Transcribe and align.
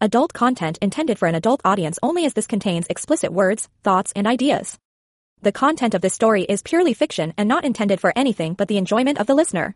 Adult 0.00 0.32
content 0.32 0.78
intended 0.80 1.18
for 1.18 1.26
an 1.26 1.34
adult 1.34 1.60
audience 1.64 1.98
only 2.04 2.24
as 2.24 2.32
this 2.32 2.46
contains 2.46 2.86
explicit 2.88 3.32
words, 3.32 3.68
thoughts, 3.82 4.12
and 4.14 4.28
ideas. 4.28 4.78
The 5.42 5.50
content 5.50 5.92
of 5.92 6.02
this 6.02 6.14
story 6.14 6.44
is 6.44 6.62
purely 6.62 6.94
fiction 6.94 7.34
and 7.36 7.48
not 7.48 7.64
intended 7.64 8.00
for 8.00 8.12
anything 8.14 8.54
but 8.54 8.68
the 8.68 8.76
enjoyment 8.76 9.18
of 9.18 9.26
the 9.26 9.34
listener. 9.34 9.74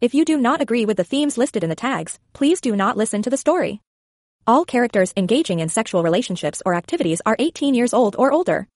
If 0.00 0.14
you 0.14 0.24
do 0.24 0.38
not 0.38 0.62
agree 0.62 0.86
with 0.86 0.96
the 0.96 1.04
themes 1.04 1.36
listed 1.36 1.62
in 1.62 1.68
the 1.68 1.76
tags, 1.76 2.18
please 2.32 2.62
do 2.62 2.74
not 2.74 2.96
listen 2.96 3.20
to 3.20 3.28
the 3.28 3.36
story. 3.36 3.82
All 4.46 4.64
characters 4.64 5.12
engaging 5.14 5.60
in 5.60 5.68
sexual 5.68 6.02
relationships 6.02 6.62
or 6.64 6.74
activities 6.74 7.20
are 7.26 7.36
18 7.38 7.74
years 7.74 7.92
old 7.92 8.16
or 8.18 8.32
older. 8.32 8.66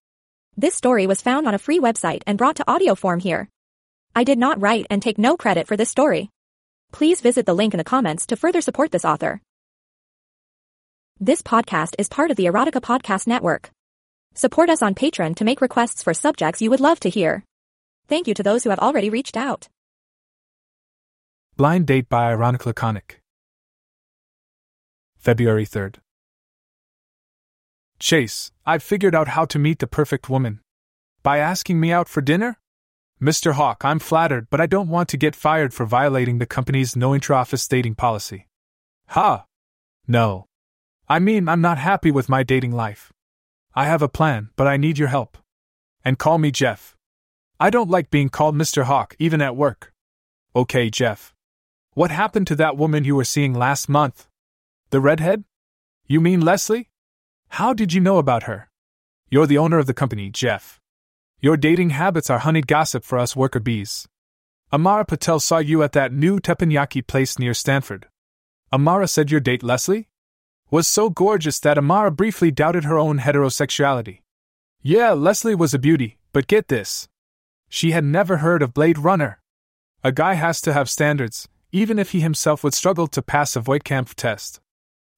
This 0.55 0.75
story 0.75 1.07
was 1.07 1.23
found 1.23 1.49
on 1.49 1.55
a 1.55 1.59
free 1.59 1.81
website 1.81 2.23
and 2.27 2.37
brought 2.37 2.57
to 2.57 2.71
audio 2.71 2.95
form 2.95 3.21
here. 3.21 3.49
I 4.15 4.23
did 4.23 4.39
not 4.39 4.61
write 4.61 4.87
and 4.91 5.01
take 5.01 5.17
no 5.17 5.39
credit 5.39 5.67
for 5.67 5.79
this 5.79 5.89
story. 5.89 6.29
Please 6.93 7.23
visit 7.23 7.47
the 7.47 7.55
link 7.55 7.73
in 7.73 7.79
the 7.79 7.85
comments 7.85 8.27
to 8.27 8.37
further 8.37 8.61
support 8.61 8.93
this 8.93 9.07
author. 9.07 9.41
This 11.21 11.43
podcast 11.43 11.95
is 11.97 12.09
part 12.09 12.33
of 12.33 12.37
the 12.37 12.47
Erotica 12.47 12.83
Podcast 12.83 13.29
Network. 13.29 13.71
Support 14.35 14.69
us 14.69 14.83
on 14.83 14.97
Patreon 14.97 15.37
to 15.37 15.45
make 15.45 15.61
requests 15.61 16.03
for 16.03 16.13
subjects 16.13 16.61
you 16.61 16.71
would 16.71 16.81
love 16.81 16.99
to 17.01 17.09
hear. 17.09 17.45
Thank 18.09 18.27
you 18.27 18.35
to 18.35 18.43
those 18.43 18.65
who 18.65 18.71
have 18.71 18.81
already 18.81 19.11
reached 19.11 19.37
out. 19.37 19.69
Blind 21.57 21.87
Date 21.87 22.09
by 22.09 22.33
Ironic 22.33 22.67
Laconic. 22.67 23.21
February 25.17 25.65
3rd. 25.65 25.99
Chase, 28.01 28.51
I've 28.67 28.83
figured 28.83 29.15
out 29.15 29.29
how 29.29 29.45
to 29.45 29.59
meet 29.59 29.79
the 29.79 29.87
perfect 29.87 30.29
woman. 30.29 30.59
By 31.23 31.39
asking 31.39 31.79
me 31.79 31.93
out 31.93 32.09
for 32.09 32.23
dinner? 32.23 32.59
Mr. 33.23 33.53
Hawk, 33.53 33.85
I'm 33.85 34.01
flattered, 34.01 34.49
but 34.51 34.61
I 34.61 34.67
don't 34.67 34.89
want 34.89 35.09
to 35.11 35.17
get 35.17 35.37
fired 35.37 35.73
for 35.73 35.87
violating 35.87 36.39
the 36.39 36.45
company's 36.45 36.97
no 36.97 37.15
intra-office 37.15 37.69
dating 37.69 37.95
policy. 37.95 38.49
Ha! 39.11 39.45
No. 40.09 40.47
I 41.09 41.19
mean, 41.19 41.49
I'm 41.49 41.61
not 41.61 41.79
happy 41.79 42.11
with 42.11 42.31
my 42.31 42.43
dating 42.43 42.73
life. 42.73 43.13
I 43.75 43.85
have 43.85 44.01
a 44.01 44.09
plan, 44.09 44.49
but 44.57 44.67
I 44.67 44.77
need 44.77 44.99
your 44.99 45.09
help. 45.09 45.37
And 46.05 46.19
call 46.19 46.39
me 46.39 46.51
Jeff. 46.51 46.97
I 47.61 47.71
don't 47.71 47.91
like 47.91 48.11
being 48.11 48.31
called 48.31 48.55
Mr. 48.55 48.85
Hawk, 48.85 49.15
even 49.19 49.43
at 49.43 49.57
work. 49.57 49.93
Okay, 50.57 50.89
Jeff. 50.89 51.35
What 51.93 52.11
happened 52.11 52.47
to 52.49 52.57
that 52.57 52.77
woman 52.77 53.05
you 53.05 53.17
were 53.17 53.25
seeing 53.25 53.53
last 53.53 53.89
month? 53.89 54.29
The 54.91 55.01
redhead? 55.01 55.45
You 56.07 56.21
mean 56.21 56.41
Leslie? 56.41 56.91
How 57.49 57.75
did 57.75 57.93
you 57.93 58.01
know 58.01 58.19
about 58.19 58.45
her? 58.45 58.71
You're 59.29 59.47
the 59.47 59.59
owner 59.59 59.79
of 59.79 59.87
the 59.87 59.95
company, 59.95 60.31
Jeff. 60.31 60.81
Your 61.41 61.57
dating 61.57 61.91
habits 61.91 62.31
are 62.31 62.39
honeyed 62.39 62.67
gossip 62.67 63.05
for 63.05 63.19
us 63.19 63.37
worker 63.37 63.61
bees. 63.61 64.09
Amara 64.73 65.05
Patel 65.05 65.39
saw 65.39 65.59
you 65.59 65.83
at 65.83 65.93
that 65.93 66.13
new 66.13 66.41
teppanyaki 66.41 67.07
place 67.07 67.39
near 67.39 67.53
Stanford. 67.53 68.09
Amara 68.73 69.07
said 69.07 69.31
your 69.31 69.41
date, 69.41 69.63
Leslie? 69.63 70.09
Was 70.71 70.89
so 70.89 71.11
gorgeous 71.11 71.61
that 71.61 71.79
Amara 71.79 72.11
briefly 72.11 72.51
doubted 72.51 72.85
her 72.85 72.99
own 72.99 73.19
heterosexuality. 73.19 74.21
Yeah, 74.83 75.13
Leslie 75.13 75.55
was 75.55 75.75
a 75.75 75.79
beauty, 75.79 76.19
but 76.33 76.47
get 76.47 76.69
this. 76.69 77.09
She 77.69 77.93
had 77.93 78.05
never 78.05 78.39
heard 78.39 78.63
of 78.63 78.75
Blade 78.75 78.99
Runner. 78.99 79.41
A 80.03 80.13
guy 80.13 80.35
has 80.35 80.61
to 80.63 80.73
have 80.73 80.91
standards, 80.91 81.49
even 81.73 81.99
if 81.99 82.11
he 82.11 82.21
himself 82.21 82.63
would 82.63 82.75
struggle 82.75 83.07
to 83.09 83.23
pass 83.23 83.57
a 83.57 83.61
Voight-Kampff 83.61 84.15
test. 84.15 84.61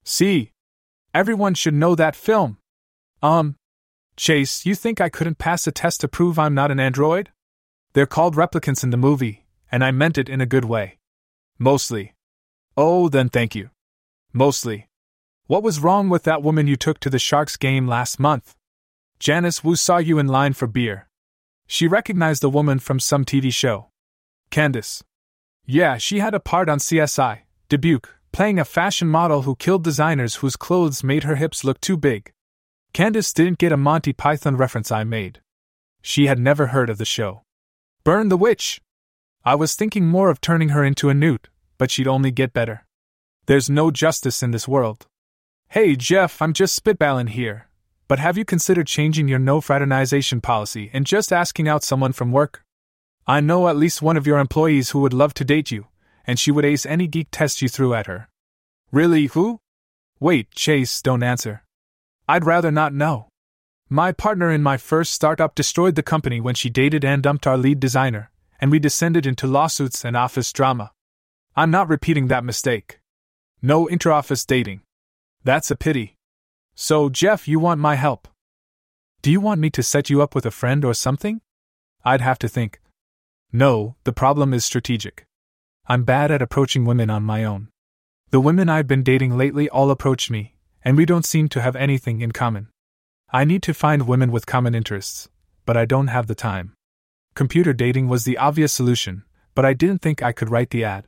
See? 0.05 0.53
Everyone 1.13 1.55
should 1.55 1.75
know 1.75 1.95
that 1.95 2.15
film. 2.15 2.59
Um, 3.23 3.57
Chase, 4.17 4.65
you 4.65 4.75
think 4.75 5.01
I 5.01 5.09
couldn't 5.09 5.39
pass 5.39 5.67
a 5.67 5.73
test 5.73 6.01
to 6.01 6.09
prove 6.09 6.39
I'm 6.39 6.55
not 6.55 6.71
an 6.71 6.81
android? 6.81 7.31
They're 7.93 8.07
called 8.07 8.37
replicants 8.37 8.85
in 8.85 8.91
the 8.91 8.97
movie, 8.97 9.47
and 9.71 9.85
I 9.85 9.91
meant 9.91 10.19
it 10.19 10.29
in 10.29 10.41
a 10.41 10.47
good 10.47 10.65
way. 10.65 10.99
Mostly. 11.59 12.15
Oh, 12.77 13.09
then 13.09 13.29
thank 13.29 13.55
you. 13.55 13.71
Mostly. 14.33 14.86
What 15.49 15.63
was 15.63 15.79
wrong 15.79 16.09
with 16.09 16.25
that 16.25 16.43
woman 16.43 16.67
you 16.67 16.75
took 16.75 16.99
to 16.99 17.09
the 17.09 17.21
Sharks 17.21 17.57
game 17.57 17.87
last 17.87 18.19
month? 18.19 18.57
Janice 19.21 19.63
Wu 19.63 19.77
saw 19.77 19.99
you 19.99 20.19
in 20.19 20.27
line 20.27 20.55
for 20.55 20.67
beer. 20.67 21.09
She 21.69 21.87
recognized 21.87 22.43
the 22.43 22.51
woman 22.51 22.81
from 22.81 22.99
some 22.99 23.25
TV 23.25 23.53
show. 23.53 23.87
Candace. 24.51 25.05
Yeah, 25.65 25.99
she 25.99 26.19
had 26.19 26.35
a 26.35 26.41
part 26.41 26.69
on 26.69 26.79
CSI, 26.79 27.43
Dubuque, 27.69 28.13
playing 28.33 28.59
a 28.59 28.65
fashion 28.65 29.07
model 29.07 29.43
who 29.43 29.55
killed 29.55 29.85
designers 29.85 30.37
whose 30.37 30.57
clothes 30.57 31.05
made 31.05 31.23
her 31.23 31.37
hips 31.37 31.63
look 31.63 31.81
too 31.81 31.97
big. 31.97 32.33
Candace 32.93 33.33
didn't 33.33 33.59
get 33.59 33.71
a 33.71 33.77
Monty 33.77 34.13
Python 34.13 34.57
reference 34.57 34.91
I 34.91 35.05
made. 35.05 35.41
She 36.03 36.27
had 36.27 36.41
never 36.41 36.69
heard 36.69 36.91
of 36.91 36.99
the 36.99 37.05
show. 37.05 37.43
Burn 38.03 38.31
the 38.31 38.37
witch! 38.37 38.81
I 39.45 39.55
was 39.55 39.77
thinking 39.77 40.07
more 40.07 40.29
of 40.29 40.41
turning 40.41 40.71
her 40.71 40.83
into 40.83 41.09
a 41.09 41.15
newt, 41.15 41.49
but 41.79 41.93
she'd 41.93 42.09
only 42.09 42.33
get 42.33 42.53
better. 42.53 42.85
There's 43.47 43.71
no 43.71 43.93
justice 43.93 44.43
in 44.43 44.51
this 44.51 44.67
world. 44.67 45.07
Hey, 45.69 45.97
Jeff, 45.97 46.41
I'm 46.41 46.53
just 46.53 46.83
spitballing 46.83 47.31
here. 47.31 47.69
But 48.09 48.21
have 48.21 48.39
you 48.39 48.45
considered 48.45 48.87
changing 48.87 49.29
your 49.29 49.41
no 49.41 49.61
fraternization 49.61 50.41
policy 50.41 50.91
and 50.93 51.05
just 51.05 51.33
asking 51.33 51.69
out 51.69 51.83
someone 51.83 52.13
from 52.13 52.33
work? 52.33 52.63
I 53.27 53.41
know 53.41 53.69
at 53.69 53.77
least 53.77 54.01
one 54.01 54.17
of 54.17 54.27
your 54.27 54.39
employees 54.39 54.91
who 54.91 55.01
would 55.01 55.13
love 55.13 55.35
to 55.35 55.45
date 55.45 55.73
you, 55.73 55.89
and 56.25 56.39
she 56.39 56.53
would 56.53 56.65
ace 56.65 56.87
any 56.87 57.09
geek 57.09 57.29
test 57.33 57.61
you 57.61 57.69
threw 57.69 57.95
at 57.95 58.07
her. 58.07 58.29
Really, 58.93 59.27
who? 59.27 59.59
Wait, 60.21 60.53
Chase, 60.53 61.03
don't 61.03 61.25
answer. 61.25 61.65
I'd 62.29 62.47
rather 62.47 62.71
not 62.71 62.95
know. 62.95 63.29
My 63.91 64.13
partner 64.13 64.51
in 64.51 64.63
my 64.63 64.77
first 64.77 65.13
startup 65.13 65.55
destroyed 65.55 65.97
the 65.97 66.03
company 66.03 66.41
when 66.41 66.55
she 66.55 66.71
dated 66.71 67.05
and 67.05 67.23
dumped 67.23 67.47
our 67.47 67.59
lead 67.59 67.81
designer, 67.81 68.31
and 68.61 68.71
we 68.71 68.79
descended 68.79 69.27
into 69.27 69.49
lawsuits 69.49 70.05
and 70.05 70.17
office 70.17 70.53
drama. 70.53 70.93
I'm 71.57 71.73
not 71.73 71.89
repeating 71.89 72.29
that 72.29 72.45
mistake. 72.45 73.01
No 73.61 73.87
interoffice 73.87 74.47
dating. 74.47 74.83
That's 75.47 75.71
a 75.71 75.77
pity. 75.77 76.17
So, 76.75 77.09
Jeff, 77.09 77.47
you 77.47 77.61
want 77.61 77.81
my 77.81 77.95
help. 77.95 78.27
Do 79.23 79.31
you 79.31 79.41
want 79.41 79.61
me 79.61 79.71
to 79.71 79.81
set 79.81 80.11
you 80.11 80.21
up 80.21 80.35
with 80.35 80.45
a 80.45 80.51
friend 80.51 80.85
or 80.85 80.93
something? 80.93 81.41
I'd 82.05 82.21
have 82.21 82.41
to 82.41 82.49
think. 82.49 82.81
No, 83.53 83.95
the 84.03 84.13
problem 84.13 84.53
is 84.53 84.65
strategic. 84.65 85.25
I'm 85.87 86.03
bad 86.03 86.33
at 86.33 86.43
approaching 86.43 86.85
women 86.85 87.11
on 87.11 87.23
my 87.23 87.45
own. 87.45 87.69
The 88.31 88.41
women 88.41 88.69
I've 88.69 88.89
been 88.89 89.05
dating 89.05 89.39
lately 89.39 89.69
all 89.69 89.93
approach 89.93 90.33
me, 90.33 90.57
and 90.85 90.97
we 90.97 91.07
don't 91.07 91.25
seem 91.25 91.49
to 91.51 91.63
have 91.63 91.77
anything 91.77 92.23
in 92.23 92.33
common. 92.33 92.67
I 93.31 93.45
need 93.45 93.63
to 93.63 93.73
find 93.73 94.09
women 94.09 94.33
with 94.33 94.47
common 94.47 94.75
interests, 94.75 95.29
but 95.65 95.77
I 95.77 95.85
don't 95.85 96.09
have 96.09 96.27
the 96.27 96.35
time. 96.35 96.75
Computer 97.35 97.73
dating 97.73 98.09
was 98.09 98.25
the 98.25 98.37
obvious 98.37 98.73
solution, 98.73 99.23
but 99.55 99.65
I 99.65 99.75
didn't 99.75 100.03
think 100.03 100.25
I 100.25 100.33
could 100.33 100.51
write 100.51 100.71
the 100.71 100.83
ad. 100.83 101.07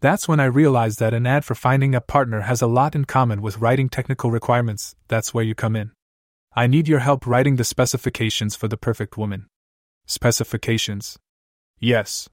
That's 0.00 0.28
when 0.28 0.38
I 0.38 0.44
realized 0.44 1.00
that 1.00 1.12
an 1.12 1.26
ad 1.26 1.44
for 1.44 1.56
finding 1.56 1.92
a 1.92 2.00
partner 2.00 2.42
has 2.42 2.62
a 2.62 2.68
lot 2.68 2.94
in 2.94 3.04
common 3.04 3.42
with 3.42 3.58
writing 3.58 3.88
technical 3.88 4.30
requirements, 4.30 4.94
that's 5.08 5.34
where 5.34 5.42
you 5.42 5.56
come 5.56 5.74
in. 5.74 5.90
I 6.54 6.68
need 6.68 6.86
your 6.86 7.00
help 7.00 7.26
writing 7.26 7.56
the 7.56 7.64
specifications 7.64 8.54
for 8.54 8.68
the 8.68 8.76
perfect 8.76 9.16
woman. 9.16 9.46
Specifications. 10.06 11.18
Yes. 11.80 12.28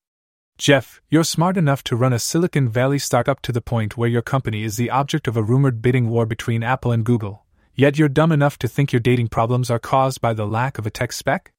Jeff, 0.59 1.01
you're 1.09 1.23
smart 1.23 1.57
enough 1.57 1.83
to 1.85 1.95
run 1.95 2.13
a 2.13 2.19
Silicon 2.19 2.69
Valley 2.69 2.99
startup 2.99 3.41
to 3.41 3.51
the 3.51 3.61
point 3.61 3.97
where 3.97 4.09
your 4.09 4.21
company 4.21 4.63
is 4.63 4.77
the 4.77 4.91
object 4.91 5.27
of 5.27 5.35
a 5.35 5.43
rumored 5.43 5.81
bidding 5.81 6.07
war 6.07 6.27
between 6.27 6.63
Apple 6.63 6.91
and 6.91 7.03
Google, 7.03 7.45
yet 7.73 7.97
you're 7.97 8.07
dumb 8.07 8.31
enough 8.31 8.59
to 8.59 8.67
think 8.67 8.93
your 8.93 8.99
dating 8.99 9.29
problems 9.29 9.71
are 9.71 9.79
caused 9.79 10.21
by 10.21 10.33
the 10.33 10.47
lack 10.47 10.77
of 10.77 10.85
a 10.85 10.91
tech 10.91 11.11
spec? 11.11 11.51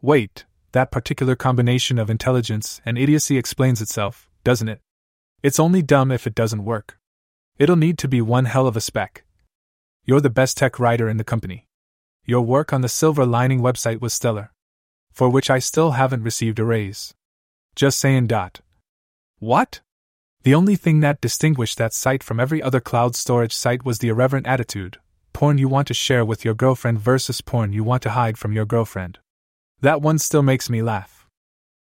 Wait, 0.00 0.46
that 0.72 0.90
particular 0.90 1.36
combination 1.36 1.98
of 1.98 2.08
intelligence 2.08 2.80
and 2.86 2.96
idiocy 2.96 3.36
explains 3.36 3.82
itself, 3.82 4.30
doesn't 4.44 4.68
it? 4.68 4.80
It's 5.42 5.60
only 5.60 5.82
dumb 5.82 6.10
if 6.10 6.26
it 6.26 6.34
doesn't 6.34 6.64
work. 6.64 6.98
It'll 7.58 7.76
need 7.76 7.98
to 7.98 8.08
be 8.08 8.20
one 8.20 8.44
hell 8.44 8.66
of 8.66 8.76
a 8.76 8.80
spec. 8.80 9.24
You're 10.04 10.20
the 10.20 10.30
best 10.30 10.56
tech 10.56 10.78
writer 10.78 11.08
in 11.08 11.16
the 11.16 11.24
company. 11.24 11.66
Your 12.24 12.42
work 12.42 12.72
on 12.72 12.80
the 12.80 12.88
Silver 12.88 13.26
Lining 13.26 13.60
website 13.60 14.00
was 14.00 14.14
stellar. 14.14 14.52
For 15.12 15.28
which 15.28 15.50
I 15.50 15.58
still 15.58 15.92
haven't 15.92 16.22
received 16.22 16.58
a 16.58 16.64
raise. 16.64 17.14
Just 17.74 17.98
saying. 17.98 18.28
Dot. 18.28 18.60
What? 19.38 19.80
The 20.44 20.54
only 20.54 20.76
thing 20.76 21.00
that 21.00 21.20
distinguished 21.20 21.78
that 21.78 21.92
site 21.92 22.22
from 22.22 22.40
every 22.40 22.62
other 22.62 22.80
cloud 22.80 23.16
storage 23.16 23.54
site 23.54 23.84
was 23.84 23.98
the 23.98 24.08
irreverent 24.08 24.46
attitude 24.46 24.98
porn 25.32 25.58
you 25.58 25.68
want 25.68 25.88
to 25.88 25.94
share 25.94 26.24
with 26.24 26.44
your 26.44 26.54
girlfriend 26.54 27.00
versus 27.00 27.40
porn 27.40 27.72
you 27.72 27.82
want 27.82 28.02
to 28.02 28.10
hide 28.10 28.38
from 28.38 28.52
your 28.52 28.64
girlfriend. 28.64 29.18
That 29.80 30.02
one 30.02 30.18
still 30.18 30.42
makes 30.42 30.70
me 30.70 30.82
laugh. 30.82 31.26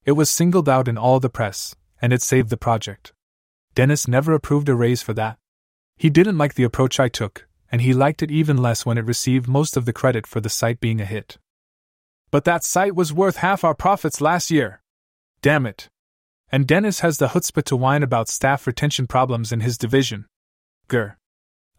It 0.06 0.14
was 0.14 0.30
singled 0.30 0.70
out 0.70 0.88
in 0.88 0.98
all 0.98 1.20
the 1.20 1.30
press, 1.30 1.76
and 2.02 2.14
it 2.14 2.22
saved 2.22 2.50
the 2.50 2.58
project. 2.58 3.12
Dennis 3.76 4.08
never 4.08 4.34
approved 4.34 4.70
a 4.70 4.76
raise 4.76 5.02
for 5.02 5.14
that. 5.14 5.38
He 5.98 6.10
didn't 6.10 6.38
like 6.38 6.54
the 6.54 6.64
approach 6.64 7.00
I 7.00 7.10
took, 7.10 7.48
and 7.72 7.82
he 7.82 7.94
liked 7.94 8.22
it 8.24 8.32
even 8.32 8.58
less 8.58 8.86
when 8.86 8.98
it 8.98 9.06
received 9.06 9.48
most 9.48 9.78
of 9.78 9.86
the 9.86 9.94
credit 9.94 10.26
for 10.26 10.40
the 10.40 10.50
site 10.50 10.80
being 10.80 11.02
a 11.02 11.06
hit. 11.06 11.38
But 12.32 12.46
that 12.46 12.64
site 12.64 12.96
was 12.96 13.14
worth 13.14 13.38
half 13.38 13.64
our 13.64 13.74
profits 13.74 14.22
last 14.22 14.52
year. 14.52 14.82
Damn 15.42 15.66
it. 15.66 15.90
And 16.52 16.68
Dennis 16.68 17.02
has 17.02 17.18
the 17.18 17.30
chutzpah 17.30 17.64
to 17.66 17.76
whine 17.76 18.04
about 18.04 18.28
staff 18.28 18.66
retention 18.66 19.08
problems 19.08 19.52
in 19.52 19.60
his 19.60 19.78
division. 19.78 20.26
Grr. 20.88 21.16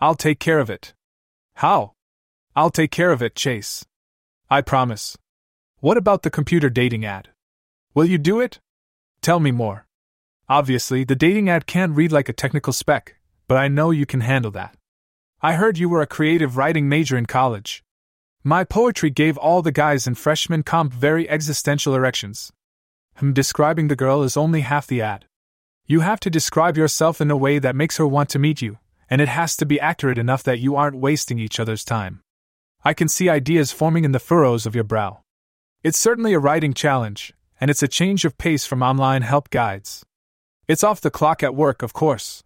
I'll 0.01 0.15
take 0.15 0.39
care 0.39 0.59
of 0.59 0.71
it. 0.71 0.95
How? 1.55 1.93
I'll 2.55 2.71
take 2.71 2.91
care 2.91 3.13
of 3.13 3.23
it, 3.23 3.35
Chase. 3.35 3.85
I 4.49 4.61
promise. 4.61 5.17
What 5.79 5.97
about 5.97 6.23
the 6.23 6.31
computer 6.31 6.71
dating 6.71 7.05
ad? 7.05 7.29
Will 7.95 8.05
you 8.05 8.19
do 8.19 8.41
it? 8.41 8.61
Tell 9.23 9.41
me 9.41 9.51
more. 9.51 9.87
Obviously, 10.51 11.05
the 11.05 11.15
dating 11.15 11.49
ad 11.49 11.69
can't 11.69 11.95
read 11.95 12.11
like 12.11 12.29
a 12.29 12.33
technical 12.33 12.73
spec, 12.73 13.15
but 13.47 13.57
I 13.57 13.69
know 13.69 13.93
you 13.93 14.05
can 14.05 14.21
handle 14.21 14.51
that. 14.51 14.77
I 15.41 15.53
heard 15.53 15.79
you 15.79 15.89
were 15.89 16.03
a 16.03 16.09
creative 16.09 16.57
writing 16.57 16.89
major 16.89 17.17
in 17.17 17.27
college. 17.27 17.85
My 18.43 18.65
poetry 18.65 19.11
gave 19.11 19.39
all 19.39 19.63
the 19.63 19.71
guys 19.71 20.09
in 20.09 20.17
freshman 20.17 20.65
comp 20.65 20.93
very 20.93 21.31
existential 21.31 21.95
erections. 21.95 22.51
Him 23.15 23.33
describing 23.33 23.87
the 23.87 23.95
girl 23.95 24.25
is 24.25 24.37
only 24.37 24.63
half 24.63 24.89
the 24.89 25.01
ad. 25.01 25.27
You 25.87 26.01
have 26.01 26.19
to 26.19 26.31
describe 26.31 26.77
yourself 26.77 27.21
in 27.21 27.31
a 27.31 27.37
way 27.37 27.61
that 27.61 27.77
makes 27.77 27.99
her 27.99 28.07
want 28.07 28.29
to 28.31 28.41
meet 28.41 28.61
you, 28.61 28.79
and 29.09 29.21
it 29.21 29.29
has 29.29 29.57
to 29.59 29.65
be 29.65 29.79
accurate 29.79 30.19
enough 30.19 30.43
that 30.43 30.59
you 30.59 30.75
aren't 30.75 30.97
wasting 30.97 31.39
each 31.39 31.61
other's 31.61 31.85
time. 31.85 32.23
I 32.85 32.93
can 32.93 33.07
see 33.07 33.29
ideas 33.29 33.71
forming 33.71 34.05
in 34.05 34.11
the 34.11 34.19
furrows 34.19 34.67
of 34.67 34.75
your 34.75 34.83
brow. 34.83 35.21
It's 35.85 35.99
certainly 35.99 36.33
a 36.33 36.41
writing 36.41 36.75
challenge, 36.75 37.35
and 37.61 37.71
it's 37.71 37.85
a 37.85 37.89
change 37.89 38.25
of 38.25 38.37
pace 38.37 38.67
from 38.67 38.83
online 38.83 39.23
help 39.23 39.51
guides. 39.51 40.05
It's 40.71 40.85
off 40.85 41.01
the 41.01 41.11
clock 41.11 41.43
at 41.43 41.57
work, 41.57 41.83
of 41.83 41.93
course. 41.93 42.45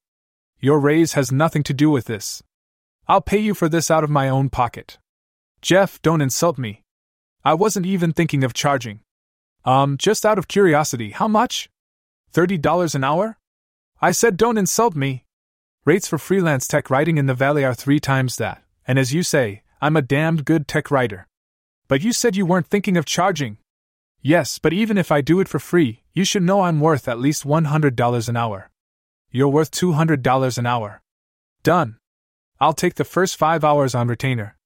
Your 0.58 0.80
raise 0.80 1.12
has 1.12 1.30
nothing 1.30 1.62
to 1.64 1.74
do 1.74 1.90
with 1.90 2.06
this. 2.06 2.42
I'll 3.06 3.20
pay 3.20 3.36
you 3.36 3.52
for 3.52 3.68
this 3.68 3.90
out 3.90 4.02
of 4.02 4.08
my 4.08 4.30
own 4.30 4.48
pocket. 4.48 4.96
Jeff, 5.60 6.00
don't 6.00 6.22
insult 6.22 6.56
me. 6.56 6.84
I 7.44 7.52
wasn't 7.52 7.84
even 7.84 8.14
thinking 8.14 8.42
of 8.42 8.54
charging. 8.54 9.00
Um, 9.66 9.98
just 9.98 10.24
out 10.24 10.38
of 10.38 10.48
curiosity, 10.48 11.10
how 11.10 11.28
much? 11.28 11.68
$30 12.32 12.94
an 12.94 13.04
hour? 13.04 13.36
I 14.00 14.10
said 14.10 14.38
don't 14.38 14.56
insult 14.56 14.96
me. 14.96 15.26
Rates 15.84 16.08
for 16.08 16.16
freelance 16.16 16.66
tech 16.66 16.88
writing 16.88 17.18
in 17.18 17.26
the 17.26 17.34
Valley 17.34 17.62
are 17.62 17.74
three 17.74 18.00
times 18.00 18.36
that, 18.36 18.64
and 18.86 18.98
as 18.98 19.12
you 19.12 19.22
say, 19.22 19.60
I'm 19.82 19.98
a 19.98 20.00
damned 20.00 20.46
good 20.46 20.66
tech 20.66 20.90
writer. 20.90 21.26
But 21.88 22.00
you 22.00 22.14
said 22.14 22.36
you 22.36 22.46
weren't 22.46 22.68
thinking 22.68 22.96
of 22.96 23.04
charging. 23.04 23.58
Yes, 24.26 24.58
but 24.58 24.72
even 24.72 24.96
if 24.96 25.12
I 25.12 25.20
do 25.20 25.38
it 25.40 25.48
for 25.48 25.58
free, 25.58 26.02
you 26.14 26.24
should 26.24 26.42
know 26.42 26.62
I'm 26.62 26.80
worth 26.80 27.08
at 27.08 27.20
least 27.20 27.46
$100 27.46 28.28
an 28.28 28.36
hour. 28.38 28.70
You're 29.30 29.50
worth 29.50 29.70
$200 29.70 30.58
an 30.58 30.64
hour. 30.64 31.02
Done. 31.62 31.98
I'll 32.58 32.72
take 32.72 32.94
the 32.94 33.04
first 33.04 33.36
five 33.36 33.64
hours 33.64 33.94
on 33.94 34.08
retainer. 34.08 34.56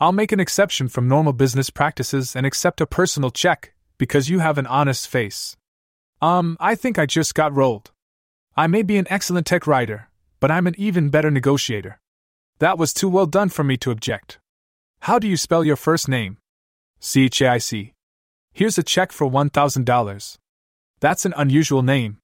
I'll 0.00 0.12
make 0.12 0.32
an 0.32 0.40
exception 0.40 0.88
from 0.88 1.06
normal 1.06 1.34
business 1.34 1.68
practices 1.68 2.34
and 2.34 2.46
accept 2.46 2.80
a 2.80 2.86
personal 2.86 3.30
check, 3.30 3.74
because 3.98 4.30
you 4.30 4.38
have 4.38 4.56
an 4.56 4.66
honest 4.66 5.06
face. 5.06 5.54
Um, 6.22 6.56
I 6.58 6.74
think 6.74 6.98
I 6.98 7.04
just 7.04 7.34
got 7.34 7.54
rolled. 7.54 7.90
I 8.56 8.68
may 8.68 8.82
be 8.82 8.96
an 8.96 9.06
excellent 9.10 9.46
tech 9.46 9.66
writer, 9.66 10.08
but 10.40 10.50
I'm 10.50 10.66
an 10.66 10.76
even 10.78 11.10
better 11.10 11.30
negotiator. 11.30 12.00
That 12.58 12.78
was 12.78 12.94
too 12.94 13.10
well 13.10 13.26
done 13.26 13.50
for 13.50 13.64
me 13.64 13.76
to 13.78 13.90
object. 13.90 14.38
How 15.00 15.18
do 15.18 15.28
you 15.28 15.36
spell 15.36 15.62
your 15.62 15.76
first 15.76 16.08
name? 16.08 16.38
C 17.00 17.26
H 17.26 17.42
I 17.42 17.58
C. 17.58 17.93
Here's 18.56 18.78
a 18.78 18.84
check 18.84 19.10
for 19.10 19.28
$1,000. 19.28 20.38
That's 21.00 21.26
an 21.26 21.34
unusual 21.36 21.82
name. 21.82 22.18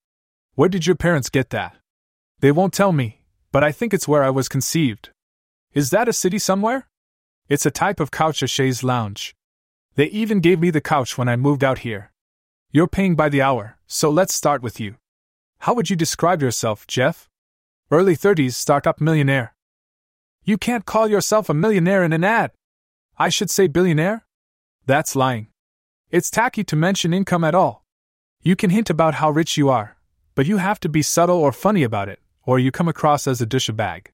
Where 0.54 0.68
did 0.68 0.86
your 0.86 0.94
parents 0.94 1.28
get 1.28 1.50
that? 1.50 1.74
They 2.38 2.52
won't 2.52 2.72
tell 2.72 2.92
me, 2.92 3.22
but 3.50 3.64
I 3.64 3.72
think 3.72 3.92
it's 3.92 4.06
where 4.06 4.22
I 4.22 4.30
was 4.30 4.48
conceived. 4.48 5.10
Is 5.74 5.90
that 5.90 6.08
a 6.08 6.12
city 6.12 6.38
somewhere? 6.38 6.86
It's 7.48 7.66
a 7.66 7.70
type 7.72 7.98
of 7.98 8.12
couch 8.12 8.44
a 8.44 8.46
chaise 8.46 8.84
lounge. 8.84 9.34
They 9.96 10.06
even 10.06 10.38
gave 10.38 10.60
me 10.60 10.70
the 10.70 10.80
couch 10.80 11.18
when 11.18 11.28
I 11.28 11.34
moved 11.34 11.64
out 11.64 11.80
here. 11.80 12.12
You're 12.70 12.86
paying 12.86 13.16
by 13.16 13.28
the 13.28 13.42
hour, 13.42 13.76
so 13.88 14.08
let's 14.08 14.32
start 14.32 14.62
with 14.62 14.78
you. 14.78 14.94
How 15.58 15.74
would 15.74 15.90
you 15.90 15.96
describe 15.96 16.40
yourself, 16.40 16.86
Jeff? 16.86 17.28
Early 17.90 18.16
30s 18.16 18.52
startup 18.52 19.00
millionaire. 19.00 19.56
You 20.44 20.58
can't 20.58 20.86
call 20.86 21.08
yourself 21.08 21.48
a 21.48 21.54
millionaire 21.54 22.04
in 22.04 22.12
an 22.12 22.22
ad. 22.22 22.52
I 23.18 23.30
should 23.30 23.50
say 23.50 23.66
billionaire? 23.66 24.24
That's 24.86 25.16
lying. 25.16 25.48
It's 26.10 26.28
tacky 26.28 26.64
to 26.64 26.74
mention 26.74 27.14
income 27.14 27.44
at 27.44 27.54
all. 27.54 27.84
You 28.42 28.56
can 28.56 28.70
hint 28.70 28.90
about 28.90 29.14
how 29.14 29.30
rich 29.30 29.56
you 29.56 29.68
are, 29.68 29.96
but 30.34 30.44
you 30.44 30.56
have 30.56 30.80
to 30.80 30.88
be 30.88 31.02
subtle 31.02 31.36
or 31.36 31.52
funny 31.52 31.84
about 31.84 32.08
it, 32.08 32.18
or 32.42 32.58
you 32.58 32.72
come 32.72 32.88
across 32.88 33.28
as 33.28 33.40
a 33.40 33.46
dish 33.46 33.68
a 33.68 33.72
bag. 33.72 34.10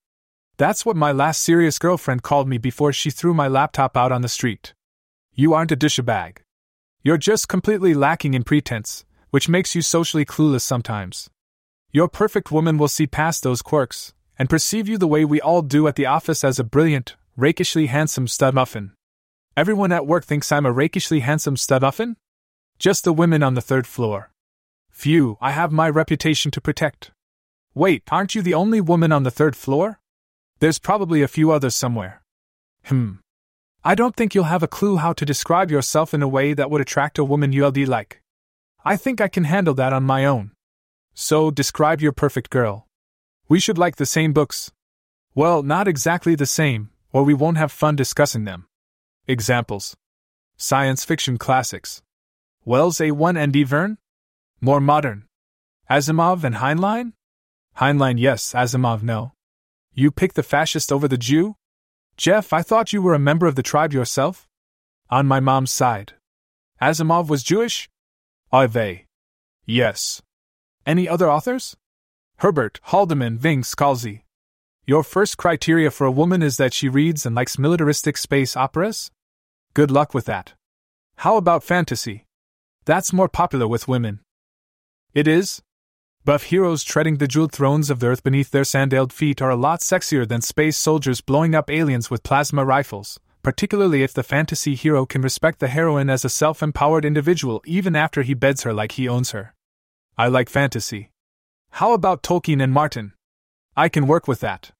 That's 0.58 0.84
what 0.84 0.94
my 0.94 1.10
last 1.10 1.42
serious 1.42 1.78
girlfriend 1.78 2.22
called 2.22 2.48
me 2.48 2.58
before 2.58 2.92
she 2.92 3.08
threw 3.08 3.32
my 3.32 3.48
laptop 3.48 3.96
out 3.96 4.12
on 4.12 4.20
the 4.20 4.28
street. 4.28 4.74
You 5.32 5.54
aren't 5.54 5.72
a 5.72 5.76
dish 5.76 5.98
a 5.98 6.02
bag. 6.02 6.42
You're 7.02 7.16
just 7.16 7.48
completely 7.48 7.94
lacking 7.94 8.34
in 8.34 8.44
pretense, 8.44 9.06
which 9.30 9.48
makes 9.48 9.74
you 9.74 9.80
socially 9.80 10.26
clueless 10.26 10.62
sometimes. 10.62 11.30
Your 11.92 12.08
perfect 12.08 12.52
woman 12.52 12.76
will 12.76 12.88
see 12.88 13.06
past 13.06 13.42
those 13.42 13.62
quirks 13.62 14.12
and 14.38 14.50
perceive 14.50 14.86
you 14.86 14.98
the 14.98 15.08
way 15.08 15.24
we 15.24 15.40
all 15.40 15.62
do 15.62 15.88
at 15.88 15.96
the 15.96 16.04
office 16.04 16.44
as 16.44 16.58
a 16.58 16.64
brilliant, 16.64 17.16
rakishly 17.38 17.86
handsome 17.86 18.28
stud 18.28 18.52
muffin. 18.52 18.92
Everyone 19.56 19.90
at 19.90 20.06
work 20.06 20.26
thinks 20.26 20.52
I'm 20.52 20.66
a 20.66 20.72
rakishly 20.72 21.22
handsome 21.22 21.56
stud 21.56 21.80
muffin? 21.80 22.16
Just 22.78 23.04
the 23.04 23.12
women 23.14 23.42
on 23.42 23.54
the 23.54 23.62
third 23.62 23.86
floor. 23.86 24.30
Phew, 24.90 25.38
I 25.40 25.52
have 25.52 25.72
my 25.72 25.88
reputation 25.88 26.50
to 26.50 26.60
protect. 26.60 27.10
Wait, 27.74 28.02
aren't 28.10 28.34
you 28.34 28.42
the 28.42 28.52
only 28.52 28.82
woman 28.82 29.12
on 29.12 29.22
the 29.22 29.30
third 29.30 29.56
floor? 29.56 29.98
There's 30.58 30.78
probably 30.78 31.22
a 31.22 31.28
few 31.28 31.52
others 31.52 31.74
somewhere. 31.74 32.20
Hmm. 32.84 33.12
I 33.82 33.94
don't 33.94 34.14
think 34.14 34.34
you'll 34.34 34.44
have 34.44 34.62
a 34.62 34.68
clue 34.68 34.96
how 34.96 35.14
to 35.14 35.24
describe 35.24 35.70
yourself 35.70 36.12
in 36.12 36.22
a 36.22 36.28
way 36.28 36.52
that 36.52 36.70
would 36.70 36.82
attract 36.82 37.18
a 37.18 37.24
woman 37.24 37.54
you'll 37.54 37.72
like. 37.86 38.20
I 38.84 38.96
think 38.96 39.22
I 39.22 39.28
can 39.28 39.44
handle 39.44 39.74
that 39.74 39.94
on 39.94 40.02
my 40.02 40.26
own. 40.26 40.50
So, 41.14 41.50
describe 41.50 42.02
your 42.02 42.12
perfect 42.12 42.50
girl. 42.50 42.86
We 43.48 43.58
should 43.58 43.78
like 43.78 43.96
the 43.96 44.04
same 44.04 44.34
books. 44.34 44.70
Well, 45.34 45.62
not 45.62 45.88
exactly 45.88 46.34
the 46.34 46.44
same, 46.44 46.90
or 47.10 47.24
we 47.24 47.32
won't 47.32 47.56
have 47.56 47.72
fun 47.72 47.96
discussing 47.96 48.44
them. 48.44 48.66
Examples 49.28 49.96
Science 50.56 51.04
fiction 51.04 51.36
classics. 51.36 52.00
Wells 52.64 52.98
A1 52.98 53.36
and 53.36 53.52
D. 53.52 53.64
Verne? 53.64 53.98
More 54.60 54.80
modern. 54.80 55.24
Asimov 55.90 56.44
and 56.44 56.54
Heinlein? 56.54 57.12
Heinlein, 57.78 58.20
yes, 58.20 58.52
Asimov, 58.52 59.02
no. 59.02 59.32
You 59.92 60.12
pick 60.12 60.34
the 60.34 60.44
fascist 60.44 60.92
over 60.92 61.08
the 61.08 61.18
Jew? 61.18 61.56
Jeff, 62.16 62.52
I 62.52 62.62
thought 62.62 62.92
you 62.92 63.02
were 63.02 63.14
a 63.14 63.18
member 63.18 63.46
of 63.46 63.56
the 63.56 63.64
tribe 63.64 63.92
yourself? 63.92 64.46
On 65.10 65.26
my 65.26 65.40
mom's 65.40 65.72
side. 65.72 66.12
Asimov 66.80 67.28
was 67.28 67.42
Jewish? 67.42 67.88
Are 68.52 68.68
they? 68.68 69.06
Yes. 69.64 70.22
Any 70.86 71.08
other 71.08 71.28
authors? 71.28 71.76
Herbert, 72.36 72.78
Haldeman, 72.90 73.38
Ving, 73.38 73.62
Scalzi. 73.62 74.22
Your 74.86 75.02
first 75.02 75.36
criteria 75.36 75.90
for 75.90 76.06
a 76.06 76.12
woman 76.12 76.42
is 76.42 76.58
that 76.58 76.72
she 76.72 76.88
reads 76.88 77.26
and 77.26 77.34
likes 77.34 77.58
militaristic 77.58 78.16
space 78.16 78.56
operas? 78.56 79.10
Good 79.76 79.90
luck 79.90 80.14
with 80.14 80.24
that. 80.24 80.54
How 81.16 81.36
about 81.36 81.62
fantasy? 81.62 82.24
That's 82.86 83.12
more 83.12 83.28
popular 83.28 83.68
with 83.68 83.86
women. 83.86 84.20
It 85.12 85.28
is? 85.28 85.60
Buff 86.24 86.44
heroes 86.44 86.82
treading 86.82 87.18
the 87.18 87.28
jeweled 87.28 87.52
thrones 87.52 87.90
of 87.90 88.00
the 88.00 88.06
earth 88.06 88.22
beneath 88.22 88.52
their 88.52 88.64
sandaled 88.64 89.12
feet 89.12 89.42
are 89.42 89.50
a 89.50 89.62
lot 89.66 89.80
sexier 89.80 90.26
than 90.26 90.40
space 90.40 90.78
soldiers 90.78 91.20
blowing 91.20 91.54
up 91.54 91.70
aliens 91.70 92.10
with 92.10 92.22
plasma 92.22 92.64
rifles, 92.64 93.20
particularly 93.42 94.02
if 94.02 94.14
the 94.14 94.22
fantasy 94.22 94.74
hero 94.74 95.04
can 95.04 95.20
respect 95.20 95.58
the 95.58 95.68
heroine 95.68 96.08
as 96.08 96.24
a 96.24 96.30
self 96.30 96.62
empowered 96.62 97.04
individual 97.04 97.60
even 97.66 97.94
after 97.94 98.22
he 98.22 98.32
beds 98.32 98.62
her 98.62 98.72
like 98.72 98.92
he 98.92 99.06
owns 99.06 99.32
her. 99.32 99.52
I 100.16 100.28
like 100.28 100.48
fantasy. 100.48 101.10
How 101.72 101.92
about 101.92 102.22
Tolkien 102.22 102.62
and 102.62 102.72
Martin? 102.72 103.12
I 103.76 103.90
can 103.90 104.06
work 104.06 104.26
with 104.26 104.40
that. 104.40 104.70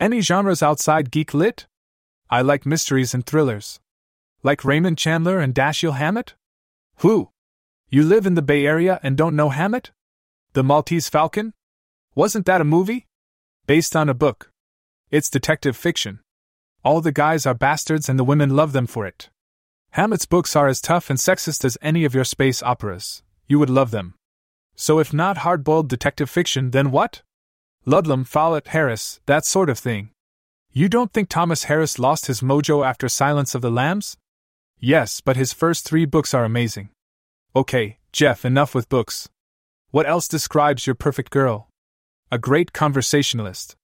Any 0.00 0.22
genres 0.22 0.62
outside 0.62 1.10
geek 1.10 1.34
lit? 1.34 1.66
I 2.30 2.40
like 2.40 2.64
mysteries 2.64 3.12
and 3.12 3.26
thrillers. 3.26 3.80
Like 4.42 4.64
Raymond 4.64 4.96
Chandler 4.96 5.38
and 5.38 5.54
Dashiell 5.54 5.96
Hammett? 5.96 6.34
Who? 6.98 7.30
You 7.90 8.04
live 8.04 8.24
in 8.24 8.34
the 8.34 8.42
Bay 8.42 8.64
Area 8.64 8.98
and 9.02 9.16
don't 9.16 9.36
know 9.36 9.50
Hammett? 9.50 9.90
The 10.54 10.62
Maltese 10.62 11.08
Falcon? 11.08 11.52
Wasn't 12.14 12.46
that 12.46 12.60
a 12.60 12.64
movie? 12.64 13.06
Based 13.66 13.94
on 13.94 14.08
a 14.08 14.14
book. 14.14 14.50
It's 15.10 15.28
detective 15.28 15.76
fiction. 15.76 16.20
All 16.82 17.02
the 17.02 17.12
guys 17.12 17.44
are 17.44 17.54
bastards 17.54 18.08
and 18.08 18.18
the 18.18 18.24
women 18.24 18.56
love 18.56 18.72
them 18.72 18.86
for 18.86 19.06
it. 19.06 19.28
Hammett's 19.90 20.24
books 20.24 20.56
are 20.56 20.68
as 20.68 20.80
tough 20.80 21.10
and 21.10 21.18
sexist 21.18 21.64
as 21.64 21.76
any 21.82 22.04
of 22.04 22.14
your 22.14 22.24
space 22.24 22.62
operas. 22.62 23.22
You 23.46 23.58
would 23.58 23.70
love 23.70 23.90
them. 23.90 24.14
So 24.74 24.98
if 24.98 25.12
not 25.12 25.38
hard 25.38 25.64
boiled 25.64 25.88
detective 25.90 26.30
fiction, 26.30 26.70
then 26.70 26.90
what? 26.90 27.20
Ludlum, 27.86 28.26
Follett, 28.26 28.68
Harris, 28.68 29.20
that 29.26 29.44
sort 29.44 29.68
of 29.68 29.78
thing. 29.78 30.10
You 30.72 30.88
don't 30.88 31.12
think 31.12 31.28
Thomas 31.28 31.64
Harris 31.64 31.98
lost 31.98 32.26
his 32.26 32.40
mojo 32.40 32.86
after 32.86 33.08
Silence 33.08 33.54
of 33.54 33.60
the 33.60 33.70
Lambs? 33.70 34.16
Yes, 34.82 35.20
but 35.20 35.36
his 35.36 35.52
first 35.52 35.84
three 35.84 36.06
books 36.06 36.32
are 36.32 36.44
amazing. 36.44 36.88
Okay, 37.54 37.98
Jeff, 38.12 38.46
enough 38.46 38.74
with 38.74 38.88
books. 38.88 39.28
What 39.90 40.08
else 40.08 40.26
describes 40.26 40.86
your 40.86 40.94
perfect 40.94 41.30
girl? 41.30 41.68
A 42.32 42.38
great 42.38 42.72
conversationalist. 42.72 43.76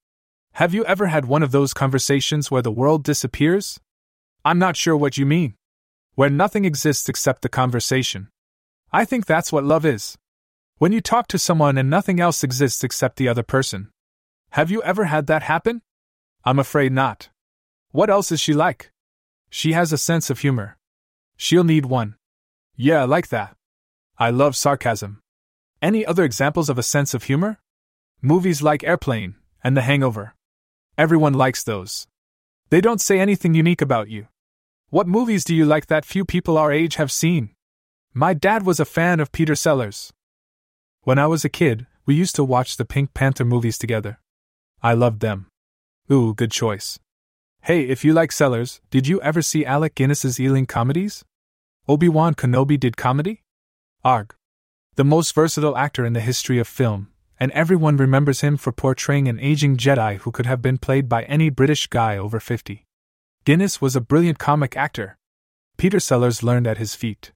Have 0.54 0.72
you 0.72 0.86
ever 0.86 1.08
had 1.08 1.26
one 1.26 1.42
of 1.42 1.50
those 1.50 1.74
conversations 1.74 2.50
where 2.50 2.62
the 2.62 2.70
world 2.70 3.04
disappears? 3.04 3.78
I'm 4.42 4.58
not 4.58 4.76
sure 4.76 4.96
what 4.96 5.18
you 5.18 5.26
mean. 5.26 5.54
Where 6.14 6.30
nothing 6.30 6.64
exists 6.64 7.10
except 7.10 7.42
the 7.42 7.50
conversation. 7.50 8.28
I 8.90 9.04
think 9.04 9.26
that's 9.26 9.52
what 9.52 9.64
love 9.64 9.84
is. 9.84 10.16
When 10.78 10.92
you 10.92 11.02
talk 11.02 11.26
to 11.28 11.38
someone 11.38 11.76
and 11.76 11.90
nothing 11.90 12.20
else 12.20 12.42
exists 12.42 12.82
except 12.82 13.16
the 13.16 13.28
other 13.28 13.42
person. 13.42 13.90
Have 14.50 14.70
you 14.70 14.82
ever 14.82 15.04
had 15.04 15.26
that 15.26 15.42
happen? 15.42 15.82
I'm 16.42 16.58
afraid 16.58 16.92
not. 16.92 17.28
What 17.90 18.08
else 18.08 18.32
is 18.32 18.40
she 18.40 18.54
like? 18.54 18.90
She 19.50 19.72
has 19.72 19.92
a 19.92 19.98
sense 19.98 20.30
of 20.30 20.38
humor. 20.38 20.75
She'll 21.36 21.64
need 21.64 21.86
one. 21.86 22.16
Yeah, 22.76 23.04
like 23.04 23.28
that. 23.28 23.56
I 24.18 24.30
love 24.30 24.56
sarcasm. 24.56 25.20
Any 25.82 26.04
other 26.06 26.24
examples 26.24 26.68
of 26.68 26.78
a 26.78 26.82
sense 26.82 27.14
of 27.14 27.24
humor? 27.24 27.58
Movies 28.22 28.62
like 28.62 28.82
Airplane 28.82 29.36
and 29.62 29.76
The 29.76 29.82
Hangover. 29.82 30.34
Everyone 30.96 31.34
likes 31.34 31.62
those. 31.62 32.06
They 32.70 32.80
don't 32.80 33.00
say 33.00 33.20
anything 33.20 33.54
unique 33.54 33.82
about 33.82 34.08
you. 34.08 34.28
What 34.88 35.06
movies 35.06 35.44
do 35.44 35.54
you 35.54 35.66
like 35.66 35.86
that 35.86 36.04
few 36.04 36.24
people 36.24 36.56
our 36.56 36.72
age 36.72 36.94
have 36.96 37.12
seen? 37.12 37.50
My 38.14 38.32
dad 38.32 38.64
was 38.64 38.80
a 38.80 38.84
fan 38.84 39.20
of 39.20 39.32
Peter 39.32 39.54
Sellers. 39.54 40.12
When 41.02 41.18
I 41.18 41.26
was 41.26 41.44
a 41.44 41.50
kid, 41.50 41.86
we 42.06 42.14
used 42.14 42.34
to 42.36 42.44
watch 42.44 42.76
the 42.76 42.84
Pink 42.84 43.12
Panther 43.12 43.44
movies 43.44 43.76
together. 43.76 44.20
I 44.82 44.94
loved 44.94 45.20
them. 45.20 45.48
Ooh, 46.10 46.34
good 46.34 46.50
choice. 46.50 46.98
Hey, 47.66 47.88
if 47.88 48.04
you 48.04 48.12
like 48.12 48.30
Sellers, 48.30 48.80
did 48.92 49.08
you 49.08 49.20
ever 49.22 49.42
see 49.42 49.66
Alec 49.66 49.96
Guinness's 49.96 50.38
Ealing 50.38 50.66
comedies? 50.66 51.24
Obi 51.88 52.08
Wan 52.08 52.32
Kenobi 52.32 52.78
did 52.78 52.96
comedy? 52.96 53.42
Arg. 54.04 54.36
The 54.94 55.02
most 55.02 55.34
versatile 55.34 55.76
actor 55.76 56.06
in 56.06 56.12
the 56.12 56.20
history 56.20 56.60
of 56.60 56.68
film, 56.68 57.08
and 57.40 57.50
everyone 57.50 57.96
remembers 57.96 58.40
him 58.40 58.56
for 58.56 58.70
portraying 58.70 59.26
an 59.26 59.40
aging 59.40 59.78
Jedi 59.78 60.18
who 60.18 60.30
could 60.30 60.46
have 60.46 60.62
been 60.62 60.78
played 60.78 61.08
by 61.08 61.24
any 61.24 61.50
British 61.50 61.88
guy 61.88 62.16
over 62.16 62.38
50. 62.38 62.86
Guinness 63.44 63.80
was 63.80 63.96
a 63.96 64.00
brilliant 64.00 64.38
comic 64.38 64.76
actor. 64.76 65.18
Peter 65.76 65.98
Sellers 65.98 66.44
learned 66.44 66.68
at 66.68 66.78
his 66.78 66.94
feet. 66.94 67.32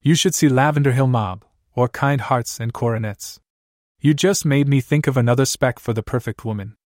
You 0.00 0.14
should 0.14 0.34
see 0.34 0.48
Lavender 0.48 0.92
Hill 0.92 1.06
Mob, 1.06 1.44
or 1.74 1.86
Kind 1.86 2.22
Hearts 2.22 2.58
and 2.58 2.72
Coronets. 2.72 3.40
You 4.00 4.14
just 4.14 4.46
made 4.46 4.68
me 4.68 4.80
think 4.80 5.06
of 5.06 5.18
another 5.18 5.44
spec 5.44 5.78
for 5.78 5.92
the 5.92 6.02
perfect 6.02 6.46
woman. 6.46 6.76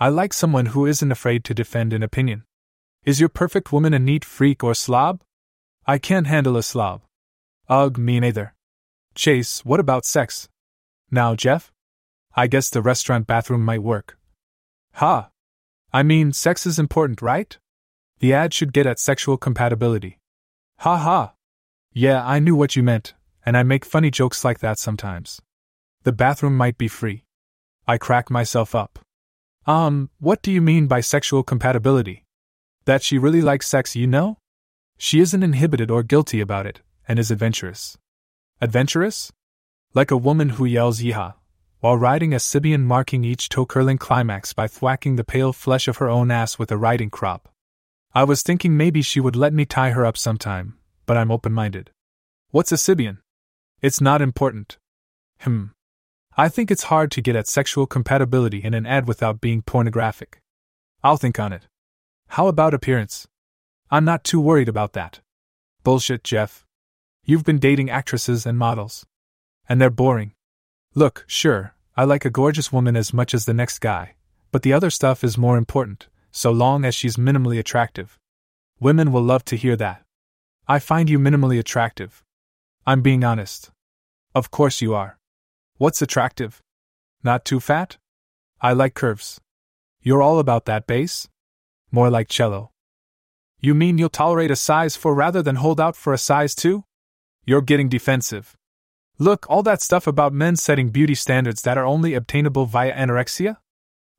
I 0.00 0.10
like 0.10 0.32
someone 0.32 0.66
who 0.66 0.86
isn't 0.86 1.10
afraid 1.10 1.42
to 1.44 1.54
defend 1.54 1.92
an 1.92 2.04
opinion. 2.04 2.44
Is 3.04 3.18
your 3.18 3.28
perfect 3.28 3.72
woman 3.72 3.92
a 3.92 3.98
neat 3.98 4.24
freak 4.24 4.62
or 4.62 4.72
slob? 4.72 5.22
I 5.86 5.98
can't 5.98 6.28
handle 6.28 6.56
a 6.56 6.62
slob. 6.62 7.02
Ugh, 7.68 7.98
me 7.98 8.20
neither. 8.20 8.54
Chase, 9.16 9.64
what 9.64 9.80
about 9.80 10.04
sex? 10.04 10.48
Now, 11.10 11.34
Jeff? 11.34 11.72
I 12.36 12.46
guess 12.46 12.70
the 12.70 12.80
restaurant 12.80 13.26
bathroom 13.26 13.64
might 13.64 13.82
work. 13.82 14.16
Ha! 14.94 15.30
I 15.92 16.04
mean, 16.04 16.32
sex 16.32 16.64
is 16.64 16.78
important, 16.78 17.20
right? 17.20 17.58
The 18.20 18.32
ad 18.32 18.54
should 18.54 18.72
get 18.72 18.86
at 18.86 19.00
sexual 19.00 19.36
compatibility. 19.36 20.20
Ha 20.78 20.96
ha! 20.96 21.32
Yeah, 21.92 22.24
I 22.24 22.38
knew 22.38 22.54
what 22.54 22.76
you 22.76 22.84
meant, 22.84 23.14
and 23.44 23.56
I 23.56 23.64
make 23.64 23.84
funny 23.84 24.12
jokes 24.12 24.44
like 24.44 24.60
that 24.60 24.78
sometimes. 24.78 25.40
The 26.04 26.12
bathroom 26.12 26.56
might 26.56 26.78
be 26.78 26.86
free. 26.86 27.24
I 27.88 27.98
crack 27.98 28.30
myself 28.30 28.76
up. 28.76 29.00
Um, 29.68 30.08
what 30.18 30.40
do 30.40 30.50
you 30.50 30.62
mean 30.62 30.86
by 30.86 31.02
sexual 31.02 31.42
compatibility? 31.42 32.24
That 32.86 33.02
she 33.02 33.18
really 33.18 33.42
likes 33.42 33.68
sex, 33.68 33.94
you 33.94 34.06
know? 34.06 34.38
She 34.96 35.20
isn't 35.20 35.42
inhibited 35.42 35.90
or 35.90 36.02
guilty 36.02 36.40
about 36.40 36.64
it, 36.64 36.80
and 37.06 37.18
is 37.18 37.30
adventurous. 37.30 37.98
Adventurous? 38.62 39.30
Like 39.92 40.10
a 40.10 40.16
woman 40.16 40.48
who 40.56 40.64
yells 40.64 41.02
yeehaw, 41.02 41.34
while 41.80 41.98
riding 41.98 42.32
a 42.32 42.38
Sybian 42.38 42.84
marking 42.84 43.24
each 43.24 43.50
toe 43.50 43.66
curling 43.66 43.98
climax 43.98 44.54
by 44.54 44.68
thwacking 44.68 45.16
the 45.16 45.22
pale 45.22 45.52
flesh 45.52 45.86
of 45.86 45.98
her 45.98 46.08
own 46.08 46.30
ass 46.30 46.58
with 46.58 46.72
a 46.72 46.78
riding 46.78 47.10
crop. 47.10 47.50
I 48.14 48.24
was 48.24 48.40
thinking 48.40 48.74
maybe 48.74 49.02
she 49.02 49.20
would 49.20 49.36
let 49.36 49.52
me 49.52 49.66
tie 49.66 49.90
her 49.90 50.06
up 50.06 50.16
sometime, 50.16 50.78
but 51.04 51.18
I'm 51.18 51.30
open 51.30 51.52
minded. 51.52 51.90
What's 52.52 52.72
a 52.72 52.76
Sybian? 52.76 53.18
It's 53.82 54.00
not 54.00 54.22
important. 54.22 54.78
Hmm. 55.40 55.66
I 56.40 56.48
think 56.48 56.70
it's 56.70 56.84
hard 56.84 57.10
to 57.10 57.20
get 57.20 57.34
at 57.34 57.48
sexual 57.48 57.88
compatibility 57.88 58.62
in 58.62 58.72
an 58.72 58.86
ad 58.86 59.08
without 59.08 59.40
being 59.40 59.60
pornographic. 59.60 60.40
I'll 61.02 61.16
think 61.16 61.40
on 61.40 61.52
it. 61.52 61.66
How 62.28 62.46
about 62.46 62.74
appearance? 62.74 63.26
I'm 63.90 64.04
not 64.04 64.22
too 64.22 64.40
worried 64.40 64.68
about 64.68 64.92
that. 64.92 65.18
Bullshit, 65.82 66.22
Jeff. 66.22 66.64
You've 67.24 67.42
been 67.42 67.58
dating 67.58 67.90
actresses 67.90 68.46
and 68.46 68.56
models. 68.56 69.04
And 69.68 69.80
they're 69.80 69.90
boring. 69.90 70.34
Look, 70.94 71.24
sure, 71.26 71.74
I 71.96 72.04
like 72.04 72.24
a 72.24 72.30
gorgeous 72.30 72.72
woman 72.72 72.94
as 72.94 73.12
much 73.12 73.34
as 73.34 73.44
the 73.44 73.52
next 73.52 73.80
guy, 73.80 74.14
but 74.52 74.62
the 74.62 74.72
other 74.72 74.90
stuff 74.90 75.24
is 75.24 75.36
more 75.36 75.58
important, 75.58 76.06
so 76.30 76.52
long 76.52 76.84
as 76.84 76.94
she's 76.94 77.16
minimally 77.16 77.58
attractive. 77.58 78.16
Women 78.78 79.10
will 79.10 79.22
love 79.22 79.44
to 79.46 79.56
hear 79.56 79.74
that. 79.74 80.04
I 80.68 80.78
find 80.78 81.10
you 81.10 81.18
minimally 81.18 81.58
attractive. 81.58 82.22
I'm 82.86 83.02
being 83.02 83.24
honest. 83.24 83.72
Of 84.36 84.52
course 84.52 84.80
you 84.80 84.94
are. 84.94 85.17
What's 85.78 86.02
attractive? 86.02 86.60
Not 87.22 87.44
too 87.44 87.60
fat? 87.60 87.98
I 88.60 88.72
like 88.72 88.94
curves. 88.94 89.40
You're 90.02 90.20
all 90.20 90.40
about 90.40 90.64
that 90.64 90.88
bass? 90.88 91.28
More 91.92 92.10
like 92.10 92.28
cello. 92.28 92.72
You 93.60 93.76
mean 93.76 93.96
you'll 93.96 94.08
tolerate 94.08 94.50
a 94.50 94.56
size 94.56 94.96
4 94.96 95.14
rather 95.14 95.40
than 95.40 95.54
hold 95.54 95.80
out 95.80 95.94
for 95.94 96.12
a 96.12 96.18
size 96.18 96.56
2? 96.56 96.82
You're 97.46 97.62
getting 97.62 97.88
defensive. 97.88 98.56
Look, 99.20 99.46
all 99.48 99.62
that 99.62 99.80
stuff 99.80 100.08
about 100.08 100.32
men 100.32 100.56
setting 100.56 100.88
beauty 100.88 101.14
standards 101.14 101.62
that 101.62 101.78
are 101.78 101.86
only 101.86 102.14
obtainable 102.14 102.66
via 102.66 102.92
anorexia? 102.92 103.58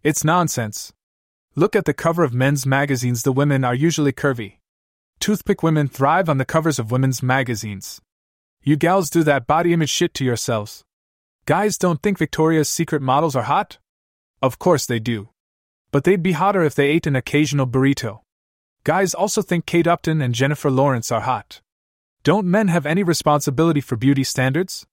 It's 0.02 0.24
nonsense. 0.24 0.94
Look 1.56 1.76
at 1.76 1.84
the 1.84 1.94
cover 1.94 2.24
of 2.24 2.34
men's 2.34 2.66
magazines, 2.66 3.24
the 3.24 3.34
women 3.34 3.66
are 3.66 3.76
usually 3.76 4.14
curvy. 4.14 4.60
Toothpick 5.20 5.62
women 5.62 5.90
thrive 5.90 6.30
on 6.30 6.38
the 6.38 6.46
covers 6.46 6.80
of 6.80 6.90
women's 6.90 7.22
magazines. 7.22 8.00
You 8.64 8.78
gals 8.78 9.10
do 9.10 9.24
that 9.24 9.46
body 9.46 9.74
image 9.74 9.90
shit 9.90 10.14
to 10.14 10.24
yourselves. 10.24 10.86
Guys 11.50 11.80
don't 11.80 12.04
think 12.04 12.20
Victoria's 12.20 12.70
Secret 12.70 13.02
models 13.02 13.36
are 13.36 13.42
hot? 13.42 13.80
Of 14.40 14.60
course 14.60 14.86
they 14.86 15.00
do. 15.00 15.30
But 15.90 16.04
they'd 16.04 16.22
be 16.22 16.34
hotter 16.34 16.62
if 16.62 16.76
they 16.76 16.90
ate 16.90 17.08
an 17.08 17.16
occasional 17.16 17.66
burrito. 17.66 18.20
Guys 18.84 19.16
also 19.16 19.42
think 19.42 19.66
Kate 19.66 19.88
Upton 19.88 20.22
and 20.22 20.36
Jennifer 20.36 20.70
Lawrence 20.70 21.12
are 21.12 21.22
hot. 21.22 21.62
Don't 22.22 22.46
men 22.46 22.68
have 22.68 22.86
any 22.86 23.02
responsibility 23.02 23.82
for 23.82 23.96
beauty 23.96 24.24
standards? 24.24 24.86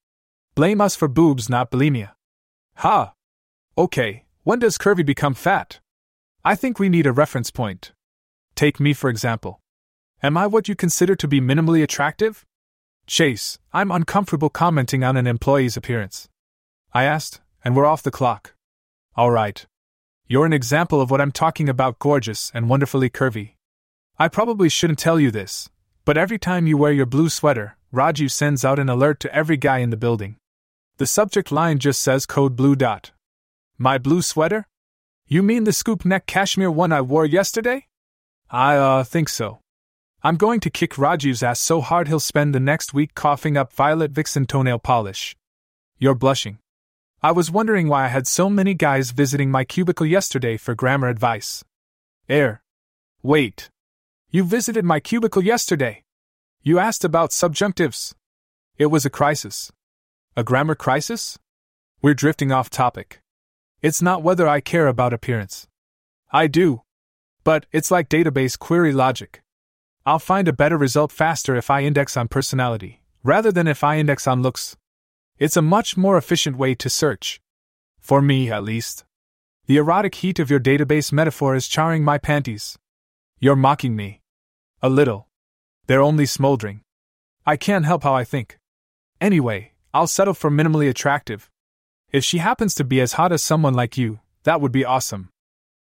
Blame 0.55 0.81
us 0.81 0.97
for 0.97 1.09
boobs, 1.09 1.51
not 1.51 1.71
bulimia. 1.71 2.13
Ha! 2.77 3.13
Okay, 3.77 4.25
when 4.45 4.59
does 4.59 4.79
curvy 4.79 5.05
become 5.05 5.35
fat? 5.35 5.81
I 6.43 6.55
think 6.55 6.79
we 6.79 6.89
need 6.89 7.07
a 7.07 7.13
reference 7.13 7.51
point. 7.51 7.93
Take 8.55 8.81
me, 8.81 8.95
for 8.95 9.11
example. 9.11 9.61
Am 10.23 10.39
I 10.39 10.47
what 10.47 10.71
you 10.71 10.75
consider 10.75 11.17
to 11.17 11.29
be 11.29 11.39
minimally 11.39 11.83
attractive? 11.83 12.47
Chase, 13.07 13.59
I'm 13.75 13.91
uncomfortable 13.91 14.49
commenting 14.49 15.05
on 15.05 15.19
an 15.19 15.27
employee's 15.27 15.77
appearance. 15.77 16.31
I 16.97 17.05
asked, 17.05 17.43
and 17.63 17.77
we're 17.77 17.85
off 17.85 18.03
the 18.03 18.11
clock. 18.11 18.55
All 19.17 19.31
right. 19.31 19.67
You're 20.29 20.47
an 20.47 20.55
example 20.55 21.03
of 21.03 21.11
what 21.11 21.21
I'm 21.21 21.31
talking 21.31 21.69
about 21.69 21.99
gorgeous 21.99 22.51
and 22.55 22.71
wonderfully 22.71 23.11
curvy. 23.11 23.57
I 24.19 24.29
probably 24.29 24.71
shouldn't 24.71 24.99
tell 24.99 25.21
you 25.21 25.31
this, 25.31 25.69
but 26.07 26.17
every 26.17 26.39
time 26.39 26.67
you 26.67 26.79
wear 26.79 26.93
your 26.93 27.05
blue 27.05 27.29
sweater, 27.29 27.77
Raju 27.93 28.31
sends 28.31 28.65
out 28.65 28.79
an 28.79 28.89
alert 28.89 29.21
to 29.21 29.35
every 29.35 29.59
guy 29.59 29.81
in 29.81 29.91
the 29.91 29.99
building. 29.99 30.37
The 30.97 31.05
subject 31.05 31.53
line 31.53 31.81
just 31.81 32.01
says 32.01 32.25
code 32.25 32.57
blue 32.57 32.75
dot. 32.75 33.11
My 33.77 33.99
blue 33.99 34.23
sweater? 34.23 34.67
You 35.27 35.43
mean 35.43 35.65
the 35.65 35.75
scoop 35.75 36.07
neck 36.07 36.25
cashmere 36.27 36.71
one 36.71 36.93
I 36.93 37.03
wore 37.03 37.27
yesterday? 37.27 37.89
I, 38.49 38.75
uh, 38.77 39.05
think 39.05 39.29
so. 39.29 39.61
I'm 40.23 40.37
going 40.37 40.61
to 40.61 40.71
kick 40.71 40.93
Raju's 40.95 41.43
ass 41.43 41.61
so 41.61 41.83
hard 41.83 42.09
he'll 42.09 42.21
spend 42.21 42.55
the 42.55 42.69
next 42.73 42.95
week 42.95 43.15
coughing 43.15 43.59
up 43.59 43.71
Violet 43.75 44.13
Vixen 44.13 44.47
toenail 44.47 44.79
polish. 44.79 45.37
You're 45.99 46.15
blushing. 46.15 46.57
I 47.27 47.33
was 47.33 47.51
wondering 47.51 47.89
why 47.89 48.05
I 48.05 48.15
had 48.17 48.29
so 48.29 48.49
many 48.49 48.73
guys 48.73 49.11
visiting 49.11 49.51
my 49.51 49.65
cubicle 49.65 50.07
yesterday 50.07 50.57
for 50.57 50.77
grammar 50.77 51.09
advice. 51.09 51.65
Air. 52.29 52.63
Wait. 53.21 53.69
You 54.31 54.45
visited 54.45 54.85
my 54.85 55.01
cubicle 55.01 55.43
yesterday. 55.43 56.05
You 56.63 56.79
asked 56.79 57.05
about 57.05 57.33
subjunctives. 57.33 58.15
It 58.79 58.93
was 58.95 59.05
a 59.05 59.11
crisis. 59.11 59.73
A 60.37 60.45
grammar 60.45 60.77
crisis? 60.77 61.37
We're 62.01 62.15
drifting 62.15 62.53
off 62.53 62.71
topic. 62.71 63.19
It's 63.83 64.01
not 64.01 64.23
whether 64.23 64.47
I 64.47 64.61
care 64.61 64.87
about 64.87 65.13
appearance. 65.13 65.67
I 66.31 66.47
do. 66.47 66.83
But 67.43 67.67
it's 67.73 67.91
like 67.91 68.09
database 68.09 68.57
query 68.57 68.93
logic. 68.93 69.43
I'll 70.07 70.21
find 70.21 70.47
a 70.47 70.53
better 70.53 70.79
result 70.79 71.11
faster 71.11 71.57
if 71.57 71.71
I 71.73 71.83
index 71.83 72.17
on 72.17 72.29
personality, 72.29 73.03
rather 73.25 73.51
than 73.51 73.67
if 73.67 73.83
I 73.83 73.99
index 73.99 74.29
on 74.29 74.43
looks. 74.43 74.77
It's 75.39 75.57
a 75.57 75.63
much 75.63 75.99
more 75.99 76.17
efficient 76.17 76.57
way 76.57 76.75
to 76.77 76.89
search. 76.89 77.41
For 77.99 78.23
me, 78.23 78.51
at 78.51 78.65
least. 78.65 79.05
The 79.67 79.77
erotic 79.77 80.15
heat 80.17 80.39
of 80.39 80.49
your 80.51 80.61
database 80.61 81.13
metaphor 81.13 81.55
is 81.55 81.69
charring 81.69 82.05
my 82.05 82.17
panties. 82.17 82.79
You're 83.39 83.57
mocking 83.57 83.95
me. 83.95 84.23
A 84.83 84.89
little. 84.89 85.29
They're 85.87 86.01
only 86.01 86.25
smoldering. 86.25 86.81
I 87.45 87.57
can't 87.57 87.85
help 87.85 88.03
how 88.03 88.15
I 88.15 88.25
think. 88.25 88.59
Anyway, 89.21 89.73
I'll 89.93 90.07
settle 90.07 90.35
for 90.35 90.51
minimally 90.51 90.89
attractive. 90.89 91.51
If 92.11 92.25
she 92.25 92.39
happens 92.39 92.75
to 92.77 92.85
be 92.85 93.01
as 93.01 93.15
hot 93.15 93.31
as 93.31 93.43
someone 93.43 93.75
like 93.75 93.99
you, 93.99 94.21
that 94.45 94.61
would 94.61 94.73
be 94.73 94.85
awesome. 94.85 95.29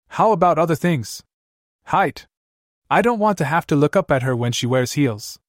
How 0.10 0.34
about 0.34 0.60
other 0.60 0.76
things? 0.76 1.24
Height. 1.86 2.28
I 2.90 3.02
don't 3.02 3.20
want 3.20 3.38
to 3.38 3.46
have 3.46 3.66
to 3.68 3.76
look 3.76 3.96
up 3.96 4.12
at 4.12 4.24
her 4.24 4.36
when 4.36 4.52
she 4.52 4.68
wears 4.68 4.94
heels. 4.94 5.40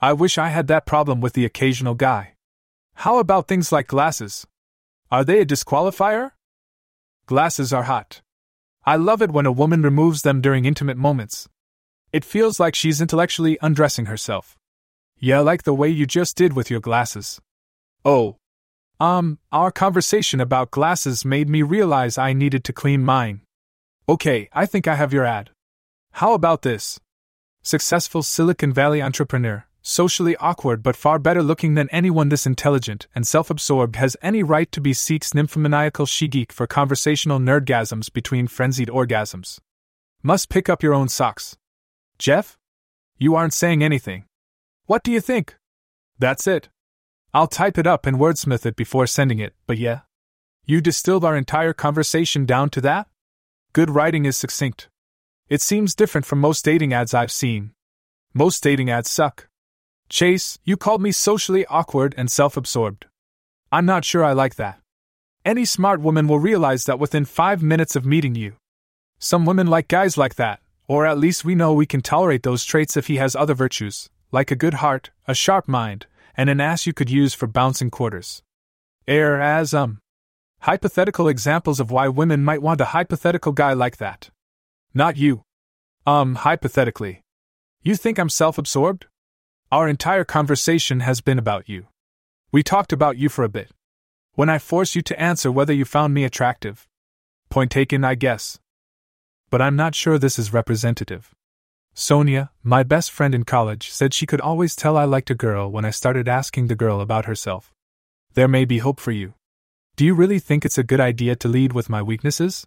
I 0.00 0.14
wish 0.14 0.38
I 0.38 0.48
had 0.48 0.68
that 0.68 0.86
problem 0.86 1.20
with 1.20 1.34
the 1.34 1.44
occasional 1.44 1.94
guy. 1.94 2.31
How 2.94 3.18
about 3.18 3.48
things 3.48 3.72
like 3.72 3.86
glasses? 3.86 4.46
Are 5.10 5.24
they 5.24 5.40
a 5.40 5.46
disqualifier? 5.46 6.32
Glasses 7.26 7.72
are 7.72 7.84
hot. 7.84 8.22
I 8.84 8.96
love 8.96 9.22
it 9.22 9.30
when 9.30 9.46
a 9.46 9.52
woman 9.52 9.82
removes 9.82 10.22
them 10.22 10.40
during 10.40 10.64
intimate 10.64 10.96
moments. 10.96 11.48
It 12.12 12.24
feels 12.24 12.58
like 12.58 12.74
she's 12.74 13.00
intellectually 13.00 13.58
undressing 13.62 14.06
herself. 14.06 14.58
Yeah, 15.18 15.40
like 15.40 15.62
the 15.62 15.74
way 15.74 15.88
you 15.88 16.04
just 16.04 16.36
did 16.36 16.54
with 16.54 16.70
your 16.70 16.80
glasses. 16.80 17.40
Oh. 18.04 18.36
Um, 18.98 19.38
our 19.50 19.70
conversation 19.70 20.40
about 20.40 20.70
glasses 20.70 21.24
made 21.24 21.48
me 21.48 21.62
realize 21.62 22.18
I 22.18 22.32
needed 22.32 22.64
to 22.64 22.72
clean 22.72 23.04
mine. 23.04 23.42
Okay, 24.08 24.48
I 24.52 24.66
think 24.66 24.88
I 24.88 24.96
have 24.96 25.12
your 25.12 25.24
ad. 25.24 25.50
How 26.12 26.34
about 26.34 26.62
this? 26.62 26.98
Successful 27.62 28.22
Silicon 28.22 28.72
Valley 28.72 29.00
entrepreneur, 29.00 29.64
socially 29.82 30.36
awkward 30.36 30.82
but 30.82 30.96
far 30.96 31.18
better 31.18 31.42
looking 31.42 31.74
than 31.74 31.88
anyone 31.90 32.28
this 32.28 32.46
intelligent 32.46 33.06
and 33.14 33.26
self 33.26 33.50
absorbed 33.50 33.96
has 33.96 34.16
any 34.22 34.42
right 34.42 34.70
to 34.72 34.80
be 34.80 34.92
seeks 34.92 35.34
nymphomaniacal 35.34 36.06
she 36.06 36.28
geek 36.28 36.52
for 36.52 36.66
conversational 36.66 37.38
nerdgasms 37.38 38.12
between 38.12 38.46
frenzied 38.46 38.88
orgasms. 38.88 39.58
Must 40.22 40.48
pick 40.48 40.68
up 40.68 40.82
your 40.82 40.94
own 40.94 41.08
socks. 41.08 41.56
Jeff? 42.18 42.56
You 43.18 43.34
aren't 43.34 43.54
saying 43.54 43.82
anything. 43.82 44.24
What 44.86 45.02
do 45.02 45.10
you 45.10 45.20
think? 45.20 45.56
That's 46.18 46.46
it. 46.46 46.68
I'll 47.34 47.48
type 47.48 47.78
it 47.78 47.86
up 47.86 48.06
and 48.06 48.18
wordsmith 48.18 48.64
it 48.64 48.76
before 48.76 49.06
sending 49.06 49.38
it, 49.38 49.54
but 49.66 49.78
yeah. 49.78 50.00
You 50.64 50.80
distilled 50.80 51.24
our 51.24 51.36
entire 51.36 51.72
conversation 51.72 52.46
down 52.46 52.70
to 52.70 52.80
that? 52.82 53.08
Good 53.72 53.90
writing 53.90 54.26
is 54.26 54.36
succinct. 54.36 54.88
It 55.48 55.60
seems 55.60 55.94
different 55.94 56.26
from 56.26 56.40
most 56.40 56.64
dating 56.64 56.92
ads 56.92 57.14
I've 57.14 57.32
seen. 57.32 57.72
Most 58.32 58.62
dating 58.62 58.90
ads 58.90 59.10
suck. 59.10 59.48
Chase, 60.12 60.58
you 60.62 60.76
called 60.76 61.00
me 61.00 61.10
socially 61.10 61.64
awkward 61.70 62.14
and 62.18 62.30
self 62.30 62.58
absorbed. 62.58 63.06
I'm 63.72 63.86
not 63.86 64.04
sure 64.04 64.22
I 64.22 64.34
like 64.34 64.56
that. 64.56 64.78
Any 65.42 65.64
smart 65.64 66.02
woman 66.02 66.28
will 66.28 66.38
realize 66.38 66.84
that 66.84 66.98
within 66.98 67.24
five 67.24 67.62
minutes 67.62 67.96
of 67.96 68.04
meeting 68.04 68.34
you. 68.34 68.56
Some 69.18 69.46
women 69.46 69.68
like 69.68 69.88
guys 69.88 70.18
like 70.18 70.34
that, 70.34 70.60
or 70.86 71.06
at 71.06 71.16
least 71.16 71.46
we 71.46 71.54
know 71.54 71.72
we 71.72 71.86
can 71.86 72.02
tolerate 72.02 72.42
those 72.42 72.62
traits 72.62 72.94
if 72.94 73.06
he 73.06 73.16
has 73.16 73.34
other 73.34 73.54
virtues, 73.54 74.10
like 74.30 74.50
a 74.50 74.54
good 74.54 74.74
heart, 74.74 75.08
a 75.26 75.32
sharp 75.32 75.66
mind, 75.66 76.04
and 76.36 76.50
an 76.50 76.60
ass 76.60 76.86
you 76.86 76.92
could 76.92 77.08
use 77.08 77.32
for 77.32 77.46
bouncing 77.46 77.88
quarters. 77.88 78.42
Air 79.08 79.40
as, 79.40 79.72
um, 79.72 79.98
hypothetical 80.60 81.26
examples 81.26 81.80
of 81.80 81.90
why 81.90 82.08
women 82.08 82.44
might 82.44 82.60
want 82.60 82.82
a 82.82 82.92
hypothetical 82.92 83.52
guy 83.52 83.72
like 83.72 83.96
that. 83.96 84.28
Not 84.92 85.16
you. 85.16 85.40
Um, 86.06 86.34
hypothetically. 86.34 87.22
You 87.82 87.96
think 87.96 88.18
I'm 88.18 88.28
self 88.28 88.58
absorbed? 88.58 89.06
Our 89.72 89.88
entire 89.88 90.24
conversation 90.24 91.00
has 91.00 91.22
been 91.22 91.38
about 91.38 91.66
you. 91.66 91.86
We 92.52 92.62
talked 92.62 92.92
about 92.92 93.16
you 93.16 93.30
for 93.30 93.42
a 93.42 93.48
bit. 93.48 93.70
When 94.34 94.50
I 94.50 94.58
force 94.58 94.94
you 94.94 95.00
to 95.00 95.18
answer 95.18 95.50
whether 95.50 95.72
you 95.72 95.86
found 95.86 96.12
me 96.12 96.24
attractive. 96.24 96.86
Point 97.48 97.70
taken, 97.70 98.04
I 98.04 98.14
guess. 98.14 98.60
But 99.48 99.62
I'm 99.62 99.74
not 99.74 99.94
sure 99.94 100.18
this 100.18 100.38
is 100.38 100.52
representative. 100.52 101.34
Sonia, 101.94 102.50
my 102.62 102.82
best 102.82 103.10
friend 103.10 103.34
in 103.34 103.44
college, 103.44 103.88
said 103.90 104.12
she 104.12 104.26
could 104.26 104.42
always 104.42 104.76
tell 104.76 104.98
I 104.98 105.04
liked 105.04 105.30
a 105.30 105.34
girl 105.34 105.72
when 105.72 105.86
I 105.86 105.90
started 105.90 106.28
asking 106.28 106.66
the 106.66 106.76
girl 106.76 107.00
about 107.00 107.24
herself. 107.24 107.72
There 108.34 108.48
may 108.48 108.66
be 108.66 108.80
hope 108.80 109.00
for 109.00 109.10
you. 109.10 109.32
Do 109.96 110.04
you 110.04 110.12
really 110.12 110.38
think 110.38 110.66
it's 110.66 110.76
a 110.76 110.84
good 110.84 111.00
idea 111.00 111.34
to 111.36 111.48
lead 111.48 111.72
with 111.72 111.88
my 111.88 112.02
weaknesses? 112.02 112.66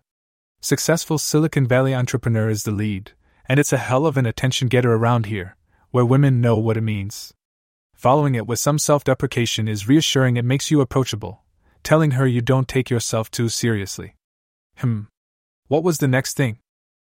Successful 0.59 1.19
Silicon 1.19 1.67
Valley 1.67 1.93
entrepreneur 1.93 2.49
is 2.49 2.63
the 2.63 2.71
lead, 2.71 3.11
and 3.47 3.59
it's 3.59 3.73
a 3.73 3.77
hell 3.77 4.07
of 4.07 4.17
an 4.17 4.25
attention 4.25 4.69
getter 4.69 4.95
around 4.95 5.27
here, 5.27 5.55
where 5.95 6.05
women 6.05 6.41
know 6.41 6.57
what 6.57 6.75
it 6.75 6.81
means. 6.81 7.33
Following 7.93 8.35
it 8.35 8.45
with 8.45 8.59
some 8.59 8.77
self 8.77 9.05
deprecation 9.05 9.69
is 9.69 9.87
reassuring, 9.87 10.35
it 10.35 10.43
makes 10.43 10.69
you 10.69 10.81
approachable, 10.81 11.45
telling 11.83 12.11
her 12.11 12.27
you 12.27 12.41
don't 12.41 12.67
take 12.67 12.89
yourself 12.89 13.31
too 13.31 13.47
seriously. 13.47 14.13
Hmm. 14.79 15.03
What 15.69 15.85
was 15.85 15.99
the 15.99 16.09
next 16.09 16.35
thing? 16.35 16.57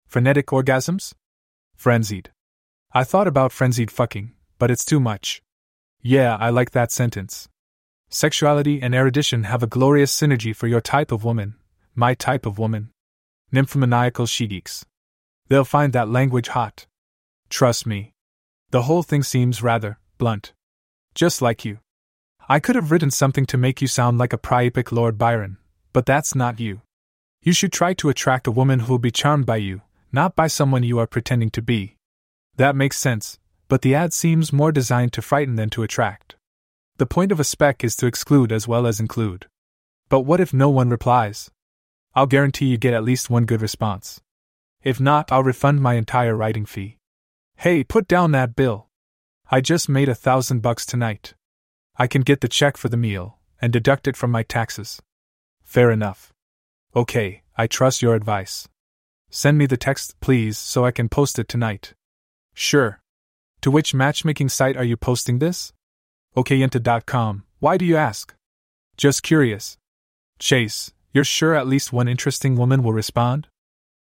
Frenetic 0.06 0.48
orgasms? 0.48 1.14
Frenzied. 1.74 2.30
I 2.92 3.04
thought 3.04 3.26
about 3.26 3.52
frenzied 3.52 3.90
fucking, 3.90 4.32
but 4.58 4.70
it's 4.70 4.84
too 4.84 5.00
much. 5.00 5.40
Yeah, 6.02 6.36
I 6.36 6.50
like 6.50 6.72
that 6.72 6.92
sentence. 6.92 7.48
Sexuality 8.10 8.82
and 8.82 8.94
erudition 8.94 9.44
have 9.44 9.62
a 9.62 9.66
glorious 9.66 10.14
synergy 10.14 10.54
for 10.54 10.66
your 10.66 10.82
type 10.82 11.10
of 11.10 11.24
woman, 11.24 11.54
my 11.94 12.12
type 12.12 12.44
of 12.44 12.58
woman. 12.58 12.90
Nymphomaniacal 13.50 14.26
she 14.26 14.46
geeks. 14.46 14.84
They'll 15.48 15.64
find 15.64 15.94
that 15.94 16.10
language 16.10 16.48
hot. 16.48 16.84
Trust 17.48 17.86
me, 17.86 18.13
the 18.74 18.82
whole 18.82 19.04
thing 19.04 19.22
seems 19.22 19.62
rather 19.62 20.00
blunt. 20.18 20.52
Just 21.14 21.40
like 21.40 21.64
you. 21.64 21.78
I 22.48 22.58
could 22.58 22.74
have 22.74 22.90
written 22.90 23.12
something 23.12 23.46
to 23.46 23.56
make 23.56 23.80
you 23.80 23.86
sound 23.86 24.18
like 24.18 24.32
a 24.32 24.36
priapic 24.48 24.90
Lord 24.90 25.16
Byron, 25.16 25.58
but 25.92 26.06
that's 26.06 26.34
not 26.34 26.58
you. 26.58 26.80
You 27.40 27.52
should 27.52 27.70
try 27.70 27.94
to 27.94 28.08
attract 28.08 28.48
a 28.48 28.56
woman 28.58 28.80
who'll 28.80 28.98
be 28.98 29.12
charmed 29.12 29.46
by 29.46 29.58
you, 29.58 29.82
not 30.10 30.34
by 30.34 30.48
someone 30.48 30.82
you 30.82 30.98
are 30.98 31.06
pretending 31.06 31.50
to 31.50 31.62
be. 31.62 31.94
That 32.56 32.74
makes 32.74 32.98
sense, 32.98 33.38
but 33.68 33.82
the 33.82 33.94
ad 33.94 34.12
seems 34.12 34.52
more 34.52 34.72
designed 34.72 35.12
to 35.12 35.22
frighten 35.22 35.54
than 35.54 35.70
to 35.70 35.84
attract. 35.84 36.34
The 36.96 37.06
point 37.06 37.30
of 37.30 37.38
a 37.38 37.44
spec 37.44 37.84
is 37.84 37.94
to 37.98 38.08
exclude 38.08 38.50
as 38.50 38.66
well 38.66 38.88
as 38.88 38.98
include. 38.98 39.46
But 40.08 40.22
what 40.22 40.40
if 40.40 40.52
no 40.52 40.68
one 40.68 40.90
replies? 40.90 41.48
I'll 42.16 42.26
guarantee 42.26 42.66
you 42.66 42.76
get 42.76 42.92
at 42.92 43.04
least 43.04 43.30
one 43.30 43.44
good 43.44 43.62
response. 43.62 44.20
If 44.82 44.98
not, 44.98 45.30
I'll 45.30 45.44
refund 45.44 45.80
my 45.80 45.94
entire 45.94 46.34
writing 46.34 46.66
fee. 46.66 46.98
Hey, 47.56 47.84
put 47.84 48.08
down 48.08 48.32
that 48.32 48.56
bill. 48.56 48.88
I 49.50 49.60
just 49.60 49.88
made 49.88 50.08
a 50.08 50.14
thousand 50.14 50.60
bucks 50.60 50.84
tonight. 50.84 51.34
I 51.96 52.06
can 52.06 52.22
get 52.22 52.40
the 52.40 52.48
check 52.48 52.76
for 52.76 52.88
the 52.88 52.96
meal 52.96 53.38
and 53.60 53.72
deduct 53.72 54.08
it 54.08 54.16
from 54.16 54.30
my 54.30 54.42
taxes. 54.42 55.00
Fair 55.62 55.90
enough. 55.90 56.32
Okay, 56.94 57.42
I 57.56 57.66
trust 57.66 58.02
your 58.02 58.14
advice. 58.14 58.68
Send 59.30 59.58
me 59.58 59.66
the 59.66 59.76
text, 59.76 60.18
please, 60.20 60.58
so 60.58 60.84
I 60.84 60.90
can 60.90 61.08
post 61.08 61.38
it 61.38 61.48
tonight. 61.48 61.94
Sure. 62.54 63.00
To 63.62 63.70
which 63.70 63.94
matchmaking 63.94 64.48
site 64.48 64.76
are 64.76 64.84
you 64.84 64.96
posting 64.96 65.38
this? 65.38 65.72
OkYenta.com. 66.36 67.44
Why 67.58 67.76
do 67.76 67.84
you 67.84 67.96
ask? 67.96 68.34
Just 68.96 69.22
curious. 69.22 69.76
Chase, 70.38 70.92
you're 71.12 71.24
sure 71.24 71.54
at 71.54 71.66
least 71.66 71.92
one 71.92 72.08
interesting 72.08 72.56
woman 72.56 72.82
will 72.82 72.92
respond? 72.92 73.48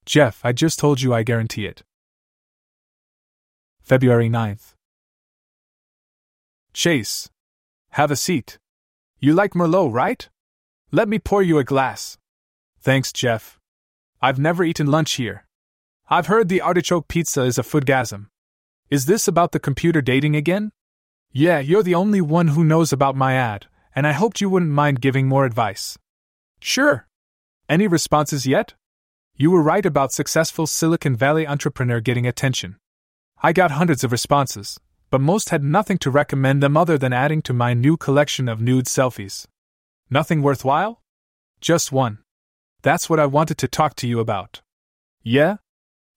Jeff, 0.07 0.41
I 0.45 0.53
just 0.53 0.79
told 0.79 1.01
you 1.01 1.13
I 1.13 1.23
guarantee 1.23 1.67
it. 1.67 1.83
February 3.83 4.29
9th. 4.29 4.75
Chase. 6.73 7.29
Have 7.91 8.11
a 8.11 8.17
seat. 8.17 8.59
You 9.19 9.35
like 9.35 9.55
Merlot, 9.55 9.93
right? 9.93 10.29
Let 10.93 11.09
me 11.09 11.19
pour 11.19 11.43
you 11.43 11.59
a 11.59 11.65
glass. 11.65 12.19
Thanks, 12.81 13.13
Jeff. 13.13 13.59
I've 14.23 14.39
never 14.39 14.65
eaten 14.65 14.87
lunch 14.87 15.13
here. 15.13 15.47
I've 16.09 16.27
heard 16.27 16.49
the 16.49 16.63
artichoke 16.63 17.09
pizza 17.09 17.43
is 17.43 17.59
a 17.59 17.63
foodgasm. 17.63 18.27
Is 18.91 19.07
this 19.07 19.29
about 19.29 19.53
the 19.53 19.61
computer 19.61 20.01
dating 20.01 20.37
again? 20.37 20.73
Yeah, 21.33 21.61
you're 21.61 21.83
the 21.83 21.95
only 21.95 22.21
one 22.21 22.49
who 22.49 22.65
knows 22.65 22.93
about 22.93 23.15
my 23.15 23.35
ad, 23.35 23.67
and 23.95 24.07
I 24.07 24.13
hoped 24.13 24.41
you 24.41 24.51
wouldn't 24.51 24.73
mind 24.73 25.01
giving 25.01 25.29
more 25.29 25.45
advice. 25.45 25.97
Sure. 26.61 27.07
Any 27.69 27.87
responses 27.87 28.47
yet? 28.47 28.75
You 29.37 29.51
were 29.51 29.63
right 29.63 29.87
about 29.87 30.13
successful 30.13 30.67
Silicon 30.67 31.17
Valley 31.17 31.47
entrepreneur 31.47 32.01
getting 32.01 32.27
attention. 32.27 32.77
I 33.43 33.55
got 33.55 33.71
hundreds 33.71 34.05
of 34.05 34.13
responses, 34.13 34.79
but 35.11 35.21
most 35.21 35.49
had 35.49 35.65
nothing 35.65 35.97
to 35.99 36.11
recommend 36.11 36.63
them 36.63 36.77
other 36.77 36.99
than 36.99 37.15
adding 37.15 37.41
to 37.43 37.55
my 37.55 37.73
new 37.73 37.97
collection 37.97 38.49
of 38.49 38.61
nude 38.61 38.85
selfies. 38.85 39.47
Nothing 40.11 40.43
worthwhile? 40.43 41.01
Just 41.61 41.91
one. 41.91 42.19
That's 42.83 43.09
what 43.09 43.19
I 43.19 43.25
wanted 43.25 43.57
to 43.59 43.69
talk 43.69 43.97
to 43.97 44.07
you 44.07 44.21
about. 44.21 44.61
Yeah? 45.23 45.57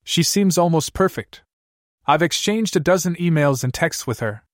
She 0.02 0.22
seems 0.22 0.58
almost 0.58 0.92
perfect. 0.92 1.42
I've 2.06 2.22
exchanged 2.22 2.76
a 2.76 2.80
dozen 2.80 3.14
emails 3.16 3.64
and 3.64 3.72
texts 3.72 4.06
with 4.06 4.20
her. 4.20 4.44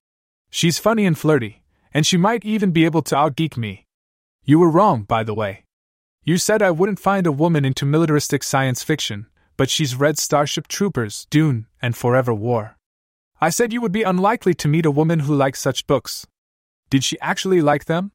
She's 0.48 0.78
funny 0.78 1.06
and 1.06 1.18
flirty, 1.18 1.62
and 1.92 2.06
she 2.06 2.16
might 2.16 2.44
even 2.44 2.70
be 2.70 2.84
able 2.84 3.02
to 3.02 3.16
outgeek 3.16 3.56
me. 3.56 3.86
You 4.44 4.60
were 4.60 4.70
wrong, 4.70 5.02
by 5.02 5.24
the 5.24 5.34
way. 5.34 5.64
You 6.22 6.38
said 6.38 6.62
I 6.62 6.70
wouldn't 6.70 7.00
find 7.00 7.26
a 7.26 7.32
woman 7.32 7.64
into 7.64 7.84
militaristic 7.84 8.44
science 8.44 8.84
fiction, 8.84 9.26
but 9.60 9.68
she's 9.68 9.94
read 9.94 10.18
Starship 10.18 10.66
Troopers, 10.68 11.26
Dune, 11.28 11.66
and 11.82 11.94
Forever 11.94 12.32
War. 12.32 12.78
I 13.42 13.50
said 13.50 13.74
you 13.74 13.82
would 13.82 13.92
be 13.92 14.04
unlikely 14.04 14.54
to 14.54 14.68
meet 14.68 14.86
a 14.86 14.90
woman 14.90 15.18
who 15.18 15.36
likes 15.36 15.60
such 15.60 15.86
books. 15.86 16.26
Did 16.88 17.04
she 17.04 17.20
actually 17.20 17.60
like 17.60 17.84
them? 17.84 18.12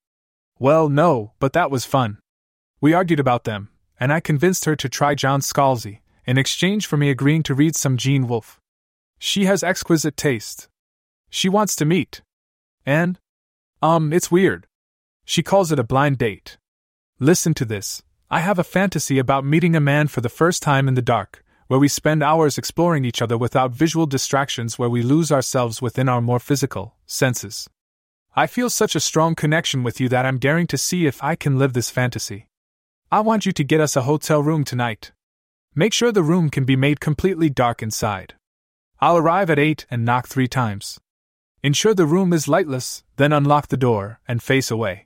Well, 0.58 0.90
no, 0.90 1.34
but 1.40 1.54
that 1.54 1.70
was 1.70 1.86
fun. 1.86 2.18
We 2.82 2.94
argued 2.94 3.20
about 3.20 3.44
them, 3.44 3.70
and 4.00 4.12
I 4.12 4.22
convinced 4.22 4.66
her 4.66 4.76
to 4.76 4.90
try 4.90 5.14
John 5.14 5.40
Scalzi, 5.40 6.00
in 6.26 6.40
exchange 6.40 6.88
for 6.88 6.98
me 6.98 7.12
agreeing 7.12 7.44
to 7.44 7.54
read 7.54 7.76
some 7.76 7.96
Gene 7.96 8.28
Wolfe. 8.28 8.60
She 9.20 9.46
has 9.46 9.62
exquisite 9.62 10.18
taste. 10.18 10.68
She 11.30 11.48
wants 11.48 11.76
to 11.76 11.86
meet. 11.86 12.24
And? 12.88 13.20
Um, 13.84 14.12
it's 14.12 14.32
weird. 14.32 14.66
She 15.26 15.44
calls 15.44 15.72
it 15.72 15.78
a 15.78 15.84
blind 15.84 16.18
date. 16.18 16.58
Listen 17.20 17.54
to 17.54 17.66
this. 17.66 18.02
I 18.30 18.40
have 18.40 18.58
a 18.58 18.64
fantasy 18.64 19.20
about 19.20 19.46
meeting 19.46 19.76
a 19.76 19.80
man 19.80 20.08
for 20.08 20.20
the 20.20 20.30
first 20.30 20.64
time 20.64 20.88
in 20.88 20.96
the 20.96 21.02
dark, 21.02 21.46
where 21.68 21.80
we 21.80 21.88
spend 21.88 22.24
hours 22.24 22.58
exploring 22.58 23.06
each 23.06 23.22
other 23.22 23.38
without 23.38 23.72
visual 23.72 24.08
distractions, 24.08 24.80
where 24.80 24.90
we 24.90 25.04
lose 25.04 25.32
ourselves 25.32 25.80
within 25.80 26.10
our 26.10 26.22
more 26.22 26.40
physical 26.40 26.96
senses. 27.06 27.70
I 28.36 28.48
feel 28.48 28.72
such 28.72 28.96
a 28.96 29.00
strong 29.00 29.36
connection 29.36 29.84
with 29.84 30.02
you 30.02 30.10
that 30.10 30.26
I'm 30.26 30.40
daring 30.40 30.66
to 30.68 30.78
see 30.78 31.06
if 31.06 31.24
I 31.24 31.36
can 31.36 31.60
live 31.60 31.74
this 31.74 31.92
fantasy. 31.92 32.48
I 33.12 33.20
want 33.20 33.46
you 33.46 33.52
to 33.52 33.64
get 33.64 33.80
us 33.80 33.96
a 33.96 34.02
hotel 34.02 34.42
room 34.42 34.64
tonight. 34.64 35.12
Make 35.76 35.94
sure 35.94 36.12
the 36.12 36.24
room 36.24 36.50
can 36.50 36.66
be 36.66 36.76
made 36.76 37.00
completely 37.00 37.52
dark 37.52 37.84
inside. 37.84 38.34
I'll 39.00 39.18
arrive 39.18 39.52
at 39.52 39.60
8 39.60 39.86
and 39.92 40.04
knock 40.04 40.28
three 40.28 40.48
times. 40.48 41.00
Ensure 41.62 41.94
the 41.94 42.08
room 42.08 42.34
is 42.34 42.48
lightless, 42.48 43.04
then 43.18 43.32
unlock 43.32 43.68
the 43.68 43.78
door 43.78 44.20
and 44.28 44.42
face 44.42 44.72
away. 44.72 45.06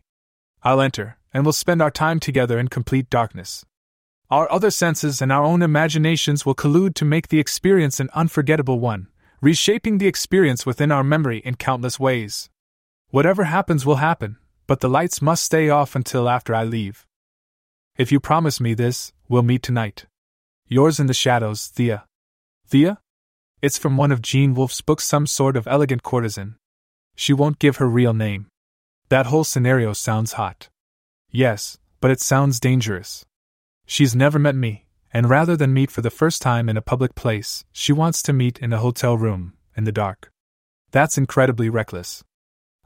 I'll 0.63 0.81
enter, 0.81 1.18
and 1.33 1.45
we'll 1.45 1.53
spend 1.53 1.81
our 1.81 1.91
time 1.91 2.19
together 2.19 2.59
in 2.59 2.67
complete 2.67 3.09
darkness. 3.09 3.65
Our 4.29 4.51
other 4.51 4.71
senses 4.71 5.21
and 5.21 5.31
our 5.31 5.43
own 5.43 5.61
imaginations 5.61 6.45
will 6.45 6.55
collude 6.55 6.93
to 6.95 7.05
make 7.05 7.29
the 7.29 7.39
experience 7.39 7.99
an 7.99 8.09
unforgettable 8.13 8.79
one, 8.79 9.07
reshaping 9.41 9.97
the 9.97 10.07
experience 10.07 10.65
within 10.65 10.91
our 10.91 11.03
memory 11.03 11.39
in 11.39 11.55
countless 11.55 11.99
ways. 11.99 12.49
Whatever 13.09 13.45
happens 13.45 13.85
will 13.85 13.95
happen, 13.95 14.37
but 14.67 14.81
the 14.81 14.89
lights 14.89 15.21
must 15.21 15.43
stay 15.43 15.69
off 15.69 15.95
until 15.95 16.29
after 16.29 16.53
I 16.53 16.63
leave. 16.63 17.07
If 17.97 18.11
you 18.11 18.19
promise 18.19 18.61
me 18.61 18.75
this, 18.75 19.11
we'll 19.27 19.43
meet 19.43 19.63
tonight. 19.63 20.05
Yours 20.67 20.99
in 20.99 21.07
the 21.07 21.13
shadows, 21.13 21.65
Thea. 21.67 22.05
Thea? 22.67 22.99
It's 23.63 23.79
from 23.79 23.97
one 23.97 24.11
of 24.11 24.21
Gene 24.21 24.53
Wolfe's 24.53 24.81
books, 24.81 25.05
some 25.05 25.25
sort 25.25 25.57
of 25.57 25.67
elegant 25.67 26.03
courtesan. 26.03 26.55
She 27.15 27.33
won't 27.33 27.59
give 27.59 27.77
her 27.77 27.89
real 27.89 28.13
name. 28.13 28.45
That 29.09 29.25
whole 29.25 29.43
scenario 29.43 29.93
sounds 29.93 30.33
hot. 30.33 30.69
Yes, 31.31 31.77
but 31.99 32.11
it 32.11 32.21
sounds 32.21 32.59
dangerous. 32.59 33.25
She's 33.85 34.15
never 34.15 34.39
met 34.39 34.55
me, 34.55 34.85
and 35.13 35.29
rather 35.29 35.55
than 35.55 35.73
meet 35.73 35.91
for 35.91 36.01
the 36.01 36.09
first 36.09 36.41
time 36.41 36.69
in 36.69 36.77
a 36.77 36.81
public 36.81 37.15
place, 37.15 37.65
she 37.71 37.93
wants 37.93 38.21
to 38.23 38.33
meet 38.33 38.59
in 38.59 38.73
a 38.73 38.79
hotel 38.79 39.17
room, 39.17 39.53
in 39.75 39.83
the 39.83 39.91
dark. 39.91 40.31
That's 40.91 41.17
incredibly 41.17 41.69
reckless. 41.69 42.23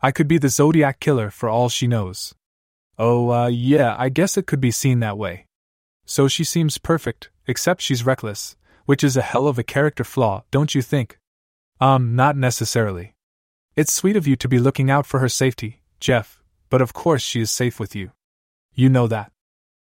I 0.01 0.11
could 0.11 0.27
be 0.27 0.37
the 0.37 0.49
Zodiac 0.49 0.99
killer 0.99 1.29
for 1.29 1.47
all 1.47 1.69
she 1.69 1.87
knows. 1.87 2.33
Oh, 2.97 3.31
uh, 3.31 3.47
yeah, 3.47 3.95
I 3.97 4.09
guess 4.09 4.37
it 4.37 4.45
could 4.45 4.61
be 4.61 4.71
seen 4.71 4.99
that 4.99 5.17
way. 5.17 5.45
So 6.05 6.27
she 6.27 6.43
seems 6.43 6.77
perfect, 6.77 7.29
except 7.47 7.81
she's 7.81 8.05
reckless, 8.05 8.57
which 8.85 9.03
is 9.03 9.15
a 9.15 9.21
hell 9.21 9.47
of 9.47 9.57
a 9.57 9.63
character 9.63 10.03
flaw, 10.03 10.43
don't 10.51 10.75
you 10.75 10.81
think? 10.81 11.17
Um, 11.79 12.15
not 12.15 12.35
necessarily. 12.35 13.15
It's 13.75 13.93
sweet 13.93 14.17
of 14.17 14.27
you 14.27 14.35
to 14.35 14.47
be 14.47 14.59
looking 14.59 14.91
out 14.91 15.05
for 15.05 15.19
her 15.19 15.29
safety, 15.29 15.81
Jeff, 15.99 16.43
but 16.69 16.81
of 16.81 16.93
course 16.93 17.21
she 17.21 17.41
is 17.41 17.49
safe 17.49 17.79
with 17.79 17.95
you. 17.95 18.11
You 18.73 18.89
know 18.89 19.07
that. 19.07 19.31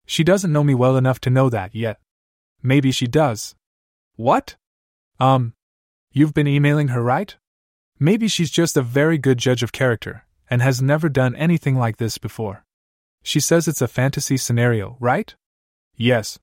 She 0.07 0.25
doesn't 0.25 0.53
know 0.53 0.65
me 0.65 0.75
well 0.75 0.97
enough 0.97 1.21
to 1.21 1.31
know 1.31 1.51
that 1.51 1.75
yet. 1.75 2.01
Maybe 2.63 2.91
she 2.91 3.07
does. 3.07 3.55
What? 4.17 4.57
Um, 5.21 5.53
you've 6.13 6.35
been 6.35 6.49
emailing 6.49 6.89
her, 6.89 7.03
right? 7.03 7.37
Maybe 7.99 8.29
she's 8.29 8.51
just 8.51 8.77
a 8.77 8.83
very 8.83 9.19
good 9.19 9.39
judge 9.39 9.63
of 9.63 9.73
character, 9.73 10.25
and 10.49 10.63
has 10.63 10.81
never 10.81 11.09
done 11.09 11.37
anything 11.37 11.77
like 11.77 11.99
this 11.99 12.17
before. 12.17 12.65
She 13.23 13.41
says 13.41 13.69
it's 13.69 13.83
a 13.83 13.89
fantasy 13.89 14.37
scenario, 14.37 14.97
right? 15.01 15.35
Yes. 15.97 16.39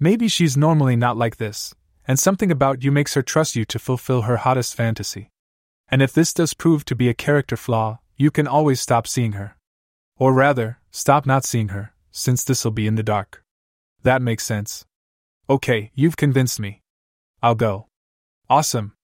Maybe 0.00 0.28
she's 0.28 0.56
normally 0.56 0.96
not 0.96 1.16
like 1.16 1.36
this, 1.36 1.74
and 2.08 2.18
something 2.18 2.50
about 2.50 2.82
you 2.82 2.90
makes 2.90 3.14
her 3.14 3.22
trust 3.22 3.56
you 3.56 3.64
to 3.66 3.78
fulfill 3.78 4.22
her 4.22 4.38
hottest 4.38 4.74
fantasy. 4.74 5.30
And 5.88 6.02
if 6.02 6.12
this 6.12 6.32
does 6.34 6.54
prove 6.54 6.84
to 6.86 6.96
be 6.96 7.08
a 7.08 7.14
character 7.14 7.56
flaw, 7.56 8.00
you 8.16 8.30
can 8.30 8.48
always 8.48 8.80
stop 8.80 9.06
seeing 9.06 9.32
her. 9.32 9.56
Or 10.18 10.32
rather, 10.32 10.78
stop 10.96 11.26
not 11.26 11.44
seeing 11.44 11.68
her, 11.68 11.92
since 12.10 12.42
this'll 12.42 12.70
be 12.70 12.86
in 12.86 12.94
the 12.94 13.02
dark. 13.02 13.44
That 14.02 14.22
makes 14.22 14.44
sense. 14.44 14.86
Okay, 15.50 15.90
you've 15.94 16.16
convinced 16.16 16.58
me. 16.58 16.80
I'll 17.42 17.54
go. 17.54 17.88
Awesome. 18.48 18.94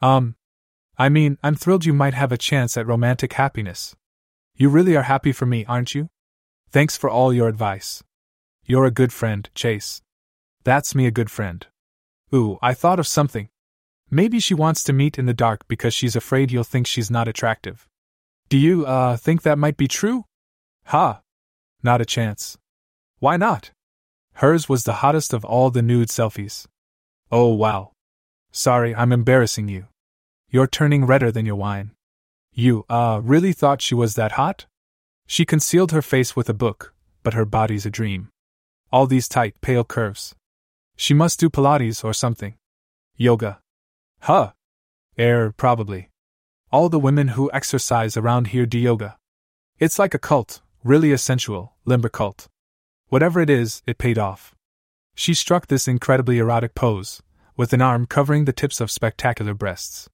Um, 0.00 0.36
I 0.96 1.08
mean, 1.08 1.38
I'm 1.42 1.56
thrilled 1.56 1.84
you 1.84 1.92
might 1.92 2.14
have 2.14 2.30
a 2.30 2.38
chance 2.38 2.76
at 2.76 2.86
romantic 2.86 3.32
happiness. 3.32 3.96
You 4.54 4.68
really 4.68 4.96
are 4.96 5.02
happy 5.02 5.32
for 5.32 5.44
me, 5.44 5.64
aren't 5.64 5.96
you? 5.96 6.10
Thanks 6.70 6.96
for 6.96 7.10
all 7.10 7.32
your 7.32 7.48
advice. 7.48 8.04
You're 8.64 8.86
a 8.86 8.92
good 8.92 9.12
friend, 9.12 9.50
Chase. 9.52 10.00
That's 10.62 10.94
me 10.94 11.06
a 11.06 11.10
good 11.10 11.30
friend. 11.30 11.66
Ooh, 12.32 12.56
I 12.62 12.72
thought 12.72 13.00
of 13.00 13.06
something. 13.08 13.48
Maybe 14.12 14.38
she 14.38 14.54
wants 14.54 14.84
to 14.84 14.92
meet 14.92 15.18
in 15.18 15.26
the 15.26 15.34
dark 15.34 15.66
because 15.66 15.92
she's 15.92 16.14
afraid 16.14 16.52
you'll 16.52 16.62
think 16.62 16.86
she's 16.86 17.10
not 17.10 17.26
attractive. 17.26 17.88
Do 18.48 18.56
you, 18.58 18.86
uh, 18.86 19.16
think 19.16 19.42
that 19.42 19.58
might 19.58 19.76
be 19.76 19.88
true? 19.88 20.26
Ha! 20.86 21.20
Not 21.82 22.00
a 22.00 22.04
chance. 22.04 22.56
Why 23.18 23.36
not? 23.36 23.70
Hers 24.34 24.68
was 24.68 24.84
the 24.84 24.94
hottest 24.94 25.32
of 25.32 25.44
all 25.44 25.70
the 25.70 25.82
nude 25.82 26.08
selfies. 26.08 26.66
Oh, 27.30 27.52
wow. 27.54 27.92
Sorry, 28.50 28.94
I'm 28.94 29.12
embarrassing 29.12 29.68
you. 29.68 29.86
You're 30.48 30.66
turning 30.66 31.06
redder 31.06 31.32
than 31.32 31.46
your 31.46 31.56
wine. 31.56 31.92
You, 32.52 32.84
uh, 32.88 33.20
really 33.22 33.52
thought 33.52 33.80
she 33.80 33.94
was 33.94 34.14
that 34.14 34.32
hot? 34.32 34.66
She 35.26 35.44
concealed 35.44 35.92
her 35.92 36.02
face 36.02 36.36
with 36.36 36.48
a 36.48 36.54
book, 36.54 36.94
but 37.22 37.34
her 37.34 37.44
body's 37.44 37.86
a 37.86 37.90
dream. 37.90 38.28
All 38.92 39.06
these 39.06 39.28
tight, 39.28 39.54
pale 39.62 39.84
curves. 39.84 40.34
She 40.96 41.14
must 41.14 41.40
do 41.40 41.48
Pilates 41.48 42.04
or 42.04 42.12
something. 42.12 42.54
Yoga. 43.16 43.60
Huh. 44.20 44.52
Air, 45.16 45.52
probably. 45.52 46.10
All 46.70 46.88
the 46.88 46.98
women 46.98 47.28
who 47.28 47.50
exercise 47.52 48.16
around 48.16 48.48
here 48.48 48.66
do 48.66 48.78
yoga. 48.78 49.18
It's 49.78 49.98
like 49.98 50.14
a 50.14 50.18
cult, 50.18 50.62
really 50.84 51.12
a 51.12 51.18
sensual, 51.18 51.74
limber 51.84 52.08
cult. 52.08 52.48
Whatever 53.08 53.40
it 53.40 53.50
is, 53.50 53.82
it 53.86 53.98
paid 53.98 54.18
off. 54.18 54.54
She 55.14 55.34
struck 55.34 55.66
this 55.66 55.86
incredibly 55.86 56.38
erotic 56.38 56.74
pose, 56.74 57.22
with 57.56 57.72
an 57.72 57.82
arm 57.82 58.06
covering 58.06 58.44
the 58.44 58.52
tips 58.52 58.80
of 58.80 58.90
spectacular 58.90 59.54
breasts. 59.54 60.08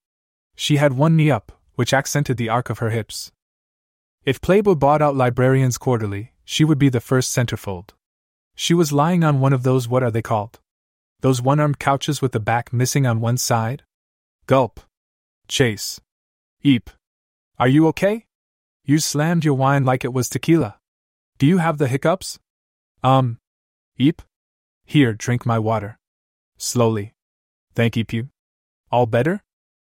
She 0.57 0.77
had 0.77 0.95
one 0.95 1.17
knee 1.17 1.31
up, 1.31 1.53
which 1.77 1.95
accented 1.95 2.37
the 2.37 2.49
arc 2.49 2.71
of 2.71 2.79
her 2.79 2.91
hips. 2.91 3.31
If 4.25 4.41
Playboy 4.41 4.75
bought 4.75 5.01
out 5.01 5.17
Librarians 5.17 5.79
Quarterly, 5.79 6.33
she 6.45 6.65
would 6.65 6.79
be 6.79 6.89
the 6.89 7.01
first 7.01 7.35
centerfold. 7.37 7.91
She 8.55 8.75
was 8.75 8.93
lying 8.93 9.23
on 9.23 9.41
one 9.41 9.53
of 9.53 9.63
those 9.63 9.89
what 9.89 10.03
are 10.03 10.11
they 10.11 10.23
called? 10.23 10.59
Those 11.21 11.41
one 11.41 11.61
armed 11.61 11.79
couches 11.79 12.21
with 12.21 12.33
the 12.33 12.41
back 12.41 12.73
missing 12.73 13.07
on 13.07 13.21
one 13.21 13.37
side? 13.37 13.85
Gulp. 14.47 14.81
Chase. 15.47 16.01
Eep. 16.63 16.91
Are 17.59 17.69
you 17.69 17.87
okay? 17.89 18.27
You 18.89 18.99
slammed 19.01 19.45
your 19.45 19.53
wine 19.53 19.85
like 19.85 20.03
it 20.03 20.15
was 20.15 20.31
tequila. 20.31 20.79
Do 21.37 21.47
you 21.47 21.59
have 21.59 21.77
the 21.77 21.89
hiccups? 21.89 22.39
Um. 23.05 23.37
Eep? 23.99 24.23
Here, 24.87 25.13
drink 25.13 25.45
my 25.45 25.59
water. 25.59 25.99
Slowly. 26.57 27.13
Thank 27.75 27.99
you. 27.99 28.31
All 28.91 29.05
better? 29.05 29.43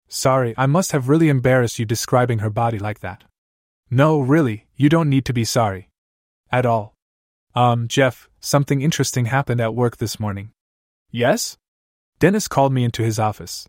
Sorry, 0.07 0.53
I 0.59 0.67
must 0.67 0.91
have 0.91 1.09
really 1.09 1.27
embarrassed 1.27 1.79
you 1.79 1.85
describing 1.85 2.37
her 2.37 2.51
body 2.51 2.77
like 2.77 2.99
that. 2.99 3.23
No, 3.89 4.19
really, 4.19 4.67
you 4.75 4.89
don't 4.89 5.09
need 5.09 5.25
to 5.25 5.33
be 5.33 5.43
sorry. 5.43 5.89
At 6.51 6.67
all. 6.67 6.93
Um, 7.55 7.87
Jeff, 7.87 8.29
something 8.41 8.83
interesting 8.83 9.25
happened 9.25 9.59
at 9.59 9.73
work 9.73 9.97
this 9.97 10.19
morning. 10.19 10.51
Yes? 11.09 11.57
Dennis 12.19 12.47
called 12.47 12.71
me 12.71 12.83
into 12.83 13.01
his 13.01 13.17
office. 13.17 13.67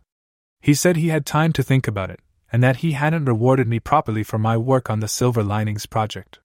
He 0.60 0.74
said 0.74 0.96
he 0.96 1.08
had 1.08 1.24
time 1.24 1.54
to 1.54 1.62
think 1.62 1.88
about 1.88 2.10
it, 2.10 2.20
and 2.52 2.62
that 2.62 2.76
he 2.76 2.92
hadn't 2.92 3.24
rewarded 3.24 3.66
me 3.66 3.80
properly 3.80 4.22
for 4.22 4.38
my 4.38 4.56
work 4.56 4.90
on 4.90 5.00
the 5.00 5.08
Silver 5.08 5.42
Linings 5.42 5.86
project. 5.86 6.40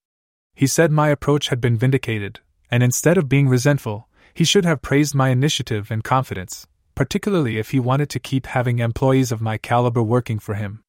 He 0.56 0.68
said 0.68 0.92
my 0.92 1.10
approach 1.10 1.50
had 1.50 1.62
been 1.62 1.78
vindicated, 1.78 2.40
and 2.72 2.84
instead 2.84 3.18
of 3.18 3.30
being 3.30 3.48
resentful, 3.48 4.08
he 4.34 4.44
should 4.44 4.66
have 4.66 4.82
praised 4.82 5.16
my 5.16 5.30
initiative 5.30 5.92
and 5.92 6.04
confidence, 6.04 6.68
particularly 6.96 7.58
if 7.58 7.72
he 7.72 7.80
wanted 7.80 8.10
to 8.10 8.20
keep 8.20 8.48
having 8.48 8.80
employees 8.80 9.32
of 9.32 9.42
my 9.42 9.58
caliber 9.58 10.04
working 10.04 10.40
for 10.40 10.56
him. 10.56 10.84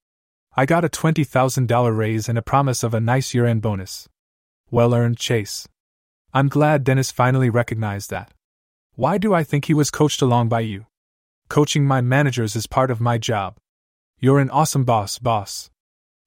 I 0.56 0.66
got 0.66 0.84
a 0.84 0.88
$20,000 0.88 1.96
raise 1.96 2.28
and 2.28 2.36
a 2.36 2.42
promise 2.42 2.82
of 2.82 2.94
a 2.94 3.00
nice 3.00 3.32
year 3.34 3.46
end 3.46 3.62
bonus. 3.62 4.08
Well 4.70 4.94
earned 4.94 5.18
chase. 5.18 5.68
I'm 6.32 6.48
glad 6.48 6.84
Dennis 6.84 7.10
finally 7.10 7.50
recognized 7.50 8.10
that. 8.10 8.32
Why 8.94 9.18
do 9.18 9.32
I 9.32 9.44
think 9.44 9.64
he 9.64 9.74
was 9.74 9.90
coached 9.90 10.20
along 10.20 10.48
by 10.48 10.60
you? 10.60 10.86
Coaching 11.48 11.84
my 11.84 12.00
managers 12.00 12.54
is 12.54 12.66
part 12.66 12.90
of 12.90 13.00
my 13.00 13.18
job. 13.18 13.56
You're 14.22 14.40
an 14.40 14.50
awesome 14.50 14.84
boss, 14.84 15.18
boss. 15.18 15.70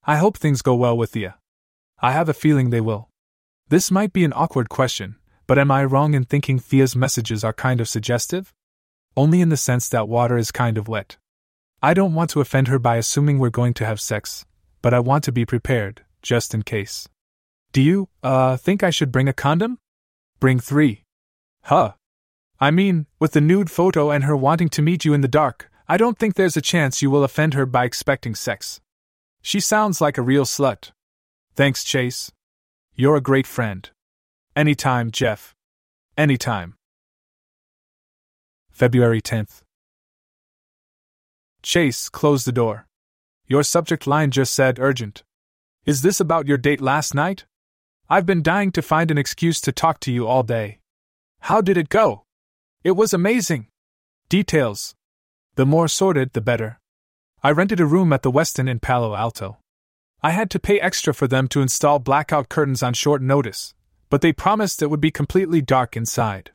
I 0.03 0.17
hope 0.17 0.36
things 0.36 0.63
go 0.63 0.73
well 0.73 0.97
with 0.97 1.15
you. 1.15 1.34
I 2.01 2.12
have 2.12 2.27
a 2.27 2.34
feeling 2.34 2.71
they 2.71 2.82
will. 2.82 3.08
This 3.69 3.91
might 3.91 4.12
be 4.12 4.23
an 4.23 4.34
awkward 4.34 4.67
question, 4.67 5.17
but 5.45 5.60
am 5.60 5.69
I 5.69 5.84
wrong 5.86 6.15
in 6.15 6.25
thinking 6.25 6.58
Thea's 6.58 6.95
messages 6.95 7.43
are 7.43 7.53
kind 7.53 7.79
of 7.79 7.88
suggestive? 7.88 8.51
Only 9.15 9.41
in 9.41 9.49
the 9.49 9.58
sense 9.58 9.88
that 9.89 10.10
water 10.10 10.39
is 10.39 10.51
kind 10.51 10.79
of 10.79 10.88
wet. 10.88 11.17
I 11.84 11.93
don't 11.93 12.15
want 12.15 12.32
to 12.32 12.41
offend 12.41 12.67
her 12.67 12.79
by 12.79 12.95
assuming 12.95 13.38
we're 13.38 13.51
going 13.51 13.75
to 13.75 13.86
have 13.86 14.01
sex, 14.01 14.43
but 14.82 14.95
I 14.95 14.99
want 14.99 15.23
to 15.25 15.32
be 15.32 15.45
prepared, 15.45 16.01
just 16.23 16.56
in 16.56 16.63
case. 16.63 17.08
Do 17.73 17.82
you, 17.84 18.10
uh, 18.23 18.58
think 18.58 18.82
I 18.82 18.89
should 18.89 19.12
bring 19.12 19.29
a 19.29 19.34
condom? 19.34 19.77
Bring 20.39 20.60
three. 20.60 21.03
Huh. 21.65 21.93
I 22.60 22.71
mean, 22.71 23.06
with 23.19 23.34
the 23.34 23.41
nude 23.41 23.69
photo 23.69 24.10
and 24.10 24.23
her 24.23 24.36
wanting 24.36 24.69
to 24.69 24.82
meet 24.82 25.06
you 25.06 25.13
in 25.13 25.21
the 25.21 25.27
dark, 25.27 25.69
I 25.88 25.98
don't 25.98 26.17
think 26.17 26.36
there's 26.36 26.58
a 26.58 26.62
chance 26.62 27.02
you 27.02 27.10
will 27.10 27.24
offend 27.24 27.54
her 27.56 27.65
by 27.65 27.84
expecting 27.84 28.36
sex. 28.36 28.80
She 29.41 29.60
sounds 29.60 30.00
like 30.00 30.17
a 30.17 30.22
real 30.22 30.46
slut. 30.46 30.91
Thanks, 31.56 31.84
Chase. 31.84 32.32
You're 32.96 33.17
a 33.17 33.22
great 33.22 33.46
friend. 33.46 33.89
Anytime, 34.56 35.12
Jeff. 35.12 35.54
Anytime. 36.17 36.76
February 38.72 39.22
10th. 39.22 39.62
Chase 41.62 42.10
closed 42.10 42.48
the 42.48 42.52
door. 42.52 42.88
Your 43.48 43.63
subject 43.63 44.08
line 44.08 44.32
just 44.32 44.54
said 44.54 44.80
urgent. 44.80 45.24
Is 45.86 46.02
this 46.02 46.19
about 46.19 46.48
your 46.48 46.58
date 46.58 46.82
last 46.82 47.13
night? 47.13 47.46
I've 48.10 48.26
been 48.26 48.41
dying 48.41 48.72
to 48.72 48.82
find 48.82 49.12
an 49.12 49.17
excuse 49.17 49.60
to 49.62 49.72
talk 49.72 50.00
to 50.02 50.12
you 50.12 50.28
all 50.28 50.43
day. 50.43 50.80
How 51.41 51.60
did 51.60 51.78
it 51.78 51.89
go? 51.89 52.24
It 52.84 52.91
was 52.91 53.13
amazing. 53.13 53.67
Details. 54.30 54.96
The 55.56 55.66
more 55.68 55.88
sordid, 55.88 56.34
the 56.34 56.42
better. 56.42 56.80
I 57.44 57.52
rented 57.52 57.80
a 57.80 57.86
room 57.86 58.12
at 58.12 58.24
the 58.24 58.32
Westin 58.32 58.68
in 58.68 58.80
Palo 58.80 59.16
Alto. 59.16 59.60
I 60.24 60.32
had 60.32 60.50
to 60.52 60.60
pay 60.60 60.80
extra 60.80 61.13
for 61.13 61.28
them 61.28 61.48
to 61.50 61.62
install 61.62 62.00
blackout 62.00 62.50
curtains 62.50 62.82
on 62.82 62.94
short 62.94 63.22
notice, 63.22 63.76
but 64.10 64.22
they 64.22 64.34
promised 64.34 64.82
it 64.82 64.89
would 64.89 65.02
be 65.02 65.12
completely 65.12 65.62
dark 65.62 65.96
inside. 65.96 66.52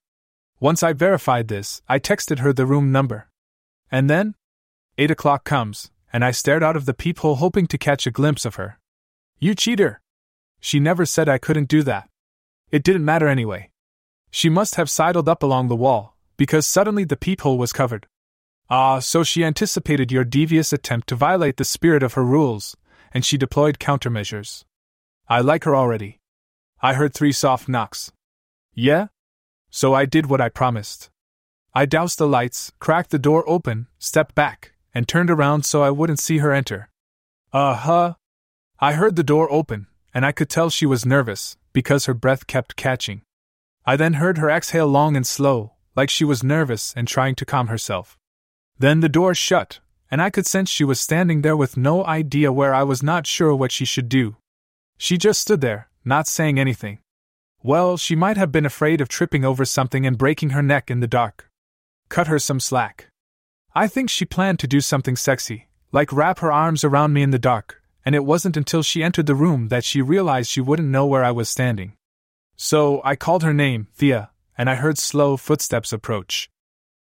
Once 0.59 0.83
I 0.83 0.93
verified 0.95 1.47
this, 1.47 1.81
I 1.89 2.01
texted 2.01 2.41
her 2.41 2.53
the 2.53 2.67
room 2.67 2.91
number. 2.91 3.29
And 3.93 4.11
then? 4.11 4.35
Eight 4.97 5.13
o'clock 5.13 5.45
comes, 5.45 5.93
and 6.13 6.25
I 6.25 6.33
stared 6.33 6.65
out 6.65 6.77
of 6.77 6.85
the 6.85 6.95
peephole 6.95 7.37
hoping 7.37 7.69
to 7.69 7.79
catch 7.79 8.05
a 8.05 8.11
glimpse 8.11 8.45
of 8.45 8.57
her. 8.57 8.81
You 9.39 9.55
cheater! 9.55 10.01
She 10.59 10.81
never 10.81 11.07
said 11.07 11.29
I 11.29 11.39
couldn't 11.39 11.69
do 11.69 11.85
that. 11.85 12.09
It 12.73 12.83
didn't 12.83 13.05
matter 13.05 13.29
anyway. 13.29 13.71
She 14.33 14.49
must 14.49 14.75
have 14.75 14.91
sidled 14.91 15.29
up 15.29 15.45
along 15.45 15.69
the 15.69 15.77
wall, 15.77 16.17
because 16.37 16.67
suddenly 16.67 17.05
the 17.05 17.17
peephole 17.17 17.59
was 17.59 17.73
covered. 17.73 18.09
Ah, 18.71 18.99
so 18.99 19.23
she 19.23 19.45
anticipated 19.45 20.13
your 20.13 20.25
devious 20.25 20.73
attempt 20.73 21.09
to 21.09 21.17
violate 21.17 21.57
the 21.57 21.65
spirit 21.65 22.03
of 22.03 22.15
her 22.15 22.25
rules, 22.25 22.77
and 23.13 23.25
she 23.25 23.39
deployed 23.39 23.79
countermeasures. 23.79 24.65
I 25.29 25.41
like 25.41 25.65
her 25.65 25.75
already. 25.75 26.19
I 26.83 26.95
heard 26.95 27.15
three 27.15 27.33
soft 27.33 27.69
knocks. 27.69 28.13
Yeah? 28.75 29.09
So 29.71 29.95
I 29.95 30.05
did 30.05 30.27
what 30.27 30.41
I 30.41 30.49
promised. 30.49 31.11
I 31.75 31.87
doused 31.87 32.19
the 32.19 32.29
lights, 32.29 32.73
cracked 32.79 33.11
the 33.11 33.19
door 33.19 33.49
open, 33.49 33.87
stepped 33.99 34.35
back, 34.35 34.73
and 34.95 35.09
turned 35.09 35.31
around 35.31 35.65
so 35.65 35.83
I 35.83 35.91
wouldn't 35.91 36.21
see 36.21 36.39
her 36.39 36.53
enter. 36.53 36.89
Uh 37.53 37.75
huh. 37.75 38.15
I 38.81 38.93
heard 38.93 39.17
the 39.17 39.23
door 39.23 39.51
open, 39.51 39.87
and 40.13 40.27
I 40.27 40.33
could 40.33 40.51
tell 40.51 40.71
she 40.71 40.87
was 40.87 41.07
nervous, 41.07 41.57
because 41.73 42.07
her 42.07 42.15
breath 42.15 42.47
kept 42.47 42.77
catching. 42.77 43.23
I 43.87 43.97
then 43.97 44.15
heard 44.15 44.39
her 44.39 44.51
exhale 44.51 44.87
long 44.87 45.17
and 45.17 45.27
slow, 45.27 45.73
like 45.97 46.11
she 46.11 46.25
was 46.25 46.45
nervous 46.45 46.93
and 46.95 47.09
trying 47.09 47.35
to 47.37 47.47
calm 47.47 47.69
herself. 47.69 48.19
Then 48.79 49.01
the 49.01 49.09
door 49.09 49.35
shut, 49.35 49.81
and 50.11 50.23
I 50.23 50.31
could 50.31 50.47
sense 50.47 50.71
she 50.71 50.85
was 50.85 51.01
standing 51.01 51.43
there 51.43 51.57
with 51.57 51.77
no 51.77 52.05
idea 52.05 52.53
where 52.53 52.75
I 52.75 52.85
was 52.85 53.03
not 53.03 53.27
sure 53.27 53.55
what 53.55 53.73
she 53.73 53.85
should 53.85 54.09
do. 54.09 54.37
She 54.97 55.19
just 55.19 55.41
stood 55.41 55.61
there, 55.61 55.89
not 56.05 56.27
saying 56.27 56.59
anything. 56.59 56.99
Well, 57.63 57.97
she 57.97 58.15
might 58.15 58.37
have 58.37 58.53
been 58.53 58.67
afraid 58.67 59.01
of 59.01 59.09
tripping 59.09 59.45
over 59.45 59.65
something 59.65 60.07
and 60.07 60.17
breaking 60.17 60.51
her 60.51 60.63
neck 60.63 60.91
in 60.91 61.01
the 61.01 61.09
dark. 61.09 61.51
Cut 62.09 62.29
her 62.29 62.39
some 62.39 62.61
slack. 62.61 63.09
I 63.75 63.89
think 63.89 64.11
she 64.11 64.25
planned 64.25 64.61
to 64.61 64.69
do 64.69 64.81
something 64.81 65.17
sexy, 65.17 65.69
like 65.93 66.13
wrap 66.13 66.39
her 66.39 66.53
arms 66.53 66.85
around 66.85 67.13
me 67.13 67.23
in 67.23 67.31
the 67.31 67.39
dark, 67.39 67.83
and 68.05 68.15
it 68.15 68.25
wasn't 68.25 68.57
until 68.57 68.83
she 68.83 69.03
entered 69.03 69.27
the 69.27 69.35
room 69.35 69.69
that 69.69 69.85
she 69.85 70.01
realized 70.01 70.51
she 70.51 70.61
wouldn't 70.61 70.89
know 70.89 71.05
where 71.05 71.25
I 71.25 71.33
was 71.33 71.49
standing. 71.49 71.95
So 72.57 73.03
I 73.05 73.17
called 73.17 73.43
her 73.43 73.55
name, 73.55 73.89
Thea, 73.95 74.31
and 74.57 74.71
I 74.71 74.77
heard 74.77 74.99
slow 74.99 75.37
footsteps 75.37 75.93
approach. 75.93 76.49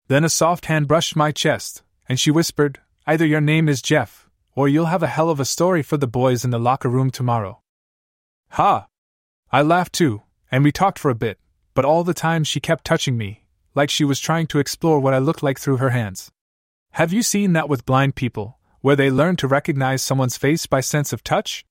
Then 0.09 0.25
a 0.25 0.29
soft 0.29 0.67
hand 0.67 0.87
brushed 0.87 1.17
my 1.17 1.33
chest, 1.33 1.83
and 2.09 2.21
she 2.21 2.31
whispered, 2.31 2.79
Either 3.07 3.27
your 3.27 3.41
name 3.41 3.69
is 3.69 3.83
Jeff, 3.83 4.29
or 4.55 4.69
you'll 4.69 4.87
have 4.87 5.03
a 5.03 5.09
hell 5.09 5.31
of 5.31 5.41
a 5.41 5.45
story 5.45 5.83
for 5.83 5.97
the 5.97 6.07
boys 6.07 6.45
in 6.45 6.51
the 6.51 6.61
locker 6.61 6.89
room 6.89 7.11
tomorrow. 7.11 7.61
Ha! 8.51 8.87
I 9.51 9.63
laughed 9.63 9.93
too, 9.93 10.23
and 10.51 10.63
we 10.63 10.71
talked 10.71 10.99
for 10.99 11.11
a 11.11 11.15
bit, 11.17 11.39
but 11.75 11.85
all 11.85 12.05
the 12.05 12.15
time 12.15 12.45
she 12.45 12.61
kept 12.61 12.85
touching 12.85 13.19
me, 13.19 13.45
like 13.75 13.91
she 13.91 14.05
was 14.05 14.21
trying 14.21 14.47
to 14.49 14.61
explore 14.61 15.01
what 15.01 15.15
I 15.15 15.19
looked 15.19 15.43
like 15.43 15.59
through 15.59 15.79
her 15.79 15.91
hands. 15.91 16.31
Have 16.93 17.13
you 17.13 17.23
seen 17.23 17.53
that 17.53 17.69
with 17.69 17.85
blind 17.85 18.15
people, 18.15 18.59
where 18.81 18.97
they 18.97 19.11
learn 19.11 19.35
to 19.37 19.49
recognize 19.49 20.03
someone's 20.03 20.37
face 20.37 20.67
by 20.67 20.81
sense 20.81 21.13
of 21.13 21.25
touch? 21.25 21.65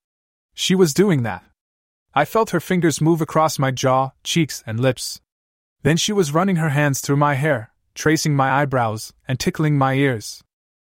She 0.53 0.75
was 0.75 0.93
doing 0.93 1.23
that. 1.23 1.43
I 2.13 2.25
felt 2.25 2.51
her 2.51 2.59
fingers 2.59 3.01
move 3.01 3.21
across 3.21 3.57
my 3.57 3.71
jaw, 3.71 4.11
cheeks, 4.23 4.61
and 4.67 4.79
lips. 4.79 5.21
Then 5.83 5.97
she 5.97 6.13
was 6.13 6.33
running 6.33 6.57
her 6.57 6.69
hands 6.69 7.01
through 7.01 7.17
my 7.17 7.33
hair, 7.33 7.71
tracing 7.95 8.35
my 8.35 8.51
eyebrows, 8.51 9.13
and 9.27 9.39
tickling 9.39 9.77
my 9.77 9.95
ears. 9.95 10.43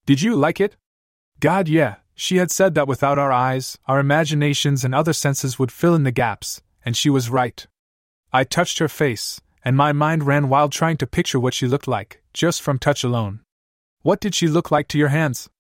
Did 0.07 0.23
you 0.23 0.35
like 0.35 0.61
it? 0.61 0.77
God, 1.39 1.69
yeah, 1.69 1.97
she 2.15 2.39
had 2.39 2.51
said 2.51 2.75
that 2.75 2.89
without 2.89 3.19
our 3.19 3.31
eyes, 3.31 3.79
our 3.87 4.01
imaginations 4.01 4.85
and 4.85 4.95
other 4.95 5.13
senses 5.13 5.59
would 5.59 5.71
fill 5.71 5.95
in 5.95 6.05
the 6.05 6.11
gaps, 6.11 6.63
and 6.85 6.97
she 6.97 7.11
was 7.11 7.31
right. 7.31 7.67
I 8.33 8.43
touched 8.45 8.79
her 8.79 8.89
face, 8.89 9.41
and 9.65 9.77
my 9.77 9.93
mind 9.93 10.25
ran 10.25 10.49
wild 10.49 10.73
trying 10.73 10.97
to 10.97 11.07
picture 11.07 11.39
what 11.39 11.55
she 11.55 11.67
looked 11.67 11.87
like, 11.87 12.23
just 12.33 12.63
from 12.63 12.79
touch 12.79 13.05
alone. 13.05 13.41
What 14.03 14.21
did 14.21 14.35
she 14.35 14.49
look 14.49 14.71
like 14.71 14.89
to 14.89 14.99
your 14.99 15.09
hands? 15.09 15.51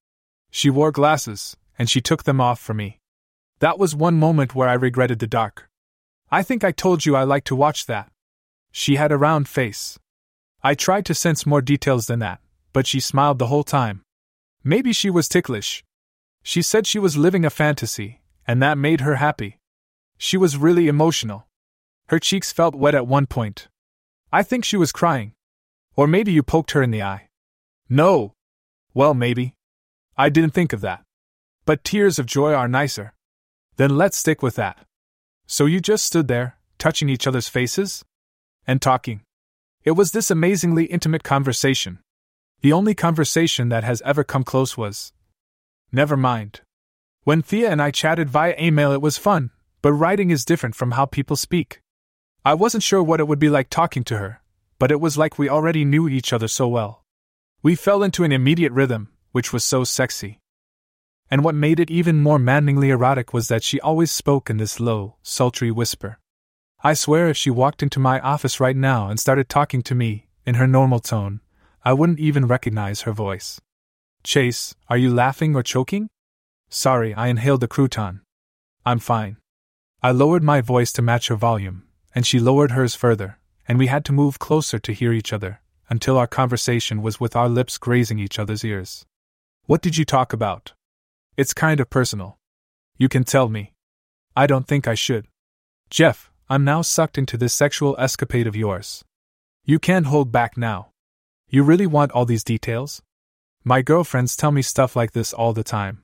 She 0.51 0.71
wore 0.71 0.93
glasses, 0.93 1.57
and 1.79 1.91
she 1.91 2.01
took 2.01 2.25
them 2.25 2.41
off 2.41 2.59
for 2.59 2.73
me. 2.73 3.01
That 3.59 3.79
was 3.79 3.95
one 3.95 4.15
moment 4.15 4.55
where 4.55 4.69
I 4.69 4.75
regretted 4.75 5.19
the 5.19 5.27
dark. 5.27 5.69
I 6.31 6.43
think 6.43 6.65
I 6.65 6.73
told 6.73 7.05
you 7.05 7.17
I 7.17 7.25
liked 7.25 7.47
to 7.49 7.57
watch 7.57 7.87
that. 7.87 8.11
She 8.73 8.97
had 8.97 9.13
a 9.13 9.17
round 9.17 9.49
face. 9.49 9.99
I 10.67 10.75
tried 10.75 11.07
to 11.07 11.15
sense 11.15 11.47
more 11.47 11.63
details 11.63 12.07
than 12.07 12.19
that, 12.19 12.41
but 12.73 12.89
she 12.89 12.99
smiled 12.99 13.39
the 13.39 13.47
whole 13.47 13.63
time. 13.63 14.03
Maybe 14.65 14.93
she 14.93 15.11
was 15.11 15.29
ticklish. 15.29 15.85
She 16.43 16.61
said 16.61 16.89
she 16.89 16.99
was 16.99 17.17
living 17.17 17.45
a 17.45 17.51
fantasy, 17.51 18.21
and 18.49 18.61
that 18.61 18.77
made 18.77 19.01
her 19.03 19.15
happy. 19.15 19.61
She 20.19 20.37
was 20.37 20.57
really 20.57 20.89
emotional. 20.89 21.47
Her 22.09 22.19
cheeks 22.19 22.51
felt 22.51 22.75
wet 22.75 22.97
at 22.97 23.07
one 23.07 23.27
point. 23.27 23.69
I 24.33 24.43
think 24.43 24.65
she 24.65 24.77
was 24.77 24.91
crying. 24.91 25.35
Or 25.95 26.09
maybe 26.09 26.33
you 26.33 26.43
poked 26.43 26.73
her 26.73 26.83
in 26.83 26.91
the 26.91 27.05
eye. 27.15 27.29
No. 27.89 28.33
Well, 28.93 29.15
maybe. 29.15 29.55
I 30.19 30.31
didn't 30.31 30.51
think 30.51 30.73
of 30.73 30.81
that. 30.81 31.05
But 31.65 31.85
tears 31.85 32.19
of 32.19 32.27
joy 32.27 32.53
are 32.55 32.67
nicer. 32.67 33.15
Then 33.77 33.97
let's 33.97 34.19
stick 34.19 34.43
with 34.43 34.57
that. 34.57 34.85
So 35.47 35.67
you 35.67 35.79
just 35.79 36.05
stood 36.05 36.27
there, 36.27 36.59
touching 36.77 37.09
each 37.09 37.29
other's 37.29 37.49
faces? 37.49 38.05
And 38.67 38.83
talking. 38.83 39.21
It 39.87 39.93
was 39.93 40.11
this 40.11 40.33
amazingly 40.33 40.87
intimate 40.87 41.23
conversation. 41.23 42.01
The 42.61 42.73
only 42.73 42.93
conversation 42.93 43.69
that 43.69 43.85
has 43.85 44.03
ever 44.05 44.25
come 44.25 44.43
close 44.43 44.77
was. 44.77 45.13
Never 45.93 46.17
mind. 46.17 46.63
When 47.23 47.41
Thea 47.41 47.71
and 47.71 47.81
I 47.81 47.93
chatted 47.93 48.29
via 48.29 48.57
email, 48.61 48.91
it 48.91 49.01
was 49.01 49.17
fun, 49.17 49.53
but 49.83 49.93
writing 49.93 50.31
is 50.31 50.45
different 50.45 50.75
from 50.75 50.91
how 50.91 51.07
people 51.07 51.37
speak. 51.37 51.83
I 52.45 52.55
wasn't 52.55 52.83
sure 52.83 53.01
what 53.01 53.21
it 53.21 53.29
would 53.29 53.39
be 53.39 53.49
like 53.49 53.71
talking 53.71 54.03
to 54.07 54.19
her, 54.19 54.43
but 54.81 54.91
it 54.91 55.01
was 55.01 55.17
like 55.17 55.39
we 55.39 55.49
already 55.49 55.85
knew 55.85 56.09
each 56.09 56.33
other 56.33 56.49
so 56.49 56.67
well. 56.67 57.05
We 57.63 57.77
fell 57.77 58.03
into 58.03 58.25
an 58.25 58.33
immediate 58.33 58.73
rhythm, 58.73 59.11
which 59.31 59.53
was 59.53 59.63
so 59.63 59.85
sexy. 59.85 60.41
And 61.31 61.45
what 61.45 61.55
made 61.55 61.79
it 61.79 61.93
even 61.93 62.17
more 62.17 62.41
maddeningly 62.41 62.91
erotic 62.91 63.33
was 63.33 63.47
that 63.47 63.63
she 63.63 63.81
always 63.81 64.11
spoke 64.11 64.51
in 64.51 64.57
this 64.57 64.81
low, 64.81 65.15
sultry 65.23 65.71
whisper. 65.71 66.19
I 66.83 66.95
swear 66.95 67.29
if 67.29 67.37
she 67.37 67.51
walked 67.51 67.83
into 67.83 67.99
my 67.99 68.21
office 68.21 68.61
right 68.61 68.77
now 68.77 69.09
and 69.09 69.19
started 69.19 69.49
talking 69.49 69.83
to 69.83 69.95
me, 69.95 70.29
in 70.45 70.57
her 70.57 70.67
normal 70.67 71.01
tone, 71.01 71.41
I 71.85 71.93
wouldn't 71.93 72.21
even 72.21 72.47
recognize 72.47 73.03
her 73.03 73.13
voice. 73.13 73.61
Chase, 74.23 74.75
are 74.89 74.99
you 74.99 75.13
laughing 75.13 75.55
or 75.55 75.63
choking? 75.63 76.09
Sorry, 76.69 77.15
I 77.15 77.29
inhaled 77.29 77.61
the 77.61 77.69
crouton. 77.69 78.21
I'm 78.85 78.99
fine. 78.99 79.39
I 80.03 80.11
lowered 80.11 80.43
my 80.43 80.61
voice 80.61 80.93
to 80.93 81.03
match 81.03 81.29
her 81.29 81.37
volume, 81.37 81.85
and 82.15 82.27
she 82.27 82.39
lowered 82.39 82.73
hers 82.73 82.95
further, 82.95 83.39
and 83.67 83.79
we 83.79 83.87
had 83.87 84.05
to 84.05 84.13
move 84.13 84.39
closer 84.39 84.79
to 84.79 84.93
hear 84.93 85.13
each 85.13 85.33
other, 85.33 85.61
until 85.89 86.19
our 86.19 86.27
conversation 86.27 87.03
was 87.03 87.19
with 87.19 87.35
our 87.35 87.49
lips 87.49 87.79
grazing 87.79 88.19
each 88.19 88.39
other's 88.39 88.65
ears. 88.65 89.07
What 89.65 89.83
did 89.83 89.97
you 89.97 90.05
talk 90.05 90.33
about? 90.33 90.73
It's 91.37 91.55
kind 91.55 91.81
of 91.81 91.91
personal. 91.91 92.39
You 92.99 93.09
can 93.09 93.25
tell 93.25 93.49
me. 93.49 93.73
I 94.37 94.47
don't 94.47 94.67
think 94.67 94.87
I 94.87 94.95
should. 94.95 95.27
Jeff, 95.91 96.31
I'm 96.49 96.63
now 96.63 96.81
sucked 96.83 97.19
into 97.19 97.37
this 97.37 97.53
sexual 97.53 97.97
escapade 97.99 98.47
of 98.47 98.55
yours. 98.55 99.05
You 99.65 99.81
can't 99.81 100.07
hold 100.07 100.31
back 100.31 100.57
now. 100.57 100.91
You 101.49 101.65
really 101.65 101.89
want 101.89 102.13
all 102.13 102.25
these 102.25 102.45
details? 102.45 103.03
My 103.65 103.83
girlfriends 103.83 104.37
tell 104.37 104.53
me 104.53 104.63
stuff 104.63 104.95
like 104.95 105.11
this 105.11 105.33
all 105.33 105.53
the 105.53 105.65
time. 105.65 106.03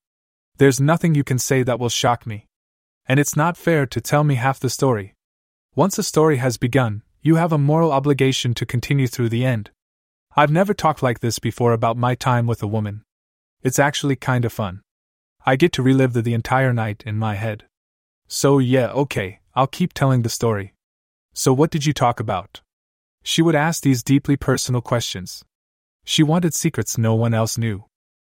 There's 0.57 0.81
nothing 0.81 1.15
you 1.15 1.23
can 1.23 1.39
say 1.39 1.63
that 1.63 1.79
will 1.79 1.89
shock 1.89 2.27
me. 2.27 2.47
And 3.07 3.21
it's 3.21 3.37
not 3.37 3.57
fair 3.57 3.87
to 3.87 4.01
tell 4.01 4.25
me 4.25 4.35
half 4.35 4.59
the 4.59 4.69
story. 4.69 5.15
Once 5.77 5.97
a 5.97 6.03
story 6.03 6.39
has 6.39 6.57
begun, 6.57 7.03
you 7.21 7.37
have 7.37 7.53
a 7.53 7.59
moral 7.59 7.93
obligation 7.93 8.53
to 8.55 8.67
continue 8.67 9.07
through 9.07 9.29
the 9.29 9.45
end. 9.45 9.71
I've 10.35 10.51
never 10.51 10.75
talked 10.75 11.05
like 11.05 11.21
this 11.21 11.39
before 11.39 11.73
about 11.73 11.97
my 11.97 12.17
time 12.17 12.49
with 12.49 12.65
a 12.65 12.67
woman. 12.67 13.03
It's 13.63 13.79
actually 13.79 14.17
kinda 14.17 14.51
fun. 14.51 14.81
I 15.47 15.55
get 15.55 15.73
to 15.75 15.85
relive 15.85 16.15
the, 16.15 16.23
the 16.23 16.35
entire 16.35 16.73
night 16.73 17.05
in 17.07 17.17
my 17.17 17.37
head. 17.37 17.67
So, 18.27 18.59
yeah, 18.59 18.91
okay, 18.91 19.39
I'll 19.55 19.67
keep 19.67 19.93
telling 19.93 20.23
the 20.23 20.31
story. 20.31 20.73
So, 21.35 21.53
what 21.53 21.71
did 21.71 21.85
you 21.85 21.93
talk 21.93 22.21
about? 22.21 22.63
She 23.23 23.43
would 23.43 23.55
ask 23.55 23.83
these 23.83 24.03
deeply 24.03 24.37
personal 24.37 24.81
questions. 24.81 25.45
She 26.05 26.23
wanted 26.23 26.55
secrets 26.55 26.97
no 26.97 27.15
one 27.15 27.35
else 27.35 27.59
knew. 27.59 27.85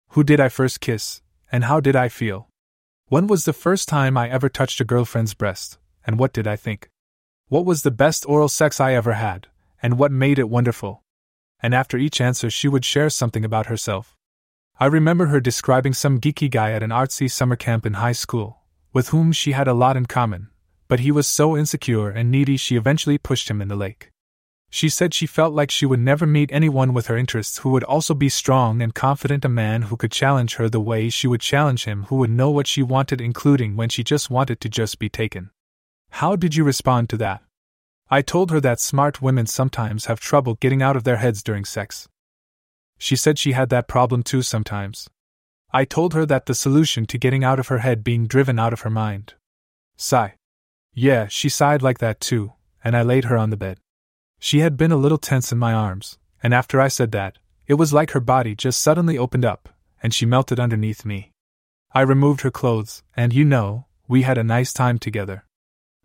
Who 0.09 0.23
did 0.25 0.41
I 0.41 0.49
first 0.49 0.81
kiss, 0.81 1.21
and 1.49 1.63
how 1.63 1.79
did 1.79 1.95
I 1.95 2.09
feel? 2.09 2.49
When 3.07 3.27
was 3.27 3.45
the 3.45 3.53
first 3.53 3.87
time 3.87 4.17
I 4.17 4.29
ever 4.29 4.49
touched 4.49 4.81
a 4.81 4.85
girlfriend's 4.85 5.33
breast, 5.33 5.77
and 6.05 6.19
what 6.19 6.33
did 6.33 6.47
I 6.47 6.57
think? 6.57 6.89
What 7.47 7.65
was 7.65 7.83
the 7.83 7.91
best 7.91 8.25
oral 8.27 8.49
sex 8.49 8.81
I 8.81 8.93
ever 8.93 9.13
had, 9.13 9.47
and 9.81 9.97
what 9.97 10.11
made 10.11 10.37
it 10.37 10.49
wonderful? 10.49 11.01
And 11.61 11.73
after 11.73 11.97
each 11.97 12.19
answer, 12.19 12.49
she 12.49 12.67
would 12.67 12.83
share 12.83 13.09
something 13.09 13.45
about 13.45 13.67
herself. 13.67 14.17
I 14.81 14.87
remember 14.87 15.27
her 15.27 15.39
describing 15.39 15.93
some 15.93 16.19
geeky 16.19 16.51
guy 16.51 16.73
at 16.73 16.83
an 16.83 16.89
artsy 16.89 17.31
summer 17.31 17.55
camp 17.55 17.85
in 17.85 17.93
high 17.93 18.11
school, 18.11 18.63
with 18.91 19.09
whom 19.09 19.31
she 19.31 19.53
had 19.53 19.67
a 19.67 19.73
lot 19.73 19.95
in 19.95 20.05
common, 20.05 20.49
but 20.87 20.99
he 20.99 21.11
was 21.11 21.27
so 21.27 21.57
insecure 21.57 22.09
and 22.09 22.29
needy 22.29 22.57
she 22.57 22.75
eventually 22.75 23.17
pushed 23.17 23.49
him 23.49 23.61
in 23.61 23.67
the 23.67 23.75
lake. 23.75 24.11
She 24.69 24.89
said 24.89 25.13
she 25.13 25.25
felt 25.25 25.53
like 25.53 25.71
she 25.71 25.85
would 25.85 25.99
never 25.99 26.25
meet 26.25 26.51
anyone 26.51 26.93
with 26.93 27.07
her 27.07 27.15
interests 27.15 27.59
who 27.59 27.69
would 27.69 27.83
also 27.85 28.13
be 28.13 28.27
strong 28.27 28.81
and 28.81 28.93
confident, 28.93 29.45
a 29.45 29.49
man 29.49 29.83
who 29.83 29.95
could 29.95 30.11
challenge 30.11 30.55
her 30.55 30.67
the 30.67 30.81
way 30.81 31.09
she 31.09 31.27
would 31.27 31.39
challenge 31.41 31.85
him, 31.85 32.03
who 32.09 32.17
would 32.17 32.29
know 32.29 32.49
what 32.49 32.67
she 32.67 32.83
wanted, 32.83 33.21
including 33.21 33.75
when 33.75 33.89
she 33.89 34.03
just 34.03 34.29
wanted 34.29 34.59
to 34.59 34.67
just 34.67 34.99
be 34.99 35.07
taken. 35.07 35.51
How 36.09 36.35
did 36.35 36.55
you 36.55 36.63
respond 36.63 37.09
to 37.09 37.17
that? 37.17 37.41
I 38.09 38.21
told 38.21 38.51
her 38.51 38.59
that 38.61 38.79
smart 38.79 39.21
women 39.21 39.47
sometimes 39.47 40.05
have 40.05 40.19
trouble 40.19 40.55
getting 40.55 40.81
out 40.81 40.95
of 40.95 41.05
their 41.05 41.17
heads 41.17 41.41
during 41.41 41.65
sex. 41.65 42.07
She 42.97 43.15
said 43.15 43.39
she 43.39 43.53
had 43.53 43.69
that 43.69 43.87
problem 43.87 44.23
too 44.23 44.41
sometimes. 44.41 45.09
I 45.71 45.85
told 45.85 46.13
her 46.13 46.25
that 46.25 46.45
the 46.45 46.55
solution 46.55 47.05
to 47.07 47.17
getting 47.17 47.43
out 47.43 47.59
of 47.59 47.67
her 47.69 47.79
head 47.79 48.03
being 48.03 48.27
driven 48.27 48.59
out 48.59 48.73
of 48.73 48.81
her 48.81 48.89
mind. 48.89 49.33
Sigh. 49.97 50.35
Yeah, 50.95 51.27
she 51.27 51.49
sighed 51.49 51.81
like 51.81 51.99
that 51.99 52.21
too, 52.21 52.53
and 52.81 52.95
I 52.95 53.01
laid 53.01 53.25
her 53.25 53.37
on 53.37 53.49
the 53.49 53.57
bed. 53.57 53.79
She 54.39 54.59
had 54.59 54.77
been 54.77 54.93
a 54.93 54.97
little 54.97 55.17
tense 55.17 55.51
in 55.51 55.57
my 55.57 55.73
arms, 55.73 56.17
and 56.41 56.53
after 56.53 56.79
I 56.79 56.87
said 56.87 57.11
that, 57.11 57.37
it 57.67 57.73
was 57.73 57.91
like 57.91 58.11
her 58.11 58.21
body 58.21 58.55
just 58.55 58.81
suddenly 58.81 59.17
opened 59.17 59.43
up, 59.43 59.67
and 60.01 60.13
she 60.13 60.25
melted 60.25 60.59
underneath 60.59 61.03
me. 61.03 61.31
I 61.93 62.01
removed 62.01 62.41
her 62.41 62.51
clothes, 62.51 63.03
and 63.15 63.33
you 63.33 63.43
know, 63.43 63.87
we 64.07 64.21
had 64.21 64.37
a 64.37 64.43
nice 64.43 64.71
time 64.71 64.97
together. 64.97 65.45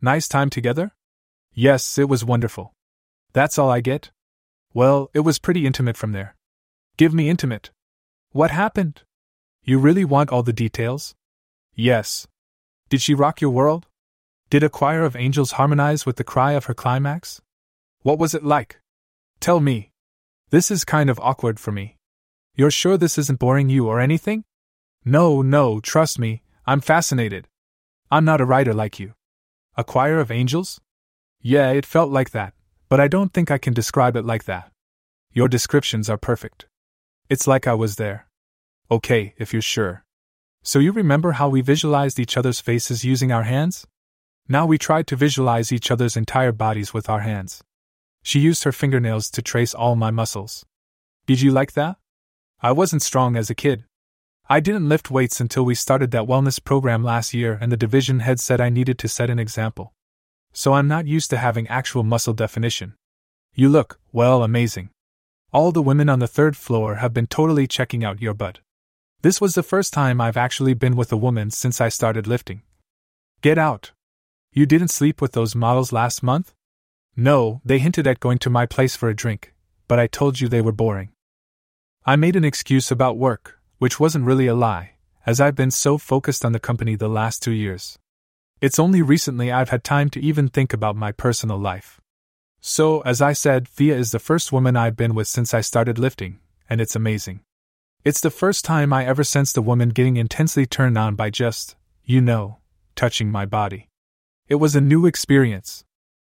Nice 0.00 0.26
time 0.26 0.50
together? 0.50 0.92
Yes, 1.52 1.98
it 1.98 2.08
was 2.08 2.24
wonderful. 2.24 2.72
That's 3.32 3.58
all 3.58 3.70
I 3.70 3.80
get? 3.80 4.10
Well, 4.74 5.10
it 5.14 5.20
was 5.20 5.38
pretty 5.38 5.66
intimate 5.66 5.96
from 5.96 6.12
there. 6.12 6.34
Give 6.96 7.14
me 7.14 7.28
intimate. 7.28 7.70
What 8.32 8.50
happened? 8.50 9.02
You 9.62 9.78
really 9.78 10.04
want 10.04 10.30
all 10.30 10.42
the 10.42 10.52
details? 10.52 11.14
Yes. 11.74 12.26
Did 12.88 13.02
she 13.02 13.14
rock 13.14 13.40
your 13.40 13.50
world? 13.50 13.86
Did 14.50 14.64
a 14.64 14.68
choir 14.68 15.04
of 15.04 15.14
angels 15.14 15.52
harmonize 15.52 16.04
with 16.04 16.16
the 16.16 16.24
cry 16.24 16.52
of 16.52 16.64
her 16.64 16.74
climax? 16.74 17.40
What 18.02 18.18
was 18.18 18.34
it 18.34 18.42
like? 18.42 18.80
Tell 19.38 19.60
me. 19.60 19.92
This 20.50 20.72
is 20.72 20.84
kind 20.84 21.08
of 21.08 21.20
awkward 21.20 21.60
for 21.60 21.70
me. 21.70 21.98
You're 22.56 22.72
sure 22.72 22.96
this 22.96 23.16
isn't 23.16 23.38
boring 23.38 23.68
you 23.68 23.86
or 23.86 24.00
anything? 24.00 24.42
No, 25.04 25.40
no, 25.40 25.78
trust 25.78 26.18
me, 26.18 26.42
I'm 26.66 26.80
fascinated. 26.80 27.46
I'm 28.10 28.24
not 28.24 28.40
a 28.40 28.44
writer 28.44 28.74
like 28.74 28.98
you. 28.98 29.14
A 29.76 29.84
choir 29.84 30.18
of 30.18 30.32
angels? 30.32 30.80
Yeah, 31.40 31.70
it 31.70 31.86
felt 31.86 32.10
like 32.10 32.30
that, 32.30 32.52
but 32.88 32.98
I 32.98 33.06
don't 33.06 33.32
think 33.32 33.52
I 33.52 33.58
can 33.58 33.72
describe 33.72 34.16
it 34.16 34.24
like 34.24 34.46
that. 34.46 34.72
Your 35.32 35.46
descriptions 35.46 36.10
are 36.10 36.18
perfect. 36.18 36.66
It's 37.28 37.46
like 37.46 37.68
I 37.68 37.74
was 37.74 37.96
there. 37.96 38.26
Okay, 38.90 39.32
if 39.38 39.52
you're 39.52 39.62
sure. 39.62 40.02
So 40.64 40.80
you 40.80 40.90
remember 40.90 41.32
how 41.32 41.48
we 41.48 41.60
visualized 41.60 42.18
each 42.18 42.36
other's 42.36 42.60
faces 42.60 43.04
using 43.04 43.30
our 43.30 43.44
hands? 43.44 43.86
Now 44.52 44.66
we 44.66 44.78
tried 44.78 45.06
to 45.06 45.14
visualize 45.16 45.70
each 45.70 45.92
other's 45.92 46.16
entire 46.16 46.50
bodies 46.50 46.92
with 46.92 47.08
our 47.08 47.20
hands. 47.20 47.62
She 48.24 48.40
used 48.40 48.64
her 48.64 48.72
fingernails 48.72 49.30
to 49.30 49.42
trace 49.42 49.74
all 49.74 49.94
my 49.94 50.10
muscles. 50.10 50.66
Did 51.24 51.40
you 51.40 51.52
like 51.52 51.74
that? 51.74 51.98
I 52.60 52.72
wasn't 52.72 53.02
strong 53.02 53.36
as 53.36 53.48
a 53.48 53.54
kid. 53.54 53.84
I 54.48 54.58
didn't 54.58 54.88
lift 54.88 55.08
weights 55.08 55.40
until 55.40 55.64
we 55.64 55.76
started 55.76 56.10
that 56.10 56.26
wellness 56.26 56.62
program 56.62 57.04
last 57.04 57.32
year, 57.32 57.56
and 57.60 57.70
the 57.70 57.76
division 57.76 58.18
head 58.18 58.40
said 58.40 58.60
I 58.60 58.70
needed 58.70 58.98
to 58.98 59.08
set 59.08 59.30
an 59.30 59.38
example. 59.38 59.92
So 60.52 60.72
I'm 60.72 60.88
not 60.88 61.06
used 61.06 61.30
to 61.30 61.36
having 61.36 61.68
actual 61.68 62.02
muscle 62.02 62.34
definition. 62.34 62.94
You 63.54 63.68
look, 63.68 64.00
well, 64.10 64.42
amazing. 64.42 64.90
All 65.52 65.70
the 65.70 65.80
women 65.80 66.08
on 66.08 66.18
the 66.18 66.26
third 66.26 66.56
floor 66.56 66.96
have 66.96 67.14
been 67.14 67.28
totally 67.28 67.68
checking 67.68 68.04
out 68.04 68.20
your 68.20 68.34
butt. 68.34 68.58
This 69.22 69.40
was 69.40 69.54
the 69.54 69.62
first 69.62 69.92
time 69.92 70.20
I've 70.20 70.36
actually 70.36 70.74
been 70.74 70.96
with 70.96 71.12
a 71.12 71.16
woman 71.16 71.52
since 71.52 71.80
I 71.80 71.88
started 71.88 72.26
lifting. 72.26 72.62
Get 73.42 73.56
out. 73.56 73.92
You 74.52 74.66
didn't 74.66 74.88
sleep 74.88 75.22
with 75.22 75.32
those 75.32 75.54
models 75.54 75.92
last 75.92 76.24
month? 76.24 76.54
No, 77.16 77.60
they 77.64 77.78
hinted 77.78 78.08
at 78.08 78.18
going 78.18 78.38
to 78.38 78.50
my 78.50 78.66
place 78.66 78.96
for 78.96 79.08
a 79.08 79.14
drink, 79.14 79.54
but 79.86 80.00
I 80.00 80.08
told 80.08 80.40
you 80.40 80.48
they 80.48 80.60
were 80.60 80.72
boring. 80.72 81.10
I 82.04 82.16
made 82.16 82.34
an 82.34 82.44
excuse 82.44 82.90
about 82.90 83.16
work, 83.16 83.60
which 83.78 84.00
wasn't 84.00 84.24
really 84.24 84.48
a 84.48 84.54
lie, 84.54 84.94
as 85.24 85.40
I've 85.40 85.54
been 85.54 85.70
so 85.70 85.98
focused 85.98 86.44
on 86.44 86.50
the 86.50 86.58
company 86.58 86.96
the 86.96 87.08
last 87.08 87.42
two 87.42 87.52
years. 87.52 87.96
It's 88.60 88.80
only 88.80 89.02
recently 89.02 89.52
I've 89.52 89.68
had 89.68 89.84
time 89.84 90.10
to 90.10 90.20
even 90.20 90.48
think 90.48 90.72
about 90.72 90.96
my 90.96 91.12
personal 91.12 91.58
life. 91.58 92.00
So, 92.60 93.02
as 93.02 93.22
I 93.22 93.32
said, 93.32 93.68
Thea 93.68 93.96
is 93.96 94.10
the 94.10 94.18
first 94.18 94.50
woman 94.50 94.76
I've 94.76 94.96
been 94.96 95.14
with 95.14 95.28
since 95.28 95.54
I 95.54 95.60
started 95.60 95.96
lifting, 95.98 96.40
and 96.68 96.80
it's 96.80 96.96
amazing. 96.96 97.40
It's 98.02 98.20
the 98.20 98.30
first 98.30 98.64
time 98.64 98.92
I 98.92 99.04
ever 99.04 99.22
sensed 99.22 99.56
a 99.56 99.62
woman 99.62 99.90
getting 99.90 100.16
intensely 100.16 100.66
turned 100.66 100.98
on 100.98 101.14
by 101.14 101.30
just, 101.30 101.76
you 102.04 102.20
know, 102.20 102.58
touching 102.96 103.30
my 103.30 103.46
body. 103.46 103.89
It 104.50 104.58
was 104.58 104.74
a 104.74 104.80
new 104.80 105.06
experience. 105.06 105.84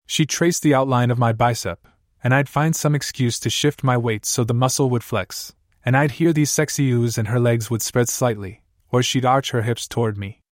She 0.06 0.26
traced 0.26 0.62
the 0.62 0.74
outline 0.74 1.10
of 1.10 1.18
my 1.18 1.32
bicep, 1.32 1.88
and 2.22 2.34
I'd 2.34 2.46
find 2.46 2.76
some 2.76 2.94
excuse 2.94 3.40
to 3.40 3.48
shift 3.48 3.82
my 3.82 3.96
weight 3.96 4.26
so 4.26 4.44
the 4.44 4.52
muscle 4.52 4.90
would 4.90 5.02
flex, 5.02 5.54
and 5.82 5.96
I'd 5.96 6.10
hear 6.20 6.34
these 6.34 6.50
sexy 6.50 6.90
oohs 6.92 7.16
and 7.16 7.28
her 7.28 7.40
legs 7.40 7.70
would 7.70 7.80
spread 7.80 8.10
slightly, 8.10 8.64
or 8.90 9.02
she'd 9.02 9.24
arch 9.24 9.52
her 9.52 9.62
hips 9.62 9.88
toward 9.88 10.18
me. 10.18 10.42